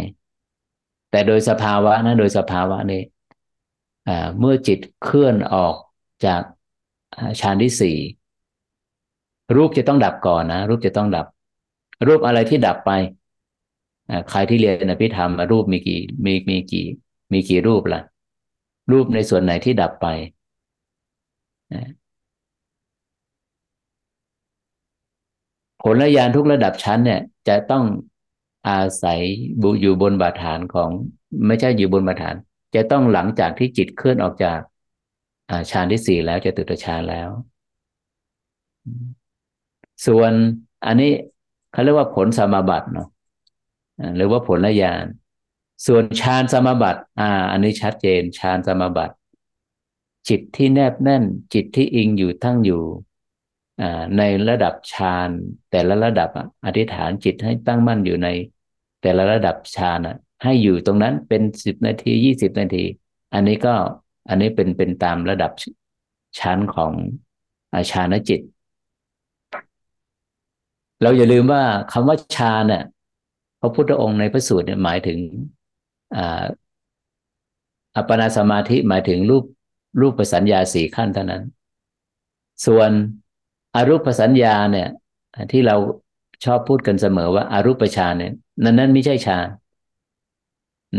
[1.10, 3.02] แต่โดยสภาวะนะโดยสภาวะนี้
[4.38, 5.74] เมื่อจิตเคลื่อนออก
[6.24, 6.42] จาก
[7.40, 7.96] ฌานที่สี่
[9.56, 11.26] รูปจะต้องดับก่อนนะ รูปจะต้องดับ
[12.06, 12.90] รูปอะไรที่ดับไป
[14.30, 16.86] ใครที่เรียนอภิธรรมรูปมีกี่มีมีกี่
[17.32, 18.00] มีกี่รูปละ่ะ
[18.92, 20.06] รูปในส่วนไหนที่ดับไป
[25.88, 27.84] ผลญาณทุกระดับชั้นเนี่ย จะต้อง
[28.68, 29.20] อาศัย
[29.62, 30.90] บุอยู่บนบาฐานของ
[31.46, 32.34] ไม่ใช่อยู่บนบาฐาน
[32.74, 37.28] จะต้องหลังจากที่จิตเคลื่อนออกจากาฌานที่สี่แล้วจะตุตฌานแล้ว
[40.06, 40.32] ส่วน
[40.86, 41.12] อันนี้
[41.72, 43.08] เขาเรียกว่าผลสมาบัติเนาะ
[44.16, 45.04] หรือว่าผลญาณ
[45.86, 49.14] ส่วนฌานสมาบัติ อ่า อันนี้ชัดเจนฌานสมาบัติ
[50.28, 52.82] จิตที่แนบแน่น จิตที่อิงอยู่ทั้งอยู่
[54.18, 55.28] ในระดับฌาน
[55.70, 56.30] แต่ละระดับ
[56.64, 58.28] อธิษฐานจิตให้ตั้งมั่นอยู่ใน
[59.02, 59.98] แต่ละระดับฌาน
[60.42, 62.84] ให้อยู่ตรงนั้นเป็นสิบนาทียี่สิบนาที
[63.34, 63.74] อันนี้ก็
[64.28, 65.52] อันนี้เป็นเป็นตามระดับ
[66.38, 66.92] ชั้นของ
[67.74, 68.40] อาฌานจิต
[71.02, 71.62] เราอย่าลืมว่า
[71.92, 72.82] คำว่าฌานเนี่ย
[73.60, 75.18] พระพุทธองค์ในพระสูตรเนี่ยหมายถึง
[77.96, 79.44] อัปปนาสมาธิหมายถึงรูป
[80.00, 81.42] รูปประสัญญาสี่ขั้นเท่านั้น
[82.66, 82.90] ส่วน
[83.76, 84.88] อารูปสัญญาเนี่ย
[85.52, 85.76] ที่เรา
[86.44, 88.32] ชอบพูดกันเสมอว่าอารูปฌานเนี่ย
[88.64, 89.48] นั้น นั้นไม่ใช่ฌาน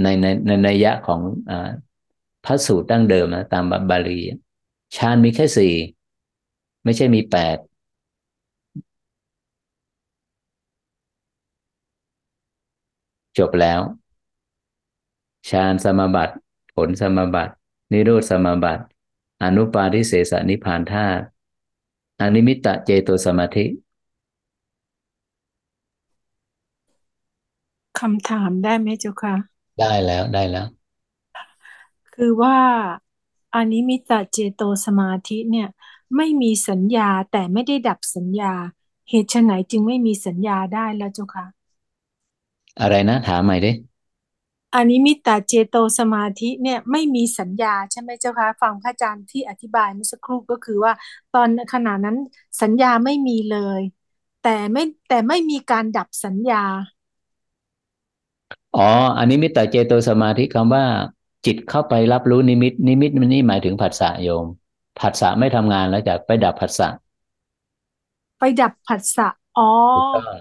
[0.01, 1.51] ในในในนัยยะของอ
[2.45, 4.19] พระสูตรดั้งเดิมนะตามบาลี
[4.97, 5.73] ฌานมีแค่สี่
[6.83, 7.57] ไม่ใช่มีแปด
[13.37, 13.79] จบแล้ว
[15.49, 16.33] ฌานสมาบัติ
[16.75, 17.53] ผลสมาบัติ
[17.91, 18.83] นิโรธสมาบัติ
[19.43, 21.23] อนุปาทิเสสนิพานธาตุ
[22.19, 23.65] อนิมิตตเจโตสมาธิ
[27.99, 29.35] คำถามได้ไหมเจ้าค่ะ
[29.79, 30.65] ได้แล้วได้แล้ว
[32.13, 32.57] คือว่า
[33.53, 35.67] อนิมิตตเจโตสมาธิเนี่ย
[36.15, 38.53] ไม่มีสัญญาแต่ไม่ได้ดับสัญญา
[39.09, 41.45] เหตุไฉนจึงไม่มีสัญญาได้แล้วเจ้าค่ะ
[42.79, 43.71] อะไรนะ ถามใหม่ดิ
[44.77, 50.93] อนิมิตตเจโตสมาธิเนี่ยไม่มีสัญญาใช่ไหมเจ้าคะฟังพระอาจารย์ที่อธิบายเมื่อสักครู่ก็คือว่า
[51.35, 52.17] ตอนขณะนั้น
[52.61, 53.81] สัญญาไม่มีเลย
[54.43, 56.63] แต่ไม่แต่ไม่มีการดับสัญญา
[58.77, 60.85] อ๋ออันนี้มิตตเจโตสมาธิคำว่า
[61.45, 64.45] จิตเข้าไปรับรู้นิมิต นิมิตมันนี่หมายถึงผัสสะโยม
[64.99, 66.89] ผัสสะไม่ทำงานแล้วจากไปดับผัสสะ
[68.39, 69.27] ไปดับผัสสะ
[69.57, 70.37] อ๋อถูกต้อง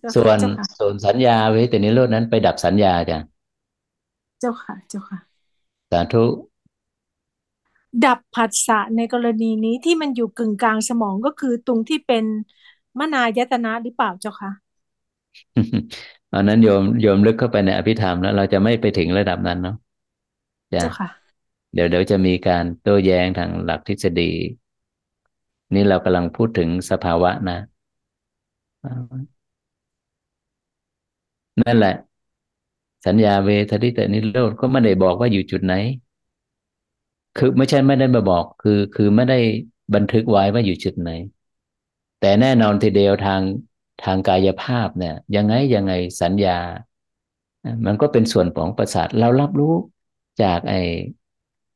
[0.00, 3.18] เจ้าส่วนค่ะเจ้าค่ะส่วนสัญญาเวทนิโรธนั้นไปดับสัญญาจ้ะ
[4.40, 5.18] เจ้าค่ะ เจ้าค่ะ
[5.90, 6.24] สาธุ
[8.04, 12.24] ดับผัสสะในกรณีนี้ที่มันอยู่กึ่งกลางสมองก็คือตรงที่เป็น
[12.98, 14.50] มนายตนะหรือเปล่าเจ้าค่ะ
[16.34, 19.76] อันนั้นโยมโยมลึกเข้าไปในอภิธรรมแล้วเราจะไม่ไปถึงระดับนั้นเนาะ
[20.74, 21.08] จ้ะเจ้าค่ะ
[21.74, 24.32] เดี๋ยวเดี๋ยวจะมีการโต้แย้งทางหลักทฤษฎี
[25.74, 27.58] นี่เรากำลังพูดถึงสภาวะนะ
[31.62, 31.94] นั่นแหละ
[33.06, 35.74] สัญญาเวทนิตนิโรธก็ไม่ได้บอกว่าอยู่จุดไหน
[37.36, 39.38] คือไม่ใช่ไม่ได้มาบอก คือคือไม่ได้
[39.94, 41.10] บันทึกไว้ว่าอยู่จุดไหน
[42.20, 43.42] แต่แน่นอนทีเดียวทาง
[44.04, 46.58] ทางกายภาพเนี่ย ยังไงยังไงสัญญา
[47.86, 49.74] มันก็เป็นส่วนของประสาทเรารับรู้
[50.42, 50.74] จากไอ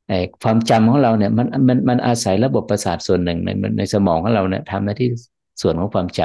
[0.09, 3.49] ไอความจำของเราเนี่ยมันมันมันอาศัยระบบประสาทส่วนหนึ่งใน
[3.79, 5.09] ในสมองของเราเนี่ยทำหน้าที่
[5.63, 6.21] ส่วนของความจ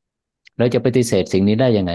[0.00, 1.92] ำเราจะปฏิเสธสิ่งนี้ได้ยังไง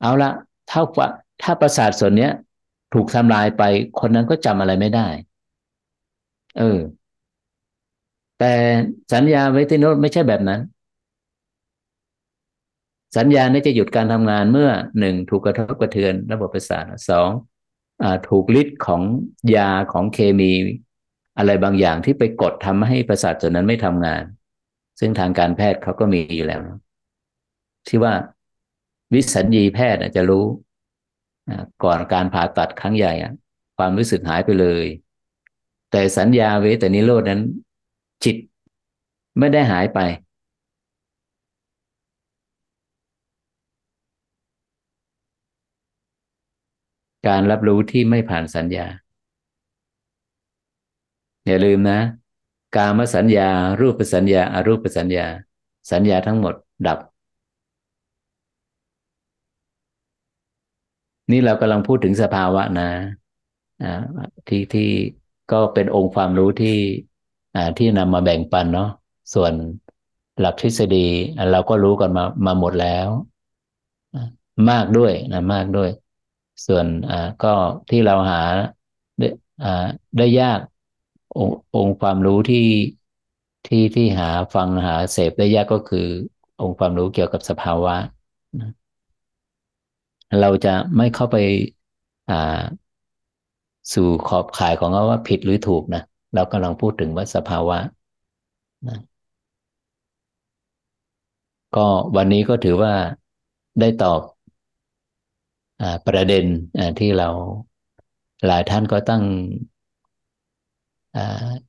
[0.00, 0.30] เอาละ
[0.70, 1.08] ถ้าว่า
[1.42, 2.32] ถ้าประสาทส่วนเนี้ย
[2.94, 3.62] ถูกทำลายไป
[4.00, 5.08] คนนั้นก็จำอะไรไม่ได้
[6.58, 6.78] เออ
[8.38, 8.52] แต่
[9.12, 10.60] สัญญาเวทโนตไม่ใช่แบบนั้น
[13.16, 17.28] สัญญานี้จะหยุดการทำงานเมื่อหนึ่งถูกกระทบกระเทือน ระบบประสาทสอง
[18.02, 19.02] อถูกฤทธิ์ของ
[19.56, 20.52] ยาของเคมี
[21.38, 24.22] อะไรบางอย่างที่ไปกดทำให้ประสาทส่วนนั้นไม่ทำงาน
[25.00, 26.60] ซึ่งทางการแพทย์เขาก็มีอยู่แล้ว
[27.88, 28.12] ที่ว่า
[29.14, 30.44] วิสัญญีแพทย์จะรู้
[31.84, 33.12] ก่อนการผ่าตัดครั้งใหญ่
[33.76, 34.84] ความรู้สึกหายไปเลย
[35.90, 37.40] แต่สัญญาเวทนิโรดนั้น
[38.24, 38.36] จิต
[39.38, 39.98] ไม่ได้หายไป
[47.26, 48.86] การรับรู้ที่ไม่ผ่านสัญญา
[51.46, 51.98] อย่าลืมนะ
[52.76, 53.48] กามสัญญา
[53.80, 55.26] รูปสัญญาอารูปสัญญา
[55.90, 56.54] สัญญาทั้งหมด
[56.86, 56.98] ดับ
[61.30, 62.90] นี่เรากำลังพูดถึงสภาวะนะ
[64.48, 64.90] ที่ที่
[65.52, 66.78] ก็เป็นองค์ความรู้ที่
[67.78, 68.90] ที่นำมาแบ่งปันเนาะ
[69.34, 69.52] ส่วน
[70.40, 71.06] หลักทฤษฎี
[71.52, 73.08] เราก็รู้กันมามาหมดแล้ว
[74.70, 75.90] มากด้วยนะมากด้วย
[76.66, 76.86] ส่วน
[77.44, 77.54] ก็
[77.90, 78.42] ที่เราหา
[79.18, 79.26] ได้
[79.64, 79.86] อ่า
[80.16, 80.60] ได้ยาก
[81.36, 82.68] ององค์ความรู้ที่
[83.66, 86.06] ที่ที่หาฟังหาเสพได้ยากก็คือ
[86.60, 87.94] องค์ความรู้เกี่ยวกับสภาวะ
[88.60, 88.70] นะ
[90.38, 91.36] เราจะไม่เข้าไป
[92.28, 92.34] อ่า
[93.92, 96.02] สู่ขอบข่ายของเขาว่าผิดหรือถูกนะ
[96.34, 97.78] เรากำลังพูดถึงว่าสภาวะ
[98.86, 98.98] นะ
[101.76, 101.86] ก็
[102.16, 102.94] วันนี้ก็ถือว่า
[103.80, 104.20] ได้ตอบ
[105.80, 106.44] อประเด็น
[106.98, 107.28] ที่เรา
[108.46, 109.22] หลายท่านก็ตั้ง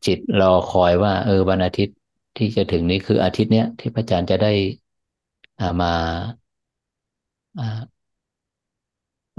[0.06, 1.96] จิตรอคอยว่า เออวันอาทิตย์
[2.38, 4.52] ที่จะถึงนี้คืออาทิตย์เนี้ยที่พระอาจารย์จะได้
[5.58, 5.88] มา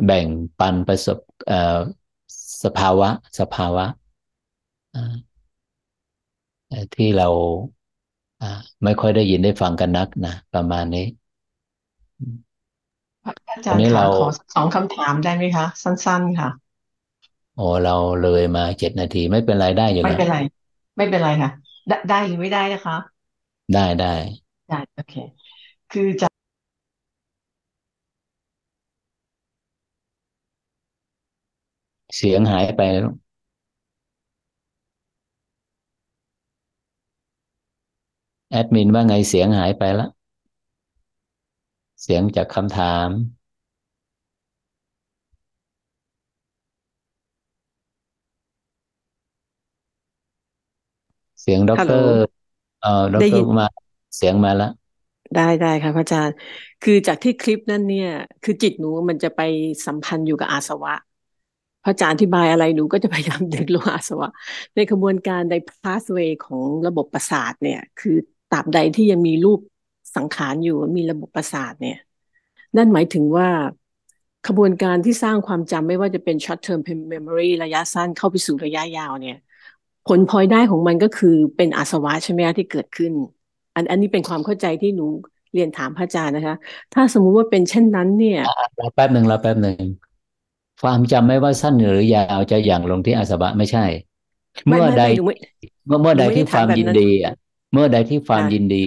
[0.07, 0.27] แบ่ง
[0.59, 1.19] ปันประสบ
[2.65, 3.09] สภาวะ
[3.41, 3.85] สภาวะ
[6.95, 7.29] ที่เรา
[8.85, 11.07] ไม่ค่อยได้ยินได้ฟังกันนักนะประมาณนี้
[13.27, 16.51] อาจารย์คะขอสองคำถามได้ไหมคะ สั้น ๆ ค่ะ
[17.57, 20.39] โอ้เราเลยมาเจ็ดนาทีไม่เป็นไรได้อยู่ไม่เป็นไร
[20.97, 21.51] ไม่เป็นไรค่ะ
[21.89, 22.97] ได้ได้หรือไม่ได้นะคะ
[23.75, 24.15] ได้ได้
[24.69, 25.15] ได้โอเค
[25.93, 26.29] คือจะ
[32.17, 33.13] เสียงหายไปแล้ว
[38.51, 40.09] แอดมินว่าไงเสียงหายไปแล้ว
[42.03, 43.09] เสียงจากคำถาม
[51.41, 52.13] เสียงด็อกเตอร์
[52.81, 53.67] เอ่อด็อกเตอร์มา
[54.17, 54.71] เสียงมาแล้ว
[55.37, 56.37] ได้ได้ค่ะพระอาจารย์
[56.83, 58.11] คือจากที่คลิปนั้นเนี่ย
[58.43, 59.41] คือจิตหนูมันจะไป
[59.87, 60.99] สัมพันธ์อยู่กับอาสวะพ
[61.89, 64.29] ระอาจารย์อธิบายอะไรหนูก็จะพยายามดึงลงอาสวะ
[64.75, 68.17] ในกระบวนการในพาสเวย์ของระบบประสาทเนี่ย คือ
[68.53, 69.61] ตราบใดที่ยังมีรูป
[70.17, 71.99] สังขารอยู่มีระบบประสาทเนี่ย
[72.77, 73.49] นั่นหมายถึงว่า
[74.49, 76.81] ขบวนการที่สร้างความจำไม่ว่าจะเป็น short term
[77.13, 79.37] memory ระยะสั้นเข้าไปสู่ระยะยาวเนี่ย
[80.09, 83.13] ผลพลอยได้ของมันก็คือเป็นอาสวะใช่ไหมที่เกิดขึ้น
[83.75, 85.07] อันอันนี้เป็นความเข้าใจที่หนู
[85.55, 86.57] เรียนถามพระอาจารย์นะคะ
[86.95, 88.41] ถ้าสมมุติว่าเป็นเช่นนั้นเนี่ย
[88.81, 89.87] รอแป๊บหนึ่งรอแป๊บหนึ่ง
[90.83, 93.85] ความจำไม่ว่าสั้นหรือยาวจะอย่างลงที่อาสวะไม่ใช่
[94.67, 95.03] เมื่อใด
[95.87, 97.35] เมื่อเมื่อใดที่ความยินดีอะ
[97.73, 98.85] เมื่อใดที่ความยินดี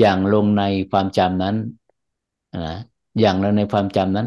[0.00, 1.54] อย่างลงในความจำนั้น
[2.66, 2.76] นะ
[3.20, 4.26] อย่างลงในความจำนั้น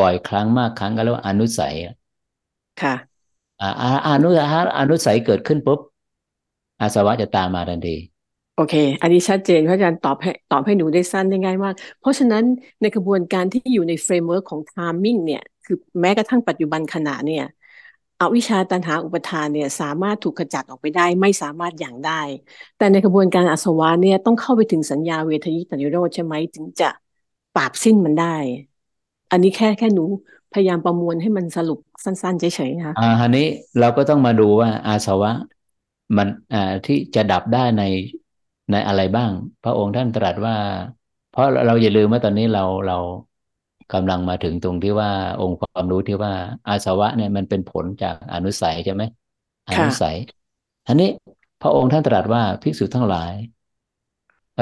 [0.00, 1.74] บ่อยครั้งมากครั้งก็เรียกว่าอนุสัย
[2.82, 2.94] ค่ะ
[3.60, 4.28] อ่าอนุ
[4.78, 5.80] อนุสัยเกิดขึ้นปุ๊บ
[6.80, 7.96] อาสวะจะตามมาทันที
[8.56, 12.44] โอเค อันนี้ชัดเจนพระอาจารย์ตอบให้ตอบให้หนูได้สั้นได้ง่ายมาก เพราะฉะนั้น
[12.80, 17.42] ในกระบวนการที่อยู่ใน framework ของ timing เนี่ย คือแม้กระทั่งปัจจุบันขณะเนี่ย
[18.20, 22.12] อวิชชาตัณหาอุปาทานเนี่ยสามารถถูกขจัดออกไปได้ไม่สามารถอย่างได้
[22.76, 26.86] แต่ในกระบวนการอาสวะเนี่ยต้องเข้าไปถึงสัญญาเวทยิตนิโรธใช่ไหมถึงจะ
[27.54, 28.36] ปราบสิ้นมันได้
[29.30, 30.04] อันนี้แค่แค่หนู
[30.52, 33.40] พยายามประมวลให้มันสรุปสั้นๆเฉยๆค่ะอ่าอันนี้
[33.78, 35.30] เราก็ต้องมาดูว่าอาสวะ
[36.16, 37.82] มันอ่าที่จะดับได้ใน
[38.70, 39.30] ในอะไรบ้าง
[39.62, 40.54] พระองค์ท่านตรัสว่า
[41.28, 42.94] เพราะเราอย่าลืมว่าตอนนี้เราเรา
[43.92, 46.32] กำลังมาถึงตรงที่ว่าองค์ความรู้ที่ว่า
[46.68, 49.02] อาสวะเนี่ยมันเป็นผลจากอนุสัยใช่ไหม
[49.68, 50.16] อนุสัย
[50.86, 51.08] อันนี้
[51.60, 53.32] พระองค์ท่านตรัสว่าภิกษุทั้งหลาย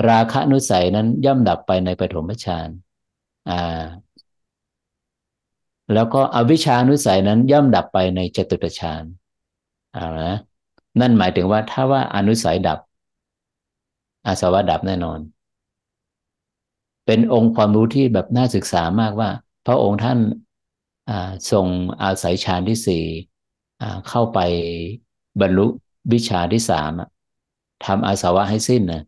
[0.09, 2.69] ราคะนุสัยนั้นย่อมดับไปในปฐมฌาน
[3.49, 3.85] อ่า
[5.93, 9.05] แล้วก็อวิชานุสัยนั้นย่อมดับไปในจตุตฌาน
[9.95, 10.35] อ่านะ
[11.01, 12.79] นั่นหมายถึงว่าถ้าว่าอนุสัยดับ
[14.27, 15.19] อาสวะดับแน่นอน
[17.07, 19.31] เป็นองค์ความรู้ที่แบบน่าศึกษามากว่า
[19.67, 20.19] พระองค์ท่าน
[21.51, 21.67] ทรง
[22.03, 23.05] อาศัยฌานที่สี่
[24.09, 24.39] เข้าไป
[25.41, 25.67] บรรลุ
[26.13, 26.93] วิชาที่สาม
[27.85, 29.03] ทำอาสวะให้สิ้นนะ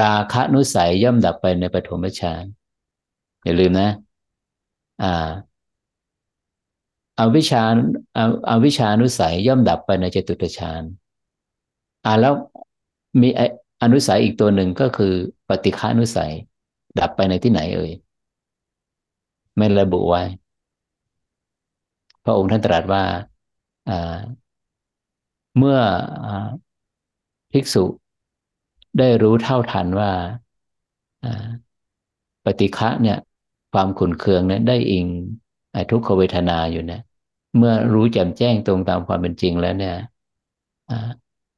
[0.00, 2.44] ราคะนุสัยย่อมดับไปในปฐมฌาน
[3.44, 3.88] อย่าลืมนะ
[5.02, 5.06] อ่า
[7.18, 7.62] อวิชา
[8.50, 10.82] อวิชานุสัยย่อมดับไปในเจตุตฌาน
[12.04, 12.34] อ่าแล้ว
[13.20, 13.28] มี
[13.82, 15.12] อนุสัยอีกตัวหนึ่งก็คือ
[15.48, 16.32] ปฏิฆานุสัย
[16.98, 17.92] ดับไปในที่ไหนเอ่ย
[19.56, 20.22] ไม่ระบุไว้
[22.24, 23.02] พระองค์ท่านตรัสว่า
[25.58, 25.78] เมื่อ
[27.52, 27.84] ภิกษุ
[28.98, 30.10] ได้รู้เท่าทันว่า
[32.44, 33.18] ปฏิฆะเนี่ย
[33.72, 35.06] ความขุนเคืองเนี่ยได้อิง
[35.90, 37.02] ทุกขเวทนาอยู่เนี่ย
[37.56, 39.96] เมื่อรู้แจ่มแจ้งตรงตามความเป็นจริงแล้วเนี่ย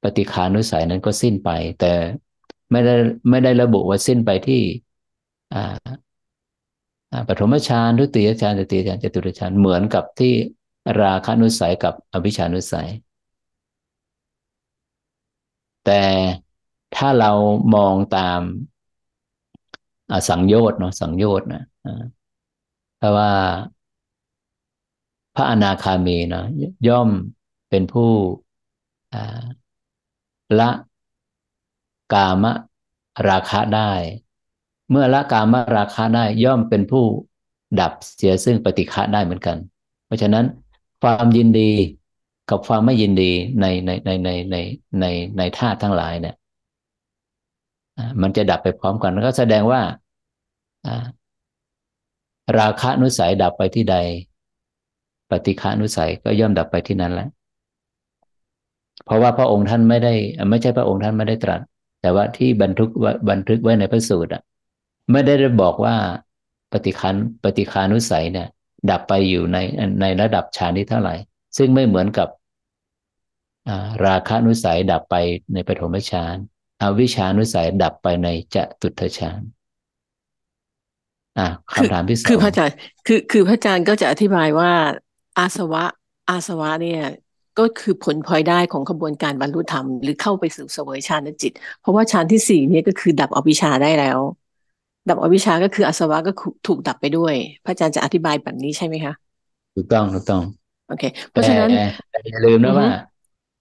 [0.05, 1.51] ปฏิคานุสัยนั้นก็สิ้นไป
[1.81, 1.93] แต่
[2.71, 2.95] ไม่ได้
[3.31, 4.63] ไม่ได้ระบุว่าสิ้นไปที่
[7.29, 10.33] ปฐมฌานทุติยฌานตติยฌานจตุตฌานเหมือนกับที่
[11.03, 12.89] ราคานุสัยกับอภิชานุสัย
[15.85, 16.03] แต่
[16.97, 17.33] ถ้าเรา
[17.75, 18.41] มองตาม
[20.29, 21.63] สังโยชน์เนาะสังโยชน์นะ
[22.97, 23.33] เพราะว่า
[25.35, 26.45] พระอนาคามีนะ
[26.89, 27.09] ย่อม
[27.71, 28.11] เป็นผู้
[30.59, 30.71] ละ
[32.13, 32.45] กาม
[33.29, 33.93] ราคะได้
[34.91, 37.05] เมื่อละกามราคะได้ย่อมเป็นผู้
[37.81, 39.57] ดับเสียซึ่งปฏิฆะได้เหมือนกัน
[40.07, 40.45] เพราะฉะนั้น
[41.03, 41.71] ความยินดี
[42.51, 43.31] กับความไม่ยินดี
[43.61, 44.57] ในในในในใน
[45.01, 45.05] ใน
[45.39, 46.37] ในธาตุทั้งหลายเนี่ย
[48.23, 49.81] มันจะดับไปพร้อมกันก็แสดงว่า
[52.59, 53.97] ราคะนุสัยดับไปที่ใด
[55.31, 57.29] ปฏิฆานุสัยก็ย่อมดับไปที่นั้นแหละ
[59.05, 60.15] เพราะว่าพระองค์ท่านไม่ได้
[60.51, 61.61] ไม่ใช่พระองค์ท่านไม่ได้ตรัส
[62.01, 62.91] แต่ว่าที่บันทึก
[63.31, 64.43] บันทึกไว้ในพระสูตรอะ
[65.13, 65.97] ไม่ได้บอกว่า
[66.73, 68.49] ปฏิคันปฏิคานุสัยเนี่ย
[68.91, 69.59] ดับไปอยู่ใน
[70.01, 71.15] ในระดับฌานที่เท่าไหร่
[71.57, 72.29] ซึ่งไม่เหมือนกับ
[74.07, 75.17] ราคานุสัยดับไป
[75.55, 76.37] ในปฐมฌาน
[76.83, 79.41] อวิชานุสัยดับไปในจตุตฌาน
[81.39, 82.77] อะคำถามที่สองคือพระอาจารย์
[83.07, 84.71] คือคือพระอาจารย์ก็จะอธิบายว่า
[85.39, 85.85] อาสวะ
[86.31, 87.03] อาสวะเนี่ย
[87.59, 94.19] ก็คือผลพลอยได้ของขบวนการบรรลุธรรม หรือเข้าไปสู่เสวยฌานจิต เพราะว่าฌานที่สี่นี่ก็คือดับอวิชชาได้แล้ว
[95.09, 96.33] ดับอวิชชาก็คืออาสวะก็
[96.67, 99.15] ถูกดับไปด้วย พระอาจารย์จะอธิบายแบบนี้ใช่ไหมคะ
[99.75, 100.43] ถูกต้องถูกต้อง
[100.89, 101.71] โอเค เพราะฉะนั้น
[102.31, 102.89] อย่าลืมนะว่า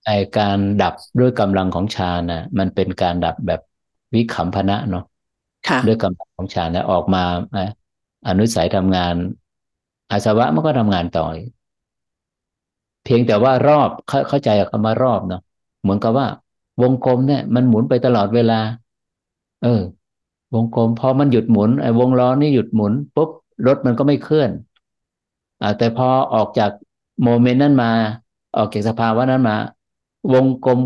[0.06, 3.62] ไอการดับด้วยกำลังของฌานน่ะมันเป็นการดับแบบ
[4.14, 5.04] วิคัมพนะเนาะ
[5.88, 7.24] ด้วยกำลังของฌานนะออกมา
[8.28, 9.16] อนุสัยทำงาน
[10.12, 11.28] อาสวะมันก็ทำงานต่อ
[13.04, 13.90] เพียงแต่ว่ารอบ
[14.30, 15.42] เข้าใจคำว่ารอบเนาะ
[15.82, 16.28] เหมือนกับว่า
[16.82, 18.60] วงกลมเนี่ย มันหมุนไปตลอดเวลา
[19.64, 19.82] เออ
[20.54, 23.30] วงกลมพอมันหยุดหมุนไอ้วงล้อนี่หยุดหมุนปุ๊บ
[23.68, 24.52] รถมันก็ไม่เคลื่อน
[25.62, 26.72] อ่าแต่พอออกจาก
[27.24, 27.92] โมเมนต์นั้นมา
[28.58, 29.56] ออกจากสภาวะนั้นมา
[30.34, 30.80] วงกลม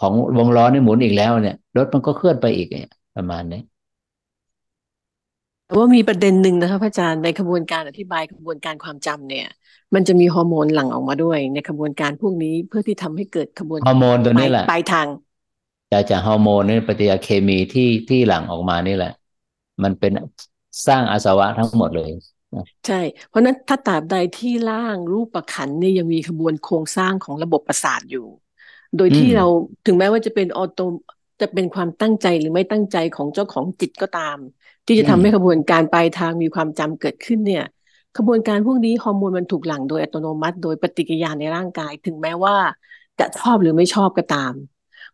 [0.00, 2.68] ของวงล้อนี่หมุนอีกแล้วเนี่ยรถมันก็เคลื่อนไปอีก
[3.16, 3.60] ประมาณนี้
[5.64, 9.46] แต่ว่ามีประเด็นหนึ่งนะคะพระอาจารย์ในขบวนการอธิบายขบวนการความจำเนี่ย
[9.94, 15.08] มันจะมีฮอร์โมนหลั่งออกมาด้วย ในขบวนการพวกนี้เพื่อที่ทำให้เกิดขบวนฮอร์โมนตัวนี้แหละปลายทาง
[15.90, 19.12] จาจากฮอร์โมนนี่ปฏิกิริยาเคมีที่ที่หลั่งออกมานี่แหละ
[19.82, 20.12] มันเป็น
[20.86, 22.10] สร้างอาสวะทั้งหมดเลย
[22.86, 22.94] ใช่
[23.26, 28.20] เพราะนั้นถ้าตราบใดที่ร่างรูปประขันนี่ยังมีขบวนโครงสร้างของระบบประสาทอยู่
[28.96, 29.44] โดยที่เรา
[29.84, 30.78] ถึงแม้ว่าจะเป็นออโต
[31.40, 34.38] จะเป็นความตั้งใจหรือไม่ตั้งใจของเจ้าของจิตก็ตาม
[34.86, 37.62] ที่จะทำให้ขบวนการปลายทางมีความจำเกิดขึ้นเนี่ย
[38.16, 42.56] ขบวนการพวกนี้ฮอร์โมนมันถูกหลั่งโดยอัตโนมัติ โดยปฏิกิริยาในร่างกาย ถึงแม้ว่า
[43.18, 44.52] จะชอบหรือไม่ชอบก็ตาม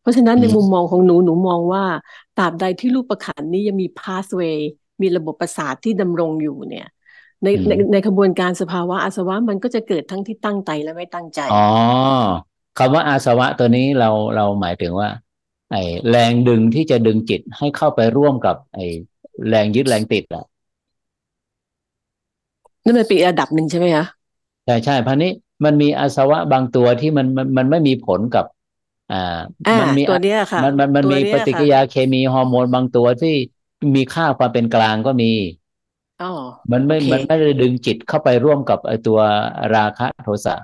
[0.00, 1.84] เพราะฉะนั้นในมุมมองของหนูหนูมองว่า
[2.38, 4.68] ตราบใดที่รูปประคันนี้ยังมีพาสเวย์
[5.02, 6.86] มีระบบประสาทที่ดำรงอยู่เนี่ย
[7.42, 11.56] ในในในขบวนการสภาวะอาสวะมันก็จะเกิดทั้งที่ตั้งใจและไม่ตั้งใจอ๋อ
[12.78, 15.08] คำว่าอาสวะตัวนี้เราเราหมายถึงว่า
[15.72, 18.84] ไอ้แรงดึงที่จะดึงจิตให้เข้าไปร่วมกับ ไอ้
[19.48, 20.44] แรงยึดแรงติดอะ
[22.88, 24.04] นั่นมันเป็นระดับหนึ่งใช่ไหมคะ
[24.64, 25.30] ใช่ใช่พันนี้
[25.64, 28.44] มันมีอาสวะบางตัวที่มันมันมันไม่มีผลกับ
[29.12, 29.38] อ่า
[29.80, 33.34] มันมีตัวนี้ค่ะมันมันมันมีปฏิกิริยาเคมีฮอร์โมนบางตัวที่
[33.94, 35.32] มีค่าความเป็นกลางก็มี
[36.72, 39.18] มันไม่มันไม่ได้ดึงจิตเข้าไปร่วมกับไอตัว
[39.74, 40.56] ราคะโทสะ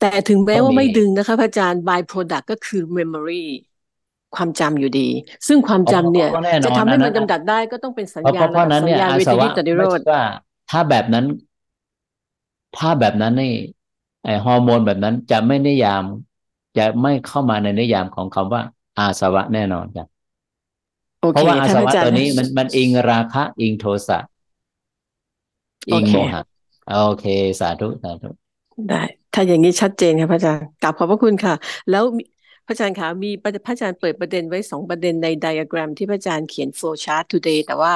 [0.00, 3.44] แต่ถึงแม้ว่าไม่ดึงนะคะพระอาจารย์ by product ก็คือ memory
[4.36, 5.08] ความจำอยู่ดี
[5.48, 6.28] ซึ่งความจำเนี่ย
[6.64, 10.22] จะทำให้มันจำดัดได้ก็ต้องเป็นสัญญาณเพราะนั้นเนี่ยอาสวะไม่ใช่ว่า
[10.70, 11.24] ถ้าแบบนั้น
[12.78, 13.54] ถ้าแบบนั้นนี่
[14.24, 16.02] ไอฮอร์โมนแบบนั้นจะไม่นิยาม
[16.78, 18.62] จะไม่เข้ามาในนิยามของคำว่า
[18.98, 20.08] อาสวะแน่นอนครับ
[21.18, 24.18] เพราะว่าอาสวะตัวนี้มันมันอิงราคะ อิงโทสะ
[25.90, 26.42] อิงโมหะ
[26.90, 27.24] โอเค
[27.60, 28.28] สาธุสาธุ
[28.88, 29.02] ได้
[29.34, 31.54] ถ้าอย่างนี้ชัดเจนครับพระอาจารย์กลับขอบพระคุณค่ะ
[31.90, 32.04] แล้ว
[32.66, 37.94] พระอาจารย์คะมีพระอาจารย์เปิดประเด็นไว้สองประเด็นในไดอะแกรมที่พระอาจารย์เขียน flow chart today แต่ว่า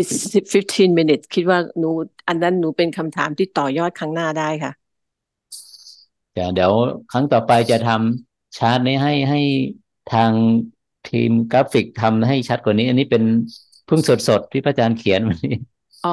[0.00, 0.12] it's
[0.54, 1.90] 15 minutes คิดว่าหนู
[2.28, 4.72] อันนั้นหนูเป็นคำถามที่ต่อยอดครั้งหน้าได้ค่ะ
[6.32, 6.72] เดี๋ยว
[7.12, 9.40] ครั้งต่อไปจะทำชาร์ตนี้ให้ให้
[10.12, 10.32] ทาง
[11.08, 13.22] ทีมกราฟิกทำให้ชัดกว่านี้ อันนี้เป็น
[13.86, 15.54] เพิ่งสดๆที่พระอาจารย์เขียนวันนี้
[16.02, 16.10] อ๋อ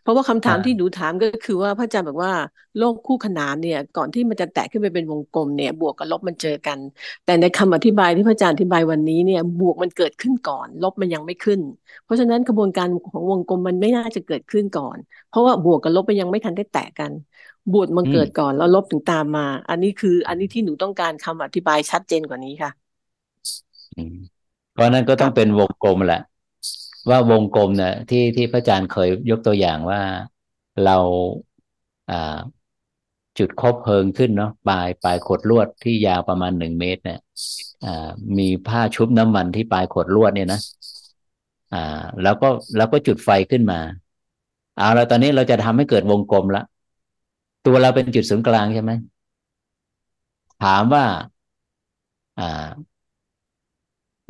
[0.00, 2.32] เพราะว่าคำถามที่หนูถามก็คือว่าพระอาจารย์บอกว่า
[2.76, 6.78] โลกคู่ขนานเนี่ย ก่อนที่มันจะแตกขึ้นไปเป็นวงกลมเนี่ย บวกกับลบมันเจอกัน
[7.24, 11.60] แต่ในคำอธิบายที่พระอาจารย์อธิบายวันนี้เนี่ย บวกมันเกิดขึ้นก่อน ลบมันยังไม่ขึ้น
[12.02, 14.98] เพราะฉะนั้นกระบวนการของวงกลมมันไม่น่าจะเกิดขึ้นก่อน
[15.28, 17.12] เพราะว่าบวกกับลบมันยังไม่ทันได้แตกกัน
[17.72, 22.70] บวกมันเกิดก่อนแล้วลบถึงตามมา อันนี้คือ อันนี้ที่หนูต้องการคำอธิบายชัดเจนกว่านี้ค่ะ
[24.72, 26.20] เพราะนั้นก็ต้องเป็นวงกลมแหละ
[27.10, 30.00] ว่าวงกลมเนี่ยที่ที่พระอาจารย์เคยยกตัวอย่างว่า
[30.84, 30.98] เรา
[32.08, 32.16] อ่า
[33.38, 37.18] จุดคบเพลิงขึ้นเนาะปลายปลายขดลวดที่ยาวประมาณหนึ่งเมตร เนี่ย
[37.84, 38.08] อ่า
[38.38, 40.60] มีผ้าชุบน้ำมันที่ปลายขดลวดเนี่ยนะ
[41.72, 41.78] อ่า
[42.22, 43.80] แล้วก็แล้วก็จุดไฟขึ้นมา
[44.76, 46.62] เอาแล้วตอนนี้เราจะทำให้เกิดวงกลมละ
[47.66, 48.92] ตัวเราเป็นจุดศูนย์กลางใช่ไหม
[50.62, 51.04] ถามว่า
[52.36, 52.86] อ่า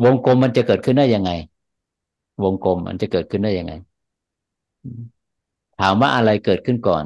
[0.05, 1.31] วงกลมมันจะเกิดขึ้นได้ยังไง
[2.45, 3.73] วงกลมมันจะเกิดขึ้นได้ยังไง
[5.81, 7.05] ถามว่าอะไรเกิดขึ้นก่อน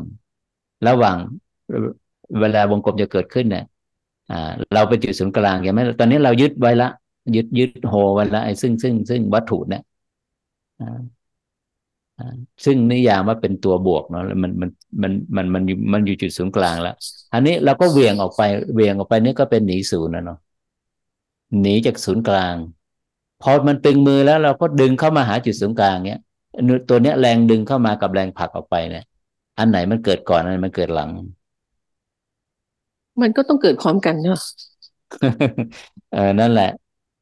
[0.88, 1.16] ระหว่าง
[2.40, 3.64] เวลาวงกลมจะเกิดขึ้นเนี่ย
[4.74, 6.88] เราเป็นจุดศูนย์กลางใช่ไหมตอนนี้เรายึดไว้ละ
[7.36, 9.82] ยึดยึดโฮไว้ละไอ้ซึ่งซึ่งซึ่งวัตถุเนี่ย
[12.64, 14.70] ซึ่งนิยามว่าเป็นตัวบวกเนาะมันมัน
[15.02, 15.62] มันมันมัน
[15.92, 16.94] มันอยู่จุดศูนย์กลางแล้ว
[17.34, 18.42] อันนี้เราก็เวียงออกไป
[18.74, 20.38] เวียงออกไปนี่ก็เป็นหนีศูนย์นะเนาะ
[21.60, 22.54] หนีจากศูนย์กลาง
[23.42, 26.20] พอมันตึงมือแล้วเราก็ดึงเข้ามาหาจุดศูนย์กลางเนี้ย
[26.88, 29.04] ตัวเนี้ยแรงดึงเข้ามากับแรงผลักออกไปเนี่ย
[29.58, 31.10] อันไหนมันเกิดก่อนอันไหนมันเกิดหลัง
[33.22, 34.38] มันก็ต้องเกิดพร้อมกันเนอะ
[36.10, 36.64] เออนั่นแหละ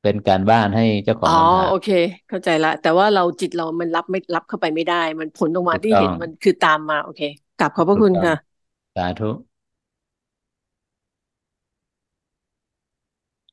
[0.02, 1.88] เป็นการบ้านให้เจ้าของอ๋อคำถามโอเค
[2.28, 7.20] เข้าใจละ แต่ว่าเราจิตเรามันรับไม่รับเข้าไปไม่ได้ มันผลออกมาถูกที่ต้อเห็นงมันคือตามมาโอเค
[7.56, 8.34] กลับขอบพระถูกคุณต้องค่ะ
[8.96, 9.30] สาธุ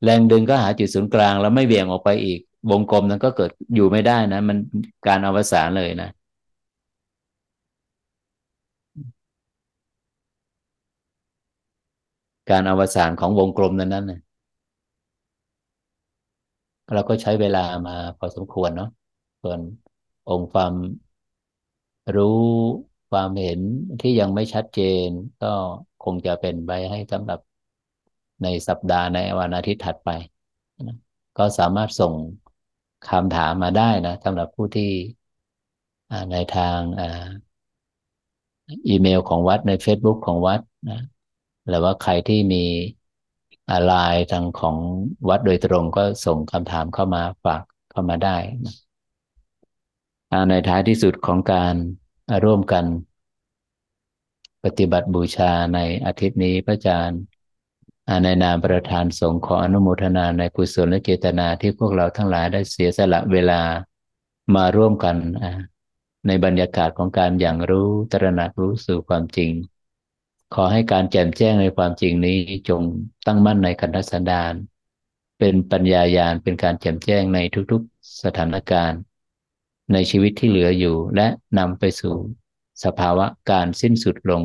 [0.04, 2.40] แรงดึงก็หาจุดศูนย์กลางแล้วไม่เหวี่ยงออกไปอีก
[2.70, 4.58] วงกลมนั้นก็เกิดอยู่ไม่ได้นะ มัน
[5.08, 6.10] การอวสานเลยนะ
[12.50, 14.20] การอวสานของวงกลมนั้นนั้นนะ
[16.94, 18.88] เราก็ใช้เวลามาพอสมควรเนาะ
[19.42, 19.60] ส่วน
[20.28, 20.74] องค์ความ
[22.16, 22.26] รู้
[23.10, 23.60] ความเห็น
[24.02, 25.10] ที่ยังไม่ชัดเจน
[25.40, 25.48] ก็
[26.04, 27.40] คงจะเป็นไปให้สำหรับ
[28.44, 30.10] ในสัปดาห์ในวันอาทิตย์ถัดไป
[31.38, 32.14] ก็สามารถส่ง
[33.10, 34.91] คำถามมาได้นะสำหรับผู้ที่
[36.32, 36.80] ในทาง
[38.88, 41.02] อีเมลของวัดใน Facebook ของวัดนะ
[41.68, 42.64] หรือว่าใครที่มี
[43.86, 44.77] ไลน์ทางของ
[45.30, 47.61] วัดโดยตรงก็ส่งคำถามเข้ามาฝาก
[47.91, 48.73] เข้ามาได้นะ
[50.49, 51.76] ในท้ายที่สุดของการ
[52.45, 52.86] ร่วมกัน
[54.64, 57.22] ปฏิบัติบูชาในอาทิตย์นี้พระอาจารย์
[58.23, 63.61] ในนามประธานสงฆ์ขออนุโมทนาในกุศลและเจตนาที่พวกเราทั้งหลายได้เสียสละเวลา
[64.56, 65.15] มาร่วมกัน
[66.27, 69.52] ในบรรยากาศของการอย่างรู้ตระหนักรู้สู่ความจริง
[70.53, 72.38] ขอให้การแจ่มแจ้งในความจริงนี้
[72.69, 72.82] จง
[73.26, 74.53] ตั้งมั่นในคันธสันดาน
[75.40, 77.40] เป็นปัญญายาณเป็นการแจ่มแจ้งใน
[77.72, 78.99] ทุกๆสถานการณ์
[79.94, 81.27] ในชีวิตที่เหลืออยู่และ
[81.57, 82.15] นำไปสู่
[82.84, 84.44] สภาวะการสิ้นสุดลง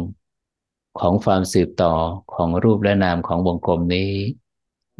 [0.98, 1.94] ของความสืบต่อ
[2.34, 4.12] ของรูปและนามของวงกลมนี้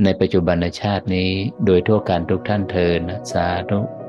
[0.05, 1.31] ในปัจจุบันชาตินี้
[1.65, 3.01] โดยทั่วการทุกท่านเทิน
[3.33, 4.00] สาธุ